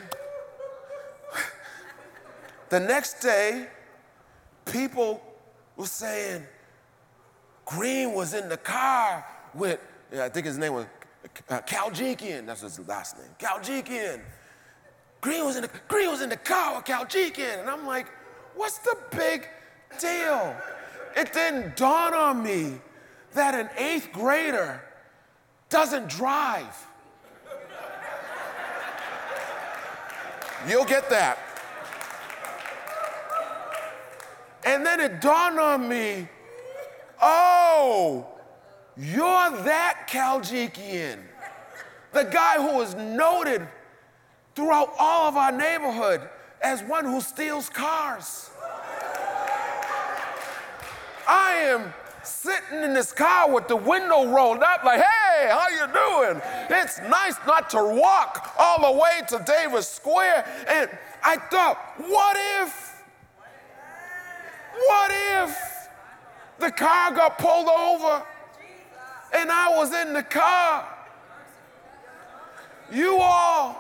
the 2.71 2.81
next 2.81 3.21
day, 3.21 3.67
people 4.65 5.23
were 5.77 5.87
saying, 5.87 6.45
Green 7.65 8.15
was 8.15 8.35
in 8.35 8.49
the 8.49 8.57
car 8.57 9.25
with, 9.55 9.79
yeah, 10.13 10.25
I 10.25 10.29
think 10.29 10.47
his 10.47 10.59
name 10.59 10.73
was 10.73 10.87
uh, 11.49 11.61
Kaljikian. 11.61 12.47
That's 12.47 12.63
his 12.63 12.87
last 12.89 13.19
name. 13.19 13.29
Kaljikian. 13.39 14.21
Green 15.21 15.45
was 15.45 15.57
in 15.57 15.63
the 15.63 15.71
Green 15.89 16.09
was 16.11 16.23
in 16.23 16.29
the 16.29 16.37
car 16.37 16.77
with 16.77 16.85
Kaljikian, 16.85 17.61
and 17.61 17.69
I'm 17.69 17.87
like, 17.87 18.07
what's 18.55 18.79
the 18.79 18.97
big 19.11 19.49
deal? 20.01 20.57
It 21.17 21.33
didn't 21.33 21.77
dawn 21.77 22.15
on 22.15 22.43
me 22.43 22.81
that 23.35 23.55
an 23.55 23.69
eighth 23.77 24.11
grader 24.13 24.83
doesn't 25.69 26.09
drive. 26.09 26.87
You'll 30.67 30.85
get 30.85 31.09
that. 31.11 31.39
And 34.69 34.85
then 34.85 35.01
it 35.01 35.23
dawned 35.23 35.59
on 35.59 35.89
me 35.89 36.29
Oh, 37.23 38.27
you're 38.97 39.25
that 39.65 40.07
Kaljikian. 40.09 41.19
The 42.13 42.25
guy 42.25 42.57
who 42.57 42.81
is 42.83 42.95
noted 42.95 43.67
throughout 44.55 44.93
all 44.99 45.27
of 45.27 45.37
our 45.37 45.51
neighborhood 45.51 46.21
as 46.61 46.83
one 46.83 47.07
who 47.07 47.21
steals 47.23 47.71
cars. 47.71 48.51
I 51.27 51.55
am 51.63 51.93
sitting 52.23 52.83
in 52.83 52.93
this 52.93 53.11
car 53.11 53.51
with 53.51 53.69
the 53.69 53.77
window 53.77 54.27
rolled 54.27 54.63
up 54.63 54.85
like, 54.85 55.01
hey, 55.01 55.49
how 55.49 55.67
you 55.71 55.87
doing? 55.87 56.43
It's 56.71 57.01
nice 57.01 57.37
not 57.47 57.71
to 57.71 57.83
walk 57.83 58.55
all 58.59 58.93
the 58.93 58.99
way 58.99 59.23
to 59.29 59.43
Davis 59.45 59.89
Square. 59.89 60.47
And 60.69 60.91
I 61.25 61.37
thought, 61.37 61.79
what 61.97 62.37
if? 62.63 62.88
What 64.87 65.11
if? 65.11 65.59
The 66.59 66.71
car 66.71 67.13
got 67.13 67.39
pulled 67.39 67.69
over, 67.69 68.23
and 69.33 69.51
I 69.51 69.77
was 69.77 69.93
in 69.95 70.13
the 70.13 70.23
car. 70.23 70.87
You 72.93 73.19
all 73.21 73.77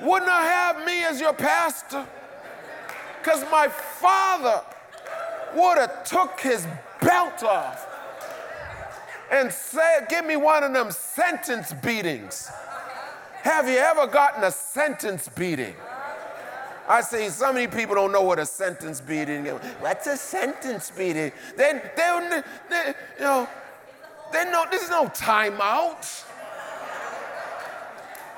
would 0.00 0.24
not 0.24 0.42
have 0.42 0.84
me 0.84 1.04
as 1.04 1.20
your 1.20 1.32
pastor 1.32 2.06
because 3.18 3.44
my 3.50 3.68
father 3.68 4.62
would 5.54 5.78
have 5.78 6.04
took 6.04 6.40
his 6.40 6.66
belt 7.00 7.42
off 7.44 7.86
and 9.30 9.52
said, 9.52 10.06
give 10.08 10.26
me 10.26 10.36
one 10.36 10.64
of 10.64 10.72
them 10.72 10.90
sentence 10.90 11.72
beatings. 11.72 12.50
Have 13.42 13.68
you 13.68 13.76
ever 13.76 14.06
gotten 14.06 14.44
a 14.44 14.50
sentence 14.50 15.28
beating? 15.28 15.74
I 16.88 17.00
say 17.00 17.28
so 17.28 17.52
many 17.52 17.66
people 17.66 17.94
don't 17.94 18.12
know 18.12 18.22
what 18.22 18.38
a 18.38 18.46
sentence 18.46 19.00
beating 19.00 19.46
is. 19.46 19.54
What's 19.80 20.06
a 20.06 20.16
sentence 20.16 20.90
beating? 20.90 21.32
Then 21.56 21.80
they, 21.96 22.28
they, 22.30 22.42
they 22.70 22.94
you 23.18 23.24
know, 23.24 23.48
they 24.32 24.44
know 24.44 24.64
this 24.70 24.82
is 24.82 24.90
no 24.90 25.06
timeout. 25.06 26.24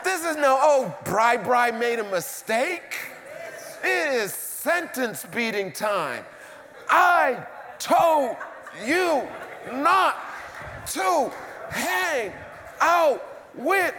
This 0.05 0.25
is 0.25 0.37
no, 0.37 0.59
oh, 0.61 0.95
Bri 1.05 1.39
Bri 1.39 1.73
made 1.73 1.99
a 1.99 2.11
mistake. 2.11 2.97
It 3.83 4.15
is 4.15 4.35
sentence 4.35 5.25
beating 5.35 5.73
time. 5.73 6.25
I 6.89 7.47
told 7.79 8.37
you 8.85 9.23
not 9.73 10.17
to 10.89 11.33
hang 11.71 12.33
out 12.81 13.23
with 13.55 13.95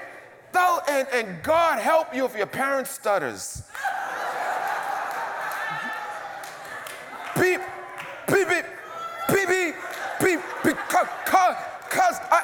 those, 0.52 0.80
and, 0.88 1.08
and 1.14 1.44
God 1.44 1.80
help 1.80 2.14
you 2.16 2.26
if 2.26 2.36
your 2.36 2.46
parent 2.46 2.88
stutters. 2.88 3.64
beep, 7.36 7.62
beep, 8.28 8.48
beep, 8.48 8.66
beep, 9.30 9.48
beep, 9.48 9.76
beep, 10.22 10.40
because, 10.64 11.08
cause, 11.26 11.56
cause 11.90 12.18
I. 12.32 12.44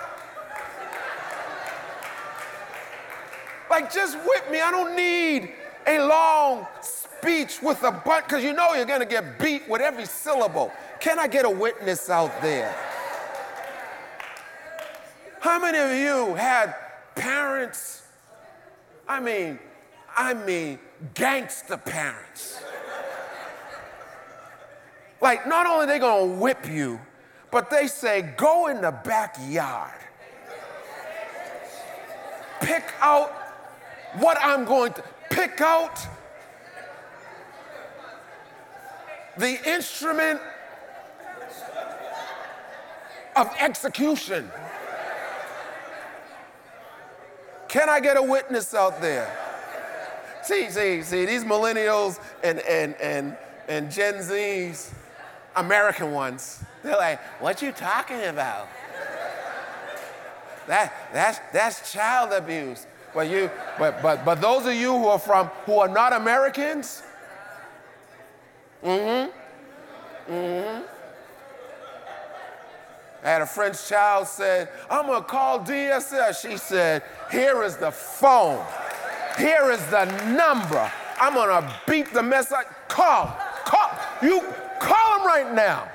Like, 3.70 3.94
just 3.94 4.18
whip 4.18 4.52
me. 4.52 4.60
I 4.60 4.70
don't 4.72 4.96
need 4.96 5.54
a 5.88 6.06
long 6.06 6.68
speech 6.82 7.62
with 7.62 7.82
a 7.84 7.92
bunch, 7.92 8.26
because 8.26 8.44
you 8.44 8.54
know 8.54 8.74
you're 8.74 8.86
going 8.86 9.00
to 9.00 9.06
get 9.06 9.40
beat 9.40 9.68
with 9.70 9.82
every 9.82 10.06
syllable. 10.06 10.72
Can 11.00 11.20
I 11.20 11.28
get 11.28 11.46
a 11.46 11.50
witness 11.50 12.10
out 12.10 12.42
there? 12.42 12.76
How 15.40 15.60
many 15.60 15.78
of 15.78 15.92
you 15.98 16.36
had 16.36 16.76
parents? 17.16 18.04
I 19.08 19.20
mean, 19.20 19.58
I 20.16 20.34
mean, 20.34 20.78
gangster 21.14 21.78
parents. 21.78 22.62
Like, 25.22 25.48
not 25.48 25.68
only 25.68 25.86
they 25.86 26.00
gonna 26.00 26.34
whip 26.34 26.68
you, 26.70 27.00
but 27.52 27.70
they 27.70 27.88
say, 27.88 28.34
go 28.38 28.68
in 28.68 28.82
the 28.82 28.92
backyard. 28.92 29.92
Pick 32.62 32.84
out 33.02 33.32
what 34.20 34.38
I'm 34.42 34.66
going 34.66 34.94
to 34.94 35.04
pick 35.30 35.62
out 35.62 36.00
the 39.38 39.70
instrument 39.70 40.40
of 43.36 43.50
execution. 43.60 44.50
Can 47.68 47.90
I 47.90 48.00
get 48.00 48.18
a 48.18 48.22
witness 48.22 48.74
out 48.74 49.02
there? 49.02 49.34
See, 50.44 50.70
see, 50.70 51.02
see, 51.04 51.26
these 51.26 51.44
millennials 51.44 52.20
and, 52.44 52.60
and, 52.60 52.96
and, 52.96 53.38
and 53.68 53.90
Gen 53.90 54.16
Zs, 54.16 54.92
American 55.56 56.12
ones, 56.12 56.64
they're 56.84 56.98
like, 56.98 57.20
what 57.42 57.62
you 57.62 57.72
talking 57.72 58.24
about? 58.24 58.68
That, 60.68 60.94
that's, 61.14 61.40
that's 61.52 61.92
child 61.92 62.32
abuse. 62.32 62.86
But 63.14 63.30
you, 63.30 63.52
but, 63.78 64.02
but, 64.02 64.24
but 64.24 64.40
those 64.40 64.66
of 64.66 64.74
you 64.74 64.92
who 64.98 65.08
are 65.08 65.20
from, 65.20 65.48
who 65.66 65.80
are 65.80 65.88
not 65.88 66.14
Americans, 66.14 67.04
mm-hmm, 68.84 70.32
mm-hmm. 70.32 70.84
I 73.24 73.30
had 73.30 73.42
a 73.42 73.46
French 73.46 73.88
child 73.88 74.28
said, 74.28 74.70
I'm 74.90 75.06
gonna 75.06 75.24
call 75.24 75.60
DSS. 75.60 76.42
She 76.42 76.58
said, 76.58 77.04
here 77.32 77.64
is 77.64 77.78
the 77.78 77.92
phone. 77.92 78.66
Here 79.38 79.72
is 79.72 79.86
the 79.88 80.06
number. 80.32 80.92
I'm 81.20 81.36
gonna 81.36 81.72
beat 81.88 82.12
the 82.14 82.24
mess 82.24 82.52
up. 82.52 82.66
Call, 82.88 83.38
call, 83.66 83.92
you 84.24 84.42
right 85.26 85.54
now. 85.54 85.90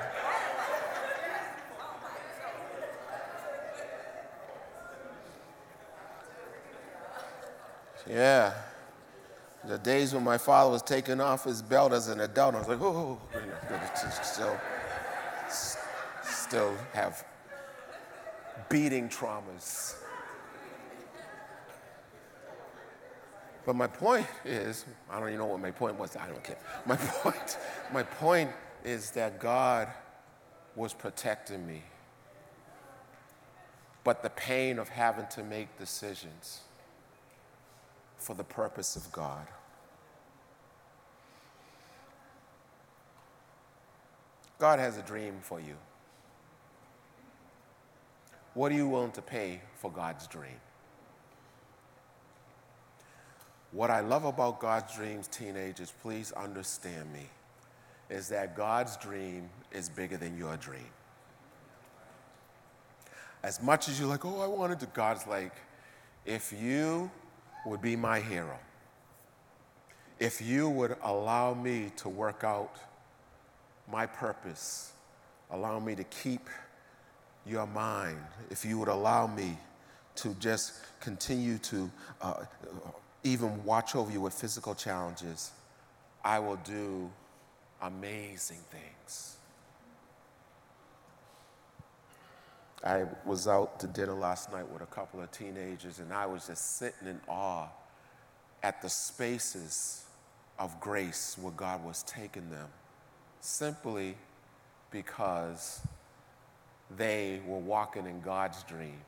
Yeah. 8.09 8.53
The 9.65 9.79
days 9.79 10.15
when 10.15 10.23
my 10.23 10.39
father 10.39 10.71
was 10.71 10.83
taking 10.83 11.21
off 11.21 11.45
his 11.45 11.61
belt 11.61 11.93
as 11.93 12.09
an 12.09 12.21
adult, 12.21 12.55
I 12.55 12.59
was 12.59 12.69
like, 12.69 12.81
oh, 12.81 13.19
still, 14.23 14.57
still 16.23 16.75
have 16.93 17.25
beating 18.69 19.09
traumas. 19.09 19.97
But 23.65 23.75
my 23.75 23.89
point 23.89 24.27
is, 24.45 24.85
I 25.11 25.19
don't 25.19 25.29
even 25.29 25.41
know 25.41 25.47
what 25.47 25.61
my 25.61 25.73
point 25.73 25.99
was, 25.99 26.17
I 26.17 26.29
don't 26.29 26.45
care. 26.45 26.59
My 26.87 26.95
point, 27.23 27.59
my 27.93 28.05
point 28.05 28.51
is 28.87 29.11
that 29.11 29.41
God 29.41 29.89
was 30.77 30.95
protecting 30.95 31.67
me. 31.67 31.83
But 34.05 34.23
the 34.23 34.31
pain 34.31 34.79
of 34.79 34.89
having 34.89 35.27
to 35.31 35.43
make 35.43 35.77
decisions 35.77 36.61
for 38.17 38.35
the 38.35 38.45
purpose 38.45 38.95
of 38.95 39.11
God. 39.11 39.49
God 44.61 44.79
has 44.79 44.97
a 44.97 45.03
dream 45.03 45.35
for 45.43 45.61
you. 45.61 45.75
What 48.55 48.71
are 48.71 48.77
you 48.77 48.89
willing 48.89 49.11
to 49.13 49.23
pay 49.23 49.61
for 49.75 49.91
God's 49.91 50.29
dream? 50.29 50.61
What 53.73 53.91
I 53.91 54.01
love 54.01 54.25
about 54.25 54.61
God's 54.61 54.95
dreams, 54.95 55.27
teenagers, 55.27 55.93
please 56.01 56.33
understand 56.33 57.13
me, 57.13 57.29
is 58.09 58.29
that 58.29 58.57
God's 58.57 58.97
dream 58.97 59.49
is 59.73 59.89
bigger 59.89 60.17
than 60.17 60.37
your 60.37 60.57
dream. 60.57 60.91
As 63.43 63.63
much 63.63 63.89
as 63.89 63.99
you're 63.99 64.09
like, 64.09 64.25
oh, 64.25 64.41
I 64.41 64.47
wanted 64.47 64.81
to, 64.81 64.87
God's 64.87 65.27
like, 65.27 65.55
if 66.25 66.53
you 66.53 67.11
would 67.65 67.81
be 67.81 67.97
my 67.97 68.21
hero, 68.21 68.59
if 70.19 70.41
you 70.41 70.69
would 70.69 70.97
allow 71.03 71.55
me 71.55 71.93
to 71.97 72.09
work 72.09 72.43
out 72.43 72.77
my 73.91 74.07
purpose, 74.07 74.93
allow 75.51 75.79
me 75.79 75.95
to 75.95 76.05
keep 76.05 76.49
your 77.45 77.67
mind, 77.67 78.19
if 78.51 78.65
you 78.65 78.79
would 78.79 78.89
allow 78.89 79.27
me 79.27 79.57
to 80.17 80.35
just 80.35 80.81
continue 81.01 81.59
to 81.59 81.91
uh, 82.21 82.45
even 83.23 83.63
watch 83.65 83.95
over 83.95 84.11
you 84.11 84.21
with 84.21 84.33
physical 84.33 84.75
challenges, 84.75 85.53
I 86.25 86.39
will 86.39 86.57
do 86.57 87.11
amazing 87.83 88.61
things. 88.71 89.37
I 92.85 93.05
was 93.25 93.49
out 93.49 93.81
to 93.81 93.87
dinner 93.87 94.15
last 94.15 94.53
night 94.53 94.71
with 94.71 94.83
a 94.83 94.87
couple 94.87 95.21
of 95.21 95.31
teenagers, 95.33 95.99
and 95.99 96.13
I 96.13 96.27
was 96.27 96.47
just 96.47 96.79
sitting 96.79 97.09
in 97.09 97.21
awe 97.27 97.69
at 98.63 98.81
the 98.83 98.89
spaces 98.89 100.05
of 100.59 100.79
grace 100.81 101.37
where 101.41 101.53
God 101.53 101.85
was 101.85 102.03
taking 102.05 102.49
them 102.51 102.69
simply 103.41 104.17
because 104.91 105.81
they 106.97 107.41
were 107.47 107.59
walking 107.59 108.07
in 108.07 108.21
God's 108.21 108.63
dream 108.65 109.01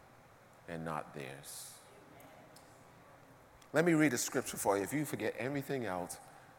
and 0.68 0.84
not 0.84 1.14
theirs. 1.14 1.70
Let 3.72 3.84
me 3.84 3.92
read 3.92 4.12
a 4.12 4.18
scripture 4.18 4.56
for 4.56 4.76
you. 4.76 4.82
If 4.82 4.92
you 4.92 5.04
forget 5.04 5.34
everything 5.38 5.84
else, 5.86 6.16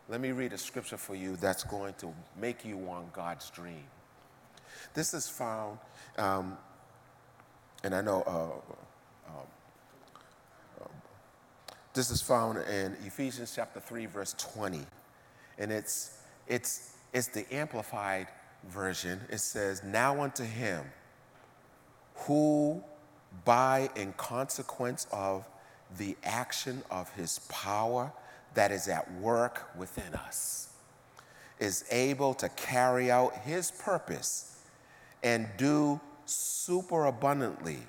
let 0.09 0.21
me 0.21 0.31
read 0.31 0.53
a 0.53 0.57
scripture 0.57 0.97
for 0.97 1.13
you 1.13 1.35
that's 1.35 1.63
going 1.63 1.93
to 1.99 2.11
make 2.39 2.65
you 2.65 2.77
want 2.77 3.13
God's 3.13 3.49
dream. 3.51 3.83
This 4.95 5.13
is 5.13 5.29
found, 5.29 5.77
um, 6.17 6.57
and 7.83 7.93
I 7.93 8.01
know 8.01 8.23
uh, 8.25 9.29
um, 9.29 9.47
um, 10.81 10.89
this 11.93 12.09
is 12.09 12.23
found 12.23 12.57
in 12.57 12.97
Ephesians 13.05 13.53
chapter 13.55 13.79
3, 13.79 14.07
verse 14.07 14.33
20. 14.39 14.81
And 15.59 15.71
it's, 15.71 16.17
it's, 16.47 16.95
it's 17.13 17.27
the 17.27 17.45
amplified 17.53 18.27
version. 18.67 19.21
It 19.29 19.41
says, 19.41 19.83
Now 19.83 20.23
unto 20.23 20.43
him 20.43 20.85
who, 22.15 22.83
by 23.45 23.91
in 23.95 24.13
consequence 24.13 25.05
of 25.11 25.45
the 25.97 26.17
action 26.23 26.81
of 26.89 27.11
his 27.13 27.39
power 27.49 28.11
that 28.53 28.71
is 28.71 28.87
at 28.87 29.11
work 29.15 29.69
within 29.77 30.13
us, 30.15 30.69
is 31.59 31.85
able 31.91 32.33
to 32.35 32.49
carry 32.49 33.11
out 33.11 33.35
his 33.37 33.71
purpose 33.71 34.57
and 35.23 35.47
do 35.57 35.99
super 36.25 37.05
abundantly, 37.05 37.79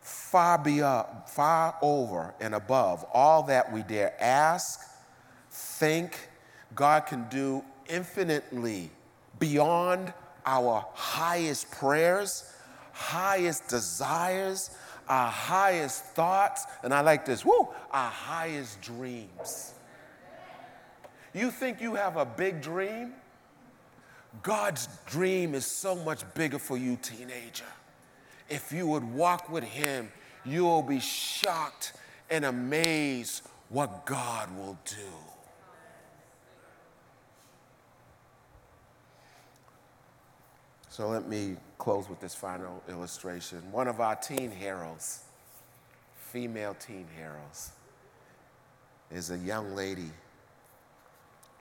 far 0.00 0.58
beyond, 0.58 1.06
uh, 1.08 1.26
far 1.26 1.76
over 1.82 2.34
and 2.40 2.54
above 2.54 3.04
all 3.12 3.42
that 3.44 3.72
we 3.72 3.82
dare 3.82 4.14
ask, 4.20 4.80
think. 5.50 6.28
God 6.74 7.06
can 7.06 7.28
do 7.28 7.64
infinitely 7.88 8.90
beyond 9.38 10.12
our 10.44 10.86
highest 10.94 11.70
prayers, 11.70 12.52
highest 12.92 13.68
desires, 13.68 14.70
our 15.08 15.30
highest 15.30 16.04
thoughts, 16.04 16.66
and 16.82 16.92
I 16.92 17.00
like 17.00 17.24
this, 17.24 17.44
woo, 17.44 17.68
our 17.90 18.10
highest 18.10 18.80
dreams. 18.82 19.74
You 21.36 21.50
think 21.50 21.82
you 21.82 21.94
have 21.96 22.16
a 22.16 22.24
big 22.24 22.62
dream? 22.62 23.12
God's 24.42 24.88
dream 25.04 25.54
is 25.54 25.66
so 25.66 25.94
much 25.94 26.22
bigger 26.32 26.58
for 26.58 26.78
you, 26.78 26.96
teenager. 26.96 27.66
If 28.48 28.72
you 28.72 28.86
would 28.86 29.04
walk 29.04 29.50
with 29.50 29.62
Him, 29.62 30.10
you 30.46 30.64
will 30.64 30.82
be 30.82 30.98
shocked 30.98 31.92
and 32.30 32.46
amazed 32.46 33.42
what 33.68 34.06
God 34.06 34.56
will 34.56 34.78
do. 34.86 35.12
So 40.88 41.08
let 41.08 41.28
me 41.28 41.56
close 41.76 42.08
with 42.08 42.18
this 42.18 42.34
final 42.34 42.82
illustration. 42.88 43.60
One 43.70 43.88
of 43.88 44.00
our 44.00 44.16
teen 44.16 44.50
heroes, 44.50 45.20
female 46.16 46.74
teen 46.80 47.06
heroes, 47.14 47.72
is 49.10 49.30
a 49.30 49.36
young 49.36 49.74
lady, 49.74 50.10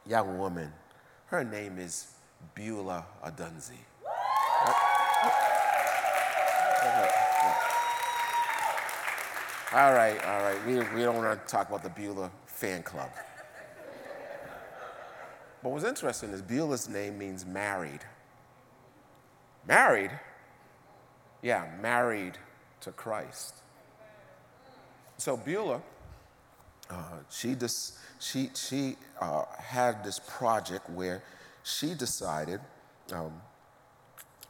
young 0.08 0.38
woman. 0.38 0.72
Her 1.28 1.43
name 1.43 1.80
is 1.80 2.08
Beulah 2.53 3.06
Adunzi. 3.26 3.80
All 9.74 9.93
right, 9.93 10.24
all 10.26 10.39
right. 10.39 10.58
We, 10.66 10.76
we 10.95 11.01
don't 11.01 11.18
want 11.18 11.39
to 11.39 11.51
talk 11.51 11.68
about 11.68 11.84
the 11.84 11.89
Beulah 11.89 12.32
fan 12.45 12.84
club. 12.84 13.10
But 15.62 15.72
what's 15.72 15.84
interesting 15.84 16.30
is 16.30 16.41
Beulah's 16.41 16.88
name 16.88 17.18
means 17.18 17.45
married. 17.45 18.01
Married? 19.68 20.12
Yeah, 21.41 21.68
married 21.82 22.38
to 22.82 22.91
Christ. 22.91 23.56
So 25.18 25.36
Beulah, 25.36 25.82
uh, 26.89 26.95
she, 27.29 27.55
just, 27.55 27.95
she, 28.19 28.49
she 28.53 28.95
uh, 29.19 29.43
had 29.57 30.03
this 30.03 30.19
project 30.19 30.89
where 30.89 31.23
she 31.63 31.93
decided, 31.93 32.59
um, 33.13 33.33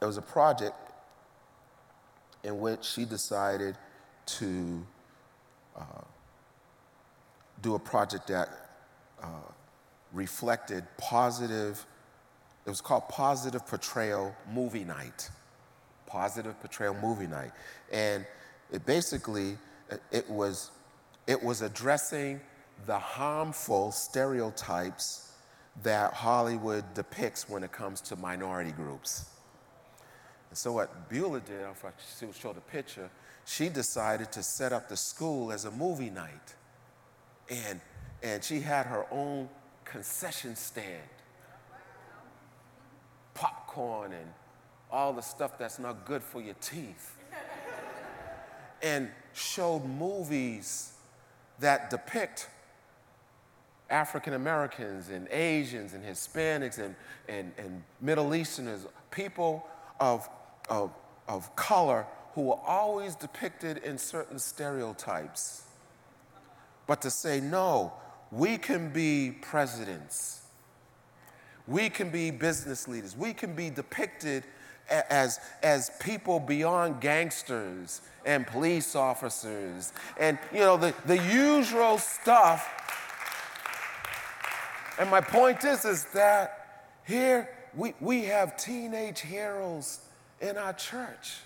it 0.00 0.04
was 0.04 0.18
a 0.18 0.22
project 0.22 0.74
in 2.44 2.60
which 2.60 2.84
she 2.84 3.04
decided 3.04 3.76
to 4.26 4.86
uh, 5.76 6.02
do 7.62 7.74
a 7.74 7.78
project 7.78 8.28
that 8.28 8.48
uh, 9.22 9.26
reflected 10.12 10.84
positive, 10.98 11.84
it 12.64 12.68
was 12.68 12.80
called 12.80 13.08
Positive 13.08 13.66
Portrayal 13.66 14.34
Movie 14.52 14.84
Night. 14.84 15.30
Positive 16.06 16.58
Portrayal 16.60 16.94
Movie 16.94 17.26
Night. 17.26 17.52
And 17.92 18.26
it 18.72 18.84
basically, 18.84 19.56
it 20.10 20.28
was, 20.28 20.70
it 21.26 21.42
was 21.42 21.62
addressing 21.62 22.40
the 22.86 22.98
harmful 22.98 23.90
stereotypes 23.90 25.32
that 25.82 26.12
Hollywood 26.14 26.84
depicts 26.94 27.48
when 27.48 27.62
it 27.64 27.72
comes 27.72 28.00
to 28.02 28.16
minority 28.16 28.72
groups. 28.72 29.26
And 30.50 30.56
so 30.56 30.72
what 30.72 31.08
Beulah 31.08 31.40
did, 31.40 31.60
if 31.70 31.84
I 31.84 31.90
show 32.32 32.52
the 32.52 32.60
picture, 32.60 33.10
she 33.44 33.68
decided 33.68 34.32
to 34.32 34.42
set 34.42 34.72
up 34.72 34.88
the 34.88 34.96
school 34.96 35.52
as 35.52 35.64
a 35.64 35.70
movie 35.70 36.10
night. 36.10 36.54
And, 37.48 37.80
and 38.22 38.42
she 38.42 38.60
had 38.60 38.86
her 38.86 39.06
own 39.10 39.48
concession 39.84 40.56
stand. 40.56 41.02
Popcorn 43.34 44.12
and 44.12 44.32
all 44.90 45.12
the 45.12 45.22
stuff 45.22 45.58
that's 45.58 45.78
not 45.78 46.06
good 46.06 46.22
for 46.22 46.40
your 46.40 46.54
teeth. 46.60 47.16
and 48.82 49.10
showed 49.34 49.84
movies 49.84 50.95
that 51.60 51.90
depict 51.90 52.48
African 53.88 54.34
Americans 54.34 55.08
and 55.10 55.28
Asians 55.28 55.92
and 55.92 56.04
Hispanics 56.04 56.78
and, 56.78 56.94
and, 57.28 57.52
and 57.56 57.82
Middle 58.00 58.34
Easterners, 58.34 58.86
people 59.10 59.66
of, 60.00 60.28
of, 60.68 60.90
of 61.28 61.54
color 61.56 62.06
who 62.34 62.50
are 62.50 62.60
always 62.66 63.14
depicted 63.14 63.78
in 63.78 63.96
certain 63.96 64.38
stereotypes. 64.38 65.62
But 66.86 67.00
to 67.02 67.10
say, 67.10 67.40
no, 67.40 67.92
we 68.30 68.58
can 68.58 68.90
be 68.90 69.36
presidents, 69.40 70.42
we 71.66 71.88
can 71.88 72.10
be 72.10 72.30
business 72.30 72.86
leaders, 72.86 73.16
we 73.16 73.32
can 73.32 73.54
be 73.54 73.70
depicted 73.70 74.44
as, 74.88 75.40
as 75.62 75.90
people 76.00 76.40
beyond 76.40 77.00
gangsters 77.00 78.00
and 78.24 78.46
police 78.46 78.94
officers. 78.94 79.92
And 80.18 80.38
you 80.52 80.60
know 80.60 80.76
the, 80.76 80.94
the 81.06 81.18
usual 81.18 81.98
stuff. 81.98 82.72
And 84.98 85.10
my 85.10 85.20
point 85.20 85.64
is 85.64 85.84
is 85.84 86.04
that 86.14 86.92
here 87.06 87.48
we, 87.74 87.94
we 88.00 88.24
have 88.24 88.56
teenage 88.56 89.20
heroes 89.20 90.00
in 90.40 90.56
our 90.56 90.72
church. 90.72 91.36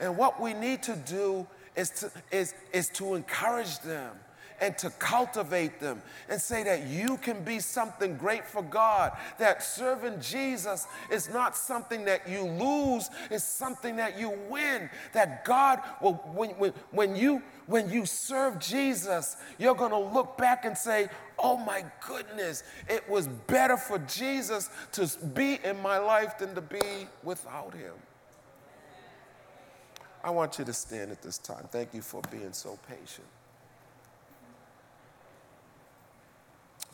And 0.00 0.16
what 0.16 0.40
we 0.40 0.52
need 0.52 0.82
to 0.84 0.96
do 0.96 1.46
is 1.76 1.90
to, 1.90 2.10
is, 2.30 2.54
is 2.72 2.88
to 2.90 3.14
encourage 3.14 3.78
them 3.80 4.16
and 4.62 4.78
to 4.78 4.90
cultivate 4.90 5.80
them 5.80 6.00
and 6.28 6.40
say 6.40 6.62
that 6.62 6.86
you 6.86 7.16
can 7.16 7.42
be 7.42 7.58
something 7.58 8.16
great 8.16 8.46
for 8.46 8.62
God. 8.62 9.10
That 9.38 9.60
serving 9.60 10.20
Jesus 10.20 10.86
is 11.10 11.28
not 11.28 11.56
something 11.56 12.04
that 12.04 12.28
you 12.28 12.44
lose, 12.44 13.10
it's 13.28 13.42
something 13.42 13.96
that 13.96 14.16
you 14.16 14.32
win. 14.48 14.88
That 15.14 15.44
God 15.44 15.80
will, 16.00 16.12
when, 16.32 16.50
when, 16.50 16.72
when, 16.92 17.16
you, 17.16 17.42
when 17.66 17.90
you 17.90 18.06
serve 18.06 18.60
Jesus, 18.60 19.36
you're 19.58 19.74
going 19.74 19.90
to 19.90 19.98
look 19.98 20.38
back 20.38 20.64
and 20.64 20.78
say, 20.78 21.08
oh 21.40 21.56
my 21.56 21.84
goodness, 22.06 22.62
it 22.88 23.06
was 23.10 23.26
better 23.26 23.76
for 23.76 23.98
Jesus 23.98 24.70
to 24.92 25.10
be 25.34 25.58
in 25.64 25.82
my 25.82 25.98
life 25.98 26.38
than 26.38 26.54
to 26.54 26.60
be 26.60 27.08
without 27.24 27.74
him. 27.74 27.94
I 30.22 30.30
want 30.30 30.60
you 30.60 30.64
to 30.64 30.72
stand 30.72 31.10
at 31.10 31.20
this 31.20 31.38
time. 31.38 31.66
Thank 31.72 31.94
you 31.94 32.00
for 32.00 32.22
being 32.30 32.52
so 32.52 32.78
patient. 32.88 33.26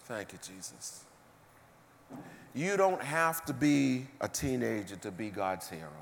Thank 0.09 0.33
you, 0.33 0.39
Jesus. 0.43 1.05
You 2.55 2.79
don't 2.79 3.03
have 3.03 3.45
to 3.45 3.53
be 3.53 4.07
a 4.23 4.29
teenager 4.29 4.97
to 4.97 5.11
be 5.11 5.29
God's 5.29 5.69
hero. 5.69 5.93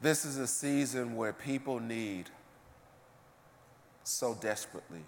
This 0.00 0.24
is 0.24 0.36
a 0.36 0.46
season 0.46 1.16
where 1.16 1.32
people 1.32 1.80
need 1.80 2.30
so 4.04 4.34
desperately 4.40 5.02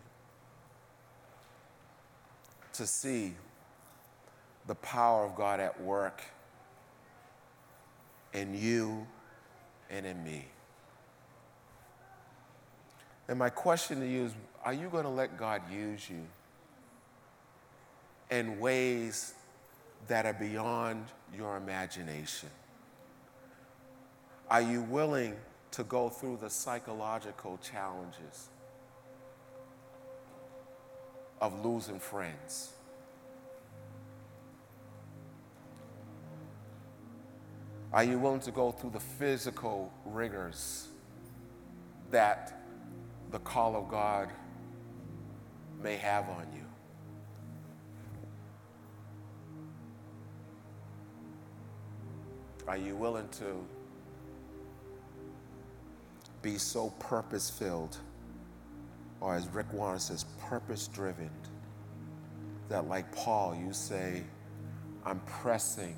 to 2.72 2.86
see 2.88 3.34
the 4.66 4.74
power 4.74 5.24
of 5.24 5.36
God 5.36 5.60
at 5.60 5.80
work 5.80 6.22
in 8.32 8.52
you 8.52 9.06
and 9.90 10.04
in 10.04 10.24
me. 10.24 10.44
And 13.28 13.38
my 13.38 13.48
question 13.48 14.00
to 14.00 14.06
you 14.06 14.24
is 14.24 14.32
are 14.64 14.72
you 14.72 14.88
going 14.88 15.04
to 15.04 15.10
let 15.10 15.38
God 15.38 15.62
use 15.70 16.10
you 16.10 16.26
in 18.34 18.58
ways 18.58 19.34
that 20.08 20.26
are 20.26 20.32
beyond 20.32 21.06
your 21.32 21.56
imagination? 21.56 22.48
Are 24.50 24.60
you 24.60 24.82
willing 24.82 25.36
to 25.70 25.84
go 25.84 26.08
through 26.08 26.38
the 26.40 26.50
psychological 26.50 27.58
challenges 27.58 28.48
of 31.40 31.64
losing 31.64 32.00
friends? 32.00 32.72
Are 37.92 38.02
you 38.02 38.18
willing 38.18 38.40
to 38.40 38.50
go 38.50 38.72
through 38.72 38.90
the 38.90 39.00
physical 39.00 39.92
rigors 40.04 40.88
that 42.10 42.64
the 43.30 43.38
call 43.38 43.76
of 43.76 43.88
God 43.88 44.28
may 45.80 45.96
have 45.96 46.28
on 46.28 46.46
you? 46.52 46.63
Are 52.66 52.76
you 52.76 52.96
willing 52.96 53.28
to 53.38 53.64
be 56.40 56.58
so 56.58 56.90
purpose 56.98 57.50
filled, 57.50 57.96
or 59.20 59.34
as 59.34 59.48
Rick 59.48 59.72
Warren 59.72 59.98
says, 59.98 60.24
purpose 60.40 60.88
driven, 60.88 61.30
that 62.68 62.88
like 62.88 63.10
Paul, 63.14 63.54
you 63.54 63.72
say, 63.72 64.22
I'm 65.04 65.20
pressing 65.20 65.96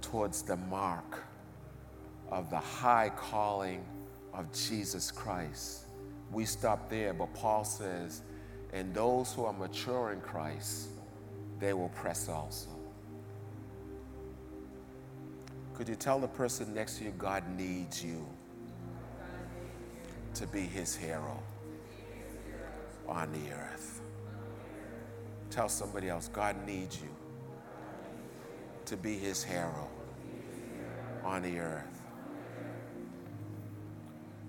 towards 0.00 0.42
the 0.42 0.56
mark 0.56 1.24
of 2.30 2.50
the 2.50 2.58
high 2.58 3.10
calling 3.14 3.84
of 4.32 4.52
Jesus 4.52 5.10
Christ. 5.10 5.86
We 6.32 6.44
stop 6.44 6.90
there, 6.90 7.14
but 7.14 7.32
Paul 7.34 7.64
says, 7.64 8.22
and 8.72 8.94
those 8.94 9.32
who 9.32 9.44
are 9.44 9.52
mature 9.52 10.12
in 10.12 10.20
Christ, 10.20 10.88
they 11.58 11.72
will 11.72 11.90
press 11.90 12.28
also. 12.28 12.75
Could 15.76 15.90
you 15.90 15.94
tell 15.94 16.18
the 16.18 16.28
person 16.28 16.72
next 16.72 16.96
to 16.98 17.04
you, 17.04 17.12
God 17.18 17.44
needs 17.54 18.02
you 18.02 18.26
to 20.32 20.46
be 20.46 20.60
his 20.60 20.96
hero 20.96 21.42
on 23.06 23.30
the 23.30 23.52
earth? 23.52 24.00
Tell 25.50 25.68
somebody 25.68 26.08
else, 26.08 26.28
God 26.28 26.56
needs 26.66 26.98
you 27.02 27.14
to 28.86 28.96
be 28.96 29.18
his 29.18 29.44
hero 29.44 29.90
on 31.22 31.42
the 31.42 31.58
earth. 31.58 32.02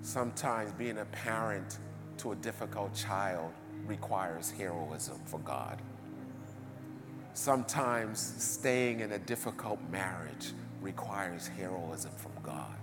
Sometimes 0.04 0.72
being 0.72 1.00
a 1.00 1.06
parent 1.06 1.80
to 2.20 2.32
a 2.32 2.36
difficult 2.36 2.96
child 2.96 3.52
requires 3.86 4.50
heroism 4.50 5.20
for 5.26 5.40
God. 5.40 5.82
Sometimes 7.34 8.18
staying 8.38 9.02
in 9.02 9.12
a 9.12 9.20
difficult 9.20 9.80
marriage 9.92 10.54
requires 10.82 11.48
heroism 11.48 12.12
from 12.16 12.32
God. 12.44 12.76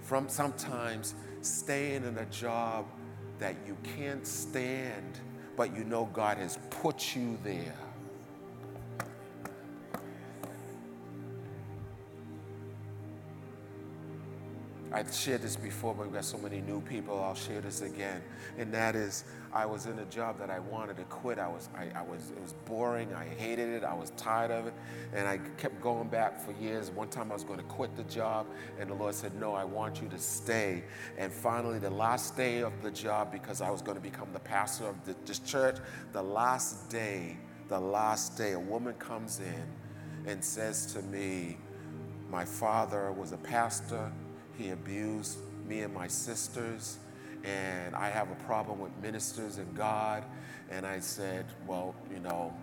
From 0.00 0.28
sometimes 0.28 1.14
staying 1.40 2.04
in 2.04 2.18
a 2.18 2.26
job 2.26 2.86
that 3.38 3.56
you 3.66 3.76
can't 3.96 4.26
stand, 4.26 5.20
but 5.56 5.76
you 5.76 5.84
know 5.84 6.08
God 6.12 6.38
has 6.38 6.58
put 6.70 7.14
you 7.14 7.38
there 7.44 7.74
I 14.94 15.04
shared 15.10 15.40
this 15.40 15.56
before, 15.56 15.94
but 15.94 16.04
we've 16.04 16.14
got 16.14 16.24
so 16.24 16.36
many 16.36 16.60
new 16.60 16.82
people. 16.82 17.18
I'll 17.22 17.34
share 17.34 17.62
this 17.62 17.80
again. 17.80 18.22
And 18.58 18.72
that 18.74 18.94
is, 18.94 19.24
I 19.50 19.64
was 19.64 19.86
in 19.86 19.98
a 19.98 20.04
job 20.06 20.38
that 20.38 20.50
I 20.50 20.58
wanted 20.58 20.98
to 20.98 21.04
quit. 21.04 21.38
I 21.38 21.48
was, 21.48 21.70
I, 21.74 21.88
I, 21.98 22.02
was, 22.02 22.30
it 22.30 22.42
was 22.42 22.52
boring. 22.66 23.14
I 23.14 23.24
hated 23.24 23.70
it. 23.70 23.84
I 23.84 23.94
was 23.94 24.10
tired 24.18 24.50
of 24.50 24.66
it. 24.66 24.74
And 25.14 25.26
I 25.26 25.38
kept 25.56 25.80
going 25.80 26.08
back 26.08 26.38
for 26.38 26.52
years. 26.52 26.90
One 26.90 27.08
time 27.08 27.30
I 27.30 27.34
was 27.34 27.44
going 27.44 27.58
to 27.58 27.64
quit 27.64 27.96
the 27.96 28.04
job, 28.04 28.46
and 28.78 28.90
the 28.90 28.94
Lord 28.94 29.14
said, 29.14 29.34
No, 29.34 29.54
I 29.54 29.64
want 29.64 30.02
you 30.02 30.08
to 30.10 30.18
stay. 30.18 30.84
And 31.16 31.32
finally, 31.32 31.78
the 31.78 31.90
last 31.90 32.36
day 32.36 32.62
of 32.62 32.82
the 32.82 32.90
job, 32.90 33.32
because 33.32 33.62
I 33.62 33.70
was 33.70 33.80
going 33.80 33.96
to 33.96 34.02
become 34.02 34.28
the 34.34 34.40
pastor 34.40 34.88
of 34.88 35.02
the, 35.06 35.16
this 35.24 35.38
church, 35.38 35.76
the 36.12 36.22
last 36.22 36.90
day, 36.90 37.38
the 37.68 37.80
last 37.80 38.36
day, 38.36 38.52
a 38.52 38.60
woman 38.60 38.92
comes 38.94 39.40
in 39.40 39.66
and 40.26 40.44
says 40.44 40.92
to 40.92 41.00
me, 41.02 41.56
My 42.28 42.44
father 42.44 43.10
was 43.10 43.32
a 43.32 43.38
pastor 43.38 44.12
he 44.56 44.70
abused 44.70 45.38
me 45.66 45.80
and 45.80 45.92
my 45.94 46.08
sisters, 46.08 46.98
and 47.44 47.94
I 47.94 48.10
have 48.10 48.30
a 48.30 48.34
problem 48.46 48.78
with 48.78 48.92
ministers 49.02 49.58
and 49.58 49.74
God. 49.74 50.24
And 50.70 50.86
I 50.86 51.00
said, 51.00 51.46
Well, 51.66 51.94
you 52.12 52.20
know, 52.20 52.54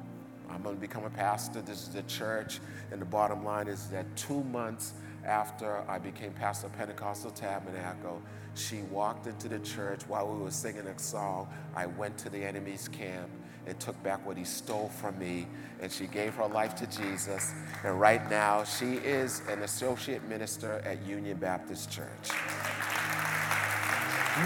I'm 0.50 0.64
going 0.64 0.76
to 0.76 0.82
become 0.82 1.04
a 1.04 1.10
pastor. 1.10 1.62
This 1.62 1.84
is 1.84 1.90
the 1.90 2.04
church. 2.04 2.60
And 2.92 3.02
the 3.02 3.06
bottom 3.06 3.44
line 3.44 3.68
is 3.68 3.88
that 3.88 4.06
two 4.16 4.44
months 4.46 4.94
after 5.26 5.84
I 5.88 6.00
became 6.00 6.32
pastor 6.34 6.68
of 6.68 6.74
Pentecostal 6.74 7.32
Tabernacle, 7.32 8.22
she 8.56 8.82
walked 8.84 9.28
into 9.28 9.48
the 9.48 9.60
church 9.60 10.02
while 10.08 10.28
we 10.28 10.42
were 10.42 10.52
singing 10.52 10.88
a 10.88 10.98
song. 10.98 11.48
I 11.76 11.86
went 11.86 12.18
to 12.20 12.30
the 12.30 12.44
enemy's 12.44 12.88
camp 12.88 13.30
and 13.70 13.80
took 13.80 14.02
back 14.04 14.26
what 14.26 14.36
he 14.36 14.44
stole 14.44 14.90
from 14.90 15.18
me. 15.20 15.48
And 15.82 15.92
she 15.92 16.08
gave 16.08 16.34
her 16.34 16.48
life 16.48 16.76
to 16.76 16.88
Jesus. 16.88 17.54
And 17.86 18.00
right 18.00 18.28
now, 18.30 18.64
she 18.64 18.96
is 18.96 19.42
an 19.48 19.62
associate 19.62 20.28
minister 20.28 20.82
at 20.84 21.02
Union 21.06 21.38
Baptist 21.38 21.90
Church. 21.92 22.32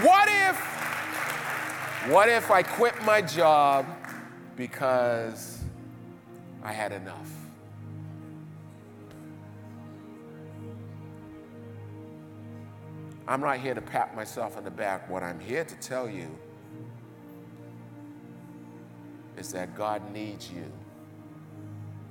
What 0.02 0.28
if, 0.28 0.56
what 2.10 2.28
if 2.28 2.50
I 2.50 2.62
quit 2.62 2.94
my 3.04 3.22
job 3.22 3.86
because 4.56 5.58
I 6.62 6.72
had 6.72 6.92
enough? 6.92 7.30
I'm 13.26 13.40
not 13.40 13.58
here 13.58 13.72
to 13.72 13.80
pat 13.80 14.14
myself 14.14 14.58
on 14.58 14.64
the 14.64 14.70
back. 14.70 15.08
What 15.08 15.22
I'm 15.22 15.40
here 15.40 15.64
to 15.64 15.74
tell 15.76 16.08
you 16.08 16.28
is 19.36 19.52
that 19.52 19.74
God 19.74 20.12
needs 20.12 20.50
you 20.50 20.70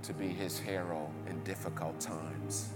to 0.04 0.14
be 0.14 0.28
his 0.28 0.60
hero 0.60 1.10
in 1.30 1.42
difficult 1.44 2.00
times. 2.00 2.70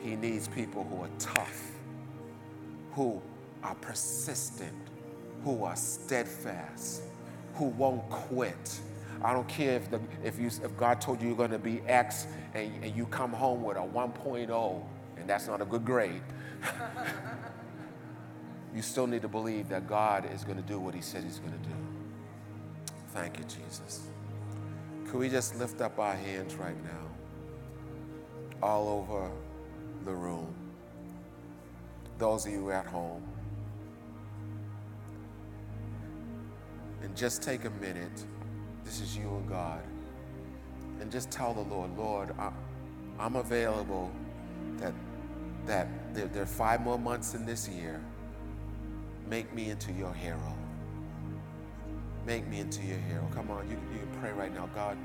He 0.00 0.16
needs 0.16 0.48
people 0.48 0.84
who 0.84 1.02
are 1.02 1.10
tough, 1.18 1.72
who 2.92 3.22
are 3.62 3.74
persistent, 3.76 4.72
who 5.44 5.64
are 5.64 5.76
steadfast, 5.76 7.02
who 7.54 7.66
won't 7.66 8.08
quit. 8.10 8.80
I 9.22 9.32
don't 9.32 9.48
care 9.48 9.76
if, 9.76 9.90
the, 9.90 10.00
if, 10.24 10.38
you, 10.38 10.46
if 10.46 10.76
God 10.76 11.00
told 11.00 11.22
you 11.22 11.28
you're 11.28 11.36
going 11.36 11.50
to 11.50 11.58
be 11.58 11.80
X 11.86 12.26
and, 12.54 12.84
and 12.84 12.96
you 12.96 13.06
come 13.06 13.32
home 13.32 13.62
with 13.62 13.76
a 13.76 13.80
1.0, 13.80 14.82
and 15.16 15.30
that's 15.30 15.46
not 15.46 15.62
a 15.62 15.64
good 15.64 15.84
grade. 15.84 16.22
you 18.74 18.82
still 18.82 19.06
need 19.06 19.22
to 19.22 19.28
believe 19.28 19.68
that 19.68 19.86
God 19.86 20.28
is 20.32 20.44
going 20.44 20.56
to 20.56 20.62
do 20.62 20.78
what 20.78 20.94
he 20.94 21.00
said 21.00 21.22
he's 21.22 21.38
going 21.38 21.52
to 21.52 21.68
do. 21.68 21.81
Thank 23.12 23.38
you, 23.38 23.44
Jesus. 23.44 24.06
Could 25.06 25.20
we 25.20 25.28
just 25.28 25.54
lift 25.56 25.82
up 25.82 25.98
our 25.98 26.14
hands 26.14 26.54
right 26.54 26.82
now, 26.82 27.10
all 28.62 28.88
over 28.88 29.30
the 30.06 30.12
room? 30.12 30.54
Those 32.16 32.46
of 32.46 32.52
you 32.52 32.70
at 32.70 32.86
home. 32.86 33.22
And 37.02 37.14
just 37.14 37.42
take 37.42 37.66
a 37.66 37.70
minute. 37.70 38.24
This 38.82 39.00
is 39.00 39.14
you 39.14 39.28
and 39.28 39.46
God. 39.46 39.82
And 41.00 41.12
just 41.12 41.30
tell 41.30 41.52
the 41.52 41.60
Lord, 41.60 41.94
Lord, 41.98 42.34
I, 42.38 42.50
am 43.18 43.36
available 43.36 44.10
that, 44.78 44.94
that 45.66 46.14
there, 46.14 46.28
there 46.28 46.44
are 46.44 46.46
five 46.46 46.80
more 46.80 46.98
months 46.98 47.34
in 47.34 47.44
this 47.44 47.68
year. 47.68 48.00
Make 49.28 49.52
me 49.52 49.68
into 49.68 49.92
your 49.92 50.14
hero. 50.14 50.56
Make 52.26 52.46
me 52.48 52.60
into 52.60 52.82
your 52.82 52.98
hero. 52.98 53.28
Come 53.34 53.50
on, 53.50 53.68
you, 53.68 53.76
you 53.92 53.98
can 53.98 54.20
pray 54.20 54.32
right 54.32 54.54
now. 54.54 54.68
God, 54.74 54.96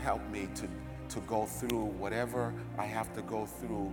help 0.00 0.28
me 0.30 0.48
to, 0.56 0.68
to 1.14 1.20
go 1.20 1.46
through 1.46 1.84
whatever 1.84 2.52
I 2.78 2.86
have 2.86 3.14
to 3.14 3.22
go 3.22 3.46
through 3.46 3.92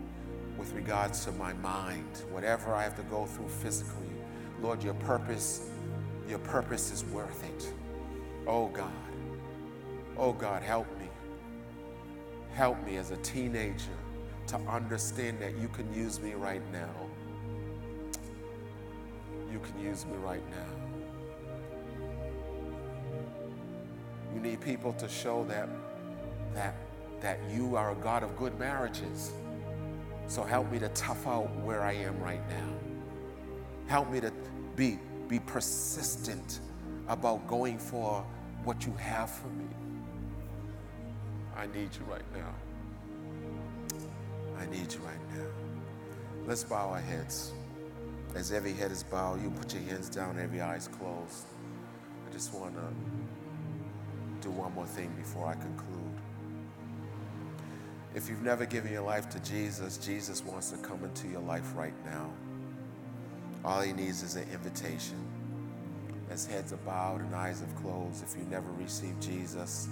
with 0.57 0.73
regards 0.73 1.23
to 1.25 1.31
my 1.33 1.53
mind, 1.53 2.23
whatever 2.31 2.73
I 2.73 2.83
have 2.83 2.95
to 2.97 3.03
go 3.03 3.25
through 3.25 3.49
physically. 3.49 4.09
Lord, 4.61 4.83
your 4.83 4.95
purpose, 4.95 5.69
your 6.27 6.39
purpose 6.39 6.91
is 6.91 7.03
worth 7.05 7.43
it. 7.43 7.73
Oh 8.47 8.67
God. 8.67 8.91
Oh 10.17 10.33
God, 10.33 10.63
help 10.63 10.87
me. 10.99 11.07
Help 12.53 12.83
me 12.85 12.97
as 12.97 13.11
a 13.11 13.17
teenager 13.17 13.97
to 14.47 14.57
understand 14.67 15.39
that 15.39 15.57
you 15.57 15.67
can 15.69 15.91
use 15.93 16.19
me 16.19 16.33
right 16.33 16.61
now. 16.71 16.89
You 19.51 19.59
can 19.59 19.79
use 19.79 20.05
me 20.05 20.17
right 20.17 20.43
now. 20.51 20.80
Need 24.41 24.61
people 24.61 24.93
to 24.93 25.07
show 25.07 25.43
that, 25.45 25.69
that, 26.53 26.75
that 27.21 27.39
you 27.53 27.75
are 27.75 27.91
a 27.91 27.95
God 27.95 28.23
of 28.23 28.35
good 28.35 28.57
marriages. 28.59 29.31
So 30.27 30.43
help 30.43 30.71
me 30.71 30.79
to 30.79 30.89
tough 30.89 31.27
out 31.27 31.53
where 31.57 31.81
I 31.81 31.93
am 31.93 32.19
right 32.21 32.47
now. 32.49 32.69
Help 33.87 34.09
me 34.09 34.21
to 34.21 34.31
be, 34.75 34.97
be 35.27 35.39
persistent 35.39 36.61
about 37.07 37.45
going 37.47 37.77
for 37.77 38.25
what 38.63 38.85
you 38.85 38.93
have 38.93 39.29
for 39.29 39.47
me. 39.47 39.65
I 41.55 41.67
need 41.67 41.89
you 41.93 42.05
right 42.09 42.21
now. 42.33 42.53
I 44.57 44.65
need 44.67 44.93
you 44.93 44.99
right 44.99 45.19
now. 45.35 45.45
Let's 46.45 46.63
bow 46.63 46.89
our 46.89 46.99
heads. 46.99 47.51
As 48.35 48.51
every 48.51 48.73
head 48.73 48.91
is 48.91 49.03
bowed, 49.03 49.43
you 49.43 49.49
put 49.49 49.73
your 49.73 49.83
hands 49.83 50.09
down, 50.09 50.39
every 50.39 50.61
eye 50.61 50.77
is 50.77 50.87
closed. 50.87 51.45
I 52.27 52.31
just 52.31 52.53
want 52.53 52.75
to 52.75 52.87
one 54.51 54.73
more 54.73 54.85
thing 54.85 55.13
before 55.17 55.47
I 55.47 55.53
conclude. 55.53 56.01
If 58.13 58.29
you've 58.29 58.43
never 58.43 58.65
given 58.65 58.91
your 58.91 59.03
life 59.03 59.29
to 59.29 59.39
Jesus, 59.39 59.97
Jesus 59.97 60.43
wants 60.43 60.71
to 60.71 60.77
come 60.77 61.03
into 61.03 61.27
your 61.27 61.41
life 61.41 61.73
right 61.75 61.93
now. 62.05 62.29
All 63.63 63.81
he 63.81 63.93
needs 63.93 64.21
is 64.21 64.35
an 64.35 64.45
invitation. 64.51 65.15
As 66.29 66.45
heads 66.45 66.73
are 66.73 66.77
bowed 66.77 67.21
and 67.21 67.33
eyes 67.33 67.61
have 67.61 67.75
closed, 67.77 68.23
if 68.23 68.35
you 68.35 68.43
never 68.49 68.69
received 68.71 69.21
Jesus, 69.21 69.87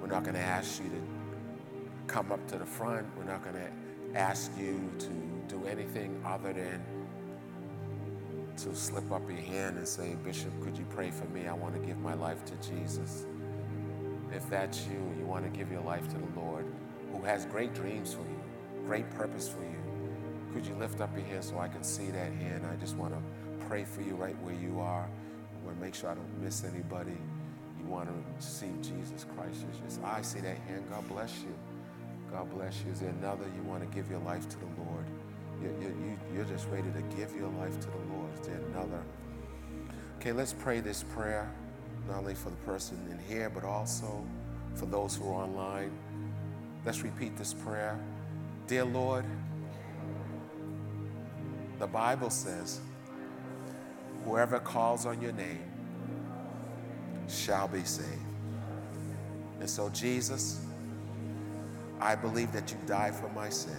we're 0.00 0.08
not 0.08 0.22
going 0.24 0.34
to 0.34 0.40
ask 0.40 0.82
you 0.82 0.88
to 0.90 2.12
come 2.12 2.32
up 2.32 2.44
to 2.48 2.58
the 2.58 2.66
front. 2.66 3.06
We're 3.16 3.24
not 3.24 3.42
going 3.42 3.56
to 3.56 4.18
ask 4.18 4.50
you 4.58 4.90
to 4.98 5.08
do 5.48 5.64
anything 5.66 6.20
other 6.24 6.52
than 6.52 6.82
to 8.58 8.74
slip 8.74 9.12
up 9.12 9.22
your 9.28 9.38
hand 9.38 9.78
and 9.78 9.86
say, 9.86 10.16
Bishop, 10.24 10.50
could 10.64 10.76
you 10.76 10.84
pray 10.90 11.12
for 11.12 11.26
me? 11.26 11.46
I 11.46 11.52
want 11.52 11.74
to 11.74 11.80
give 11.86 11.98
my 11.98 12.14
life 12.14 12.44
to 12.46 12.54
Jesus. 12.68 13.26
If 14.34 14.48
that's 14.50 14.86
you, 14.86 15.14
you 15.18 15.24
want 15.24 15.44
to 15.44 15.58
give 15.58 15.70
your 15.72 15.82
life 15.82 16.06
to 16.08 16.16
the 16.16 16.40
Lord, 16.40 16.66
who 17.12 17.22
has 17.22 17.46
great 17.46 17.74
dreams 17.74 18.12
for 18.12 18.20
you, 18.20 18.40
great 18.84 19.08
purpose 19.10 19.48
for 19.48 19.62
you, 19.62 19.78
could 20.52 20.66
you 20.66 20.74
lift 20.74 21.00
up 21.00 21.14
your 21.16 21.26
hand 21.26 21.44
so 21.44 21.58
I 21.58 21.68
can 21.68 21.82
see 21.82 22.10
that 22.10 22.32
hand? 22.32 22.66
I 22.66 22.76
just 22.76 22.96
want 22.96 23.14
to 23.14 23.66
pray 23.66 23.84
for 23.84 24.02
you 24.02 24.14
right 24.14 24.36
where 24.42 24.54
you 24.54 24.80
are. 24.80 25.04
I 25.04 25.66
want 25.66 25.78
to 25.78 25.84
make 25.84 25.94
sure 25.94 26.10
I 26.10 26.14
don't 26.14 26.42
miss 26.42 26.64
anybody. 26.64 27.16
You 27.78 27.86
want 27.86 28.08
to 28.08 28.14
receive 28.36 28.80
Jesus 28.82 29.26
Christ. 29.36 29.64
Just, 29.84 30.02
I 30.02 30.22
see 30.22 30.40
that 30.40 30.58
hand. 30.58 30.84
God 30.90 31.06
bless 31.08 31.38
you. 31.40 31.54
God 32.30 32.50
bless 32.50 32.82
you. 32.84 32.92
Is 32.92 33.00
there 33.00 33.10
another 33.10 33.44
you 33.56 33.62
want 33.62 33.88
to 33.88 33.94
give 33.94 34.10
your 34.10 34.20
life 34.20 34.48
to 34.48 34.58
the 34.58 34.66
Lord? 34.84 35.04
You're, 35.62 35.72
you 35.72 36.18
you're 36.34 36.44
just 36.44 36.68
ready 36.68 36.90
to 36.90 37.02
give 37.16 37.34
your 37.34 37.48
life 37.50 37.78
to 37.80 37.86
the 37.86 38.14
Lord. 38.14 38.32
Is 38.40 38.46
there 38.46 38.60
another? 38.72 39.02
Okay, 40.18 40.32
let's 40.32 40.52
pray 40.52 40.80
this 40.80 41.02
prayer 41.02 41.52
not 42.08 42.18
only 42.18 42.34
for 42.34 42.50
the 42.50 42.56
person 42.56 42.98
in 43.10 43.18
here, 43.18 43.50
but 43.50 43.64
also 43.64 44.24
for 44.74 44.86
those 44.86 45.14
who 45.14 45.28
are 45.28 45.44
online. 45.44 45.90
Let's 46.84 47.02
repeat 47.02 47.36
this 47.36 47.52
prayer. 47.52 47.98
Dear 48.66 48.84
Lord, 48.84 49.24
the 51.78 51.86
Bible 51.86 52.30
says, 52.30 52.80
whoever 54.24 54.58
calls 54.58 55.06
on 55.06 55.20
your 55.20 55.32
name 55.32 55.62
shall 57.28 57.68
be 57.68 57.84
saved. 57.84 58.08
And 59.60 59.68
so, 59.68 59.90
Jesus, 59.90 60.64
I 62.00 62.14
believe 62.14 62.52
that 62.52 62.70
you 62.70 62.78
died 62.86 63.14
for 63.14 63.28
my 63.30 63.48
sin 63.48 63.76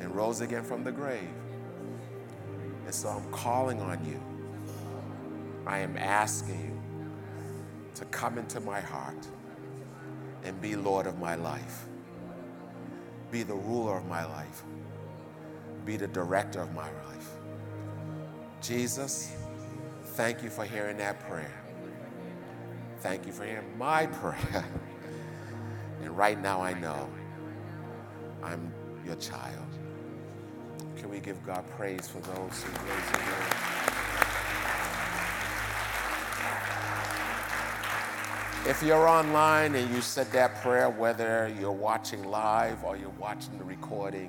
and 0.00 0.14
rose 0.14 0.40
again 0.40 0.64
from 0.64 0.82
the 0.84 0.92
grave. 0.92 1.28
And 2.84 2.94
so 2.94 3.08
I'm 3.08 3.30
calling 3.30 3.80
on 3.80 4.04
you 4.04 4.20
I 5.66 5.80
am 5.80 5.96
asking 5.98 6.60
you 6.60 6.82
to 7.96 8.04
come 8.06 8.38
into 8.38 8.60
my 8.60 8.80
heart 8.80 9.26
and 10.44 10.60
be 10.60 10.76
Lord 10.76 11.06
of 11.06 11.18
my 11.18 11.36
life, 11.36 11.86
be 13.30 13.42
the 13.44 13.54
ruler 13.54 13.98
of 13.98 14.06
my 14.06 14.24
life. 14.26 14.64
be 15.86 15.96
the 15.96 16.08
director 16.08 16.60
of 16.60 16.74
my 16.74 16.90
life. 17.06 17.30
Jesus, 18.62 19.32
thank 20.02 20.42
you 20.42 20.50
for 20.50 20.64
hearing 20.64 20.98
that 20.98 21.20
prayer. 21.28 21.52
Thank 23.00 23.26
you 23.26 23.32
for 23.32 23.44
hearing 23.44 23.78
my 23.78 24.06
prayer. 24.22 24.66
and 26.02 26.16
right 26.16 26.40
now 26.40 26.62
I 26.62 26.74
know 26.74 27.08
I'm 28.42 28.72
your 29.06 29.16
child. 29.16 29.66
Can 30.96 31.10
we 31.10 31.20
give 31.20 31.42
God 31.44 31.66
praise 31.72 32.08
for 32.08 32.20
those 32.20 32.62
who 32.64 32.72
raise 32.72 33.12
their 33.12 33.22
hand? 33.22 33.65
If 38.68 38.82
you're 38.82 39.06
online 39.06 39.76
and 39.76 39.94
you 39.94 40.00
said 40.00 40.26
that 40.32 40.60
prayer, 40.60 40.90
whether 40.90 41.54
you're 41.56 41.70
watching 41.70 42.24
live 42.24 42.82
or 42.82 42.96
you're 42.96 43.10
watching 43.10 43.56
the 43.58 43.64
recording, 43.64 44.28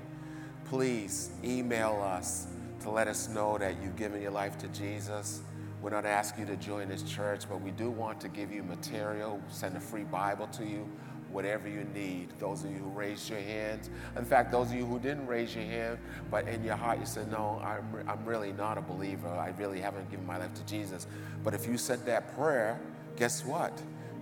please 0.66 1.32
email 1.44 2.00
us 2.04 2.46
to 2.82 2.92
let 2.92 3.08
us 3.08 3.30
know 3.30 3.58
that 3.58 3.82
you've 3.82 3.96
given 3.96 4.22
your 4.22 4.30
life 4.30 4.56
to 4.60 4.68
Jesus. 4.68 5.42
We're 5.82 5.90
not 5.90 6.06
asking 6.06 6.48
you 6.48 6.56
to 6.56 6.62
join 6.62 6.88
this 6.88 7.02
church, 7.02 7.50
but 7.50 7.62
we 7.62 7.72
do 7.72 7.90
want 7.90 8.22
to 8.22 8.28
give 8.28 8.52
you 8.52 8.62
material, 8.62 9.42
send 9.50 9.76
a 9.76 9.80
free 9.80 10.04
Bible 10.04 10.46
to 10.50 10.64
you, 10.64 10.88
whatever 11.32 11.68
you 11.68 11.86
need. 11.96 12.30
Those 12.38 12.64
of 12.64 12.70
you 12.70 12.78
who 12.78 12.90
raised 12.90 13.28
your 13.32 13.40
hands, 13.40 13.90
in 14.16 14.24
fact, 14.24 14.52
those 14.52 14.68
of 14.68 14.76
you 14.76 14.86
who 14.86 15.00
didn't 15.00 15.26
raise 15.26 15.56
your 15.56 15.66
hand, 15.66 15.98
but 16.30 16.48
in 16.48 16.64
your 16.64 16.76
heart 16.76 17.00
you 17.00 17.08
said, 17.08 17.32
No, 17.32 17.60
I'm, 17.64 18.08
I'm 18.08 18.24
really 18.24 18.52
not 18.54 18.78
a 18.78 18.82
believer. 18.82 19.30
I 19.30 19.50
really 19.58 19.82
haven't 19.82 20.12
given 20.12 20.28
my 20.28 20.38
life 20.38 20.54
to 20.54 20.66
Jesus. 20.68 21.08
But 21.44 21.56
if 21.56 21.66
you 21.66 21.76
said 21.76 22.06
that 22.06 22.36
prayer, 22.36 22.80
guess 23.16 23.44
what? 23.44 23.74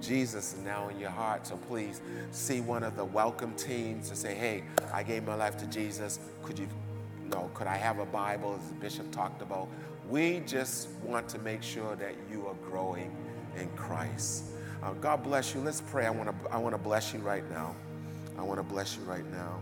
Jesus 0.05 0.53
is 0.53 0.59
now 0.59 0.89
in 0.89 0.99
your 0.99 1.09
heart. 1.09 1.47
So 1.47 1.57
please 1.57 2.01
see 2.31 2.61
one 2.61 2.83
of 2.83 2.95
the 2.95 3.05
welcome 3.05 3.53
teams 3.55 4.09
to 4.09 4.15
say, 4.15 4.35
hey, 4.35 4.63
I 4.93 5.03
gave 5.03 5.25
my 5.25 5.35
life 5.35 5.57
to 5.57 5.65
Jesus. 5.67 6.19
Could 6.43 6.59
you, 6.59 6.67
you 7.23 7.29
know, 7.29 7.49
could 7.53 7.67
I 7.67 7.77
have 7.77 7.99
a 7.99 8.05
Bible, 8.05 8.59
as 8.59 8.67
the 8.69 8.75
bishop 8.75 9.11
talked 9.11 9.41
about? 9.41 9.67
We 10.09 10.41
just 10.45 10.89
want 11.03 11.27
to 11.29 11.39
make 11.39 11.63
sure 11.63 11.95
that 11.95 12.15
you 12.31 12.47
are 12.47 12.55
growing 12.69 13.15
in 13.57 13.69
Christ. 13.69 14.45
Uh, 14.83 14.93
God 14.93 15.23
bless 15.23 15.55
you. 15.55 15.61
Let's 15.61 15.81
pray. 15.81 16.05
I 16.05 16.11
want 16.11 16.29
to 16.29 16.51
I 16.51 16.57
want 16.57 16.75
to 16.75 16.81
bless 16.81 17.13
you 17.13 17.19
right 17.19 17.49
now. 17.49 17.75
I 18.37 18.43
want 18.43 18.59
to 18.59 18.63
bless 18.63 18.97
you 18.97 19.03
right 19.03 19.25
now. 19.31 19.61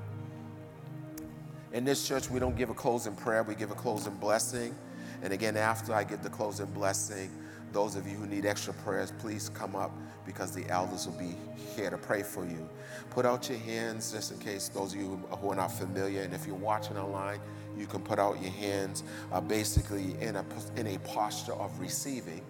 In 1.72 1.86
this 1.86 2.08
church, 2.08 2.30
we 2.30 2.40
don't 2.40 2.56
give 2.56 2.70
a 2.70 2.74
closing 2.74 3.16
prayer, 3.16 3.42
we 3.42 3.56
give 3.56 3.72
a 3.72 3.76
closing 3.76 4.14
blessing. 4.16 4.76
And 5.24 5.32
again, 5.32 5.56
after 5.58 5.94
I 5.94 6.04
give 6.04 6.22
the 6.22 6.30
closing 6.30 6.66
blessing, 6.68 7.32
those 7.74 7.96
of 7.96 8.08
you 8.08 8.16
who 8.16 8.28
need 8.28 8.46
extra 8.46 8.74
prayers, 8.74 9.12
please 9.20 9.50
come 9.50 9.76
up 9.76 9.92
because 10.26 10.54
the 10.54 10.68
elders 10.70 11.08
will 11.08 11.18
be 11.18 11.36
here 11.76 11.90
to 11.90 11.98
pray 11.98 12.24
for 12.24 12.46
you. 12.46 12.70
Put 13.10 13.26
out 13.26 13.50
your 13.50 13.60
hands 13.60 14.12
just 14.12 14.32
in 14.32 14.40
case 14.40 14.70
those 14.70 14.94
of 14.94 15.00
you 15.00 15.22
who 15.30 15.50
are 15.50 15.56
not 15.56 15.72
familiar, 15.72 16.22
and 16.22 16.34
if 16.34 16.46
you're 16.46 16.56
watching 16.56 16.98
online, 16.98 17.40
you 17.78 17.88
can 17.88 18.02
put 18.02 18.20
out 18.20 18.42
your 18.42 18.52
hands 18.52 19.04
uh, 19.32 19.42
basically 19.42 20.16
in 20.22 20.36
a, 20.36 20.46
in 20.76 20.88
a 20.88 21.00
posture 21.00 21.54
of 21.54 21.78
receiving. 21.80 22.42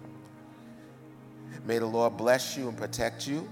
May 1.64 1.78
the 1.78 1.86
Lord 1.86 2.16
bless 2.16 2.56
you 2.56 2.68
and 2.68 2.76
protect 2.76 3.26
you. 3.26 3.48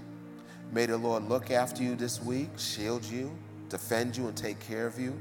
May 0.71 0.85
the 0.85 0.97
Lord 0.97 1.27
look 1.27 1.51
after 1.51 1.83
you 1.83 1.95
this 1.95 2.21
week, 2.21 2.49
shield 2.57 3.03
you, 3.03 3.35
defend 3.69 4.15
you, 4.15 4.27
and 4.27 4.37
take 4.37 4.59
care 4.59 4.85
of 4.85 4.99
you. 4.99 5.17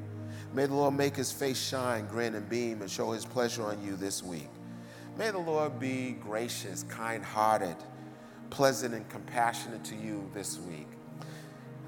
May 0.53 0.67
the 0.67 0.75
Lord 0.75 0.95
make 0.95 1.17
his 1.17 1.33
face 1.33 1.61
shine, 1.61 2.07
grin, 2.07 2.35
and 2.35 2.49
beam, 2.49 2.83
and 2.83 2.91
show 2.91 3.13
his 3.13 3.25
pleasure 3.25 3.65
on 3.65 3.83
you 3.83 3.97
this 3.97 4.23
week. 4.23 4.49
May 5.17 5.31
the 5.31 5.39
Lord 5.39 5.79
be 5.79 6.13
gracious, 6.13 6.85
kind 6.85 7.23
hearted, 7.23 7.77
pleasant, 8.49 8.95
and 8.95 9.07
compassionate 9.11 9.85
to 9.85 9.95
you 9.95 10.31
this 10.33 10.59
week. 10.61 10.89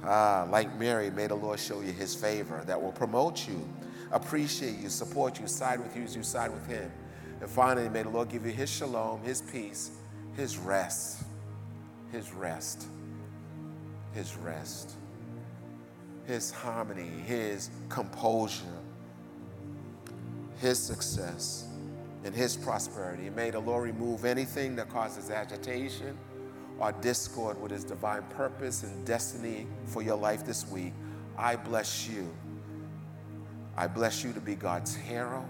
Ah, 0.04 0.46
like 0.50 0.78
Mary, 0.78 1.10
may 1.10 1.26
the 1.26 1.34
Lord 1.34 1.58
show 1.58 1.80
you 1.80 1.90
his 1.92 2.14
favor 2.14 2.62
that 2.66 2.80
will 2.80 2.92
promote 2.92 3.48
you, 3.48 3.66
appreciate 4.12 4.78
you, 4.78 4.90
support 4.90 5.40
you, 5.40 5.46
side 5.46 5.80
with 5.80 5.96
you 5.96 6.02
as 6.02 6.14
you 6.14 6.22
side 6.22 6.50
with 6.50 6.66
him. 6.66 6.92
And 7.40 7.48
finally, 7.48 7.88
may 7.88 8.02
the 8.02 8.10
Lord 8.10 8.28
give 8.28 8.44
you 8.44 8.52
his 8.52 8.70
shalom, 8.70 9.22
his 9.22 9.40
peace, 9.40 9.92
his 10.36 10.58
rest, 10.58 11.24
his 12.12 12.30
rest, 12.32 12.88
his 14.12 14.36
rest, 14.36 14.96
his 16.26 16.50
harmony, 16.50 17.08
his 17.24 17.70
composure, 17.88 18.64
his 20.60 20.78
success 20.78 21.68
and 22.24 22.34
his 22.34 22.56
prosperity. 22.56 23.30
May 23.30 23.50
the 23.50 23.60
Lord 23.60 23.84
remove 23.84 24.24
anything 24.24 24.76
that 24.76 24.88
causes 24.88 25.30
agitation 25.30 26.16
or 26.78 26.92
discord 26.92 27.60
with 27.60 27.70
his 27.70 27.84
divine 27.84 28.22
purpose 28.30 28.82
and 28.82 29.04
destiny 29.04 29.66
for 29.86 30.02
your 30.02 30.16
life 30.16 30.44
this 30.44 30.66
week. 30.68 30.92
I 31.36 31.56
bless 31.56 32.08
you. 32.08 32.34
I 33.76 33.86
bless 33.86 34.24
you 34.24 34.32
to 34.32 34.40
be 34.40 34.54
God's 34.54 34.94
hero. 34.94 35.48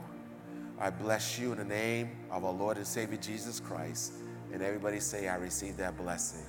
I 0.79 0.91
bless 0.91 1.39
you 1.39 1.53
in 1.53 1.59
the 1.59 1.65
name 1.65 2.11
of 2.31 2.45
our 2.45 2.53
Lord 2.53 2.77
and 2.77 2.87
Savior 2.87 3.19
Jesus 3.19 3.61
Christ. 3.61 4.15
And 4.53 4.63
everybody 4.63 5.01
say, 5.01 5.29
I 5.29 5.37
receive 5.37 5.77
that 5.77 5.97
blessing. 5.97 6.45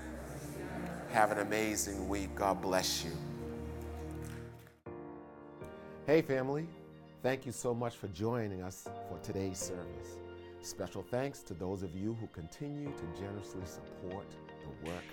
Have 1.11 1.32
an 1.32 1.39
amazing 1.39 2.07
week. 2.07 2.34
God 2.36 2.61
bless 2.61 3.05
you. 3.05 3.11
Hey, 6.05 6.21
family. 6.21 6.67
Thank 7.26 7.47
you 7.47 7.51
so 7.51 7.73
much 7.73 7.95
for 7.95 8.07
joining 8.09 8.61
us 8.61 8.88
for 9.09 9.17
today's 9.23 9.57
service. 9.57 10.19
Special 10.61 11.01
thanks 11.01 11.41
to 11.41 11.55
those 11.55 11.82
of 11.82 11.95
you 11.95 12.15
who 12.21 12.28
continue 12.28 12.86
to 12.86 13.19
generously 13.19 13.63
support 13.65 14.28
the 14.61 14.91
work 14.91 15.03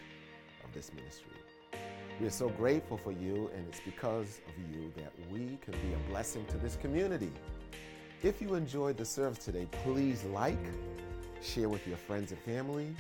of 0.63 0.75
this 0.75 0.93
ministry. 0.93 1.33
We 2.21 2.27
are 2.27 2.31
so 2.31 2.51
grateful 2.51 2.99
for 2.99 3.13
you, 3.13 3.51
and 3.57 3.67
it's 3.67 3.81
because 3.81 4.43
of 4.47 4.53
you 4.77 4.93
that 4.95 5.11
we 5.33 5.57
can 5.63 5.73
be 5.73 5.95
a 5.95 6.11
blessing 6.11 6.45
to 6.49 6.59
this 6.59 6.77
community. 6.77 7.33
If 8.23 8.43
you 8.43 8.57
enjoyed 8.57 8.99
the 8.99 9.07
service 9.07 9.43
today, 9.43 9.67
please 9.83 10.23
like, 10.25 10.63
share 11.41 11.71
with 11.71 11.89
your 11.89 11.97
friends 11.97 12.31
and 12.31 12.41
family, 12.43 12.95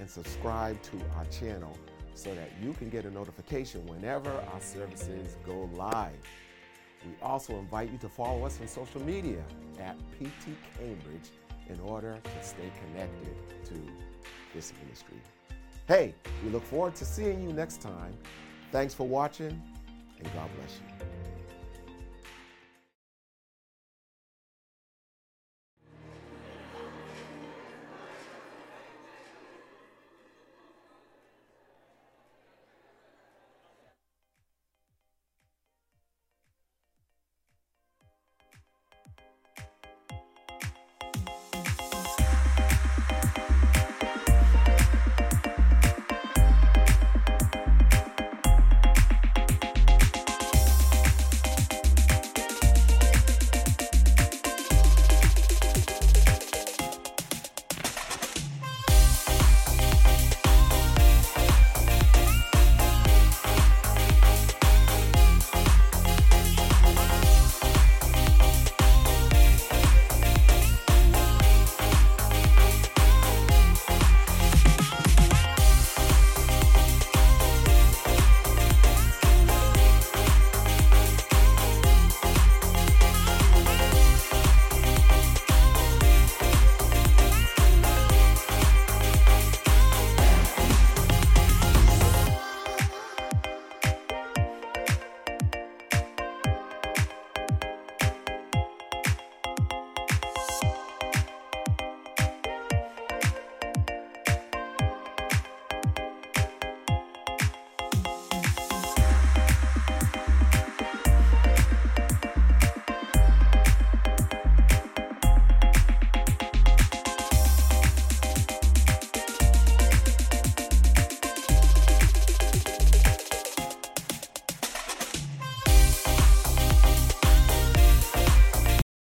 and 0.00 0.08
subscribe 0.08 0.80
to 0.84 0.98
our 1.18 1.26
channel 1.26 1.76
so 2.14 2.34
that 2.34 2.50
you 2.62 2.72
can 2.72 2.88
get 2.88 3.04
a 3.04 3.10
notification 3.10 3.84
whenever 3.84 4.30
our 4.30 4.60
services 4.62 5.36
go 5.44 5.68
live. 5.74 6.16
We 7.04 7.12
also 7.22 7.58
invite 7.58 7.90
you 7.90 7.98
to 7.98 8.08
follow 8.08 8.44
us 8.44 8.60
on 8.60 8.68
social 8.68 9.02
media 9.02 9.42
at 9.78 9.96
PT 10.18 10.48
Cambridge 10.78 11.30
in 11.68 11.78
order 11.80 12.18
to 12.22 12.46
stay 12.46 12.70
connected 12.86 13.34
to 13.66 13.74
this 14.54 14.72
ministry. 14.82 15.20
Hey, 15.86 16.14
we 16.42 16.50
look 16.50 16.64
forward 16.64 16.94
to 16.96 17.04
seeing 17.04 17.42
you 17.42 17.52
next 17.52 17.80
time. 17.80 18.14
Thanks 18.72 18.94
for 18.94 19.06
watching, 19.06 19.62
and 20.18 20.34
God 20.34 20.48
bless 20.56 20.80
you. 20.80 21.13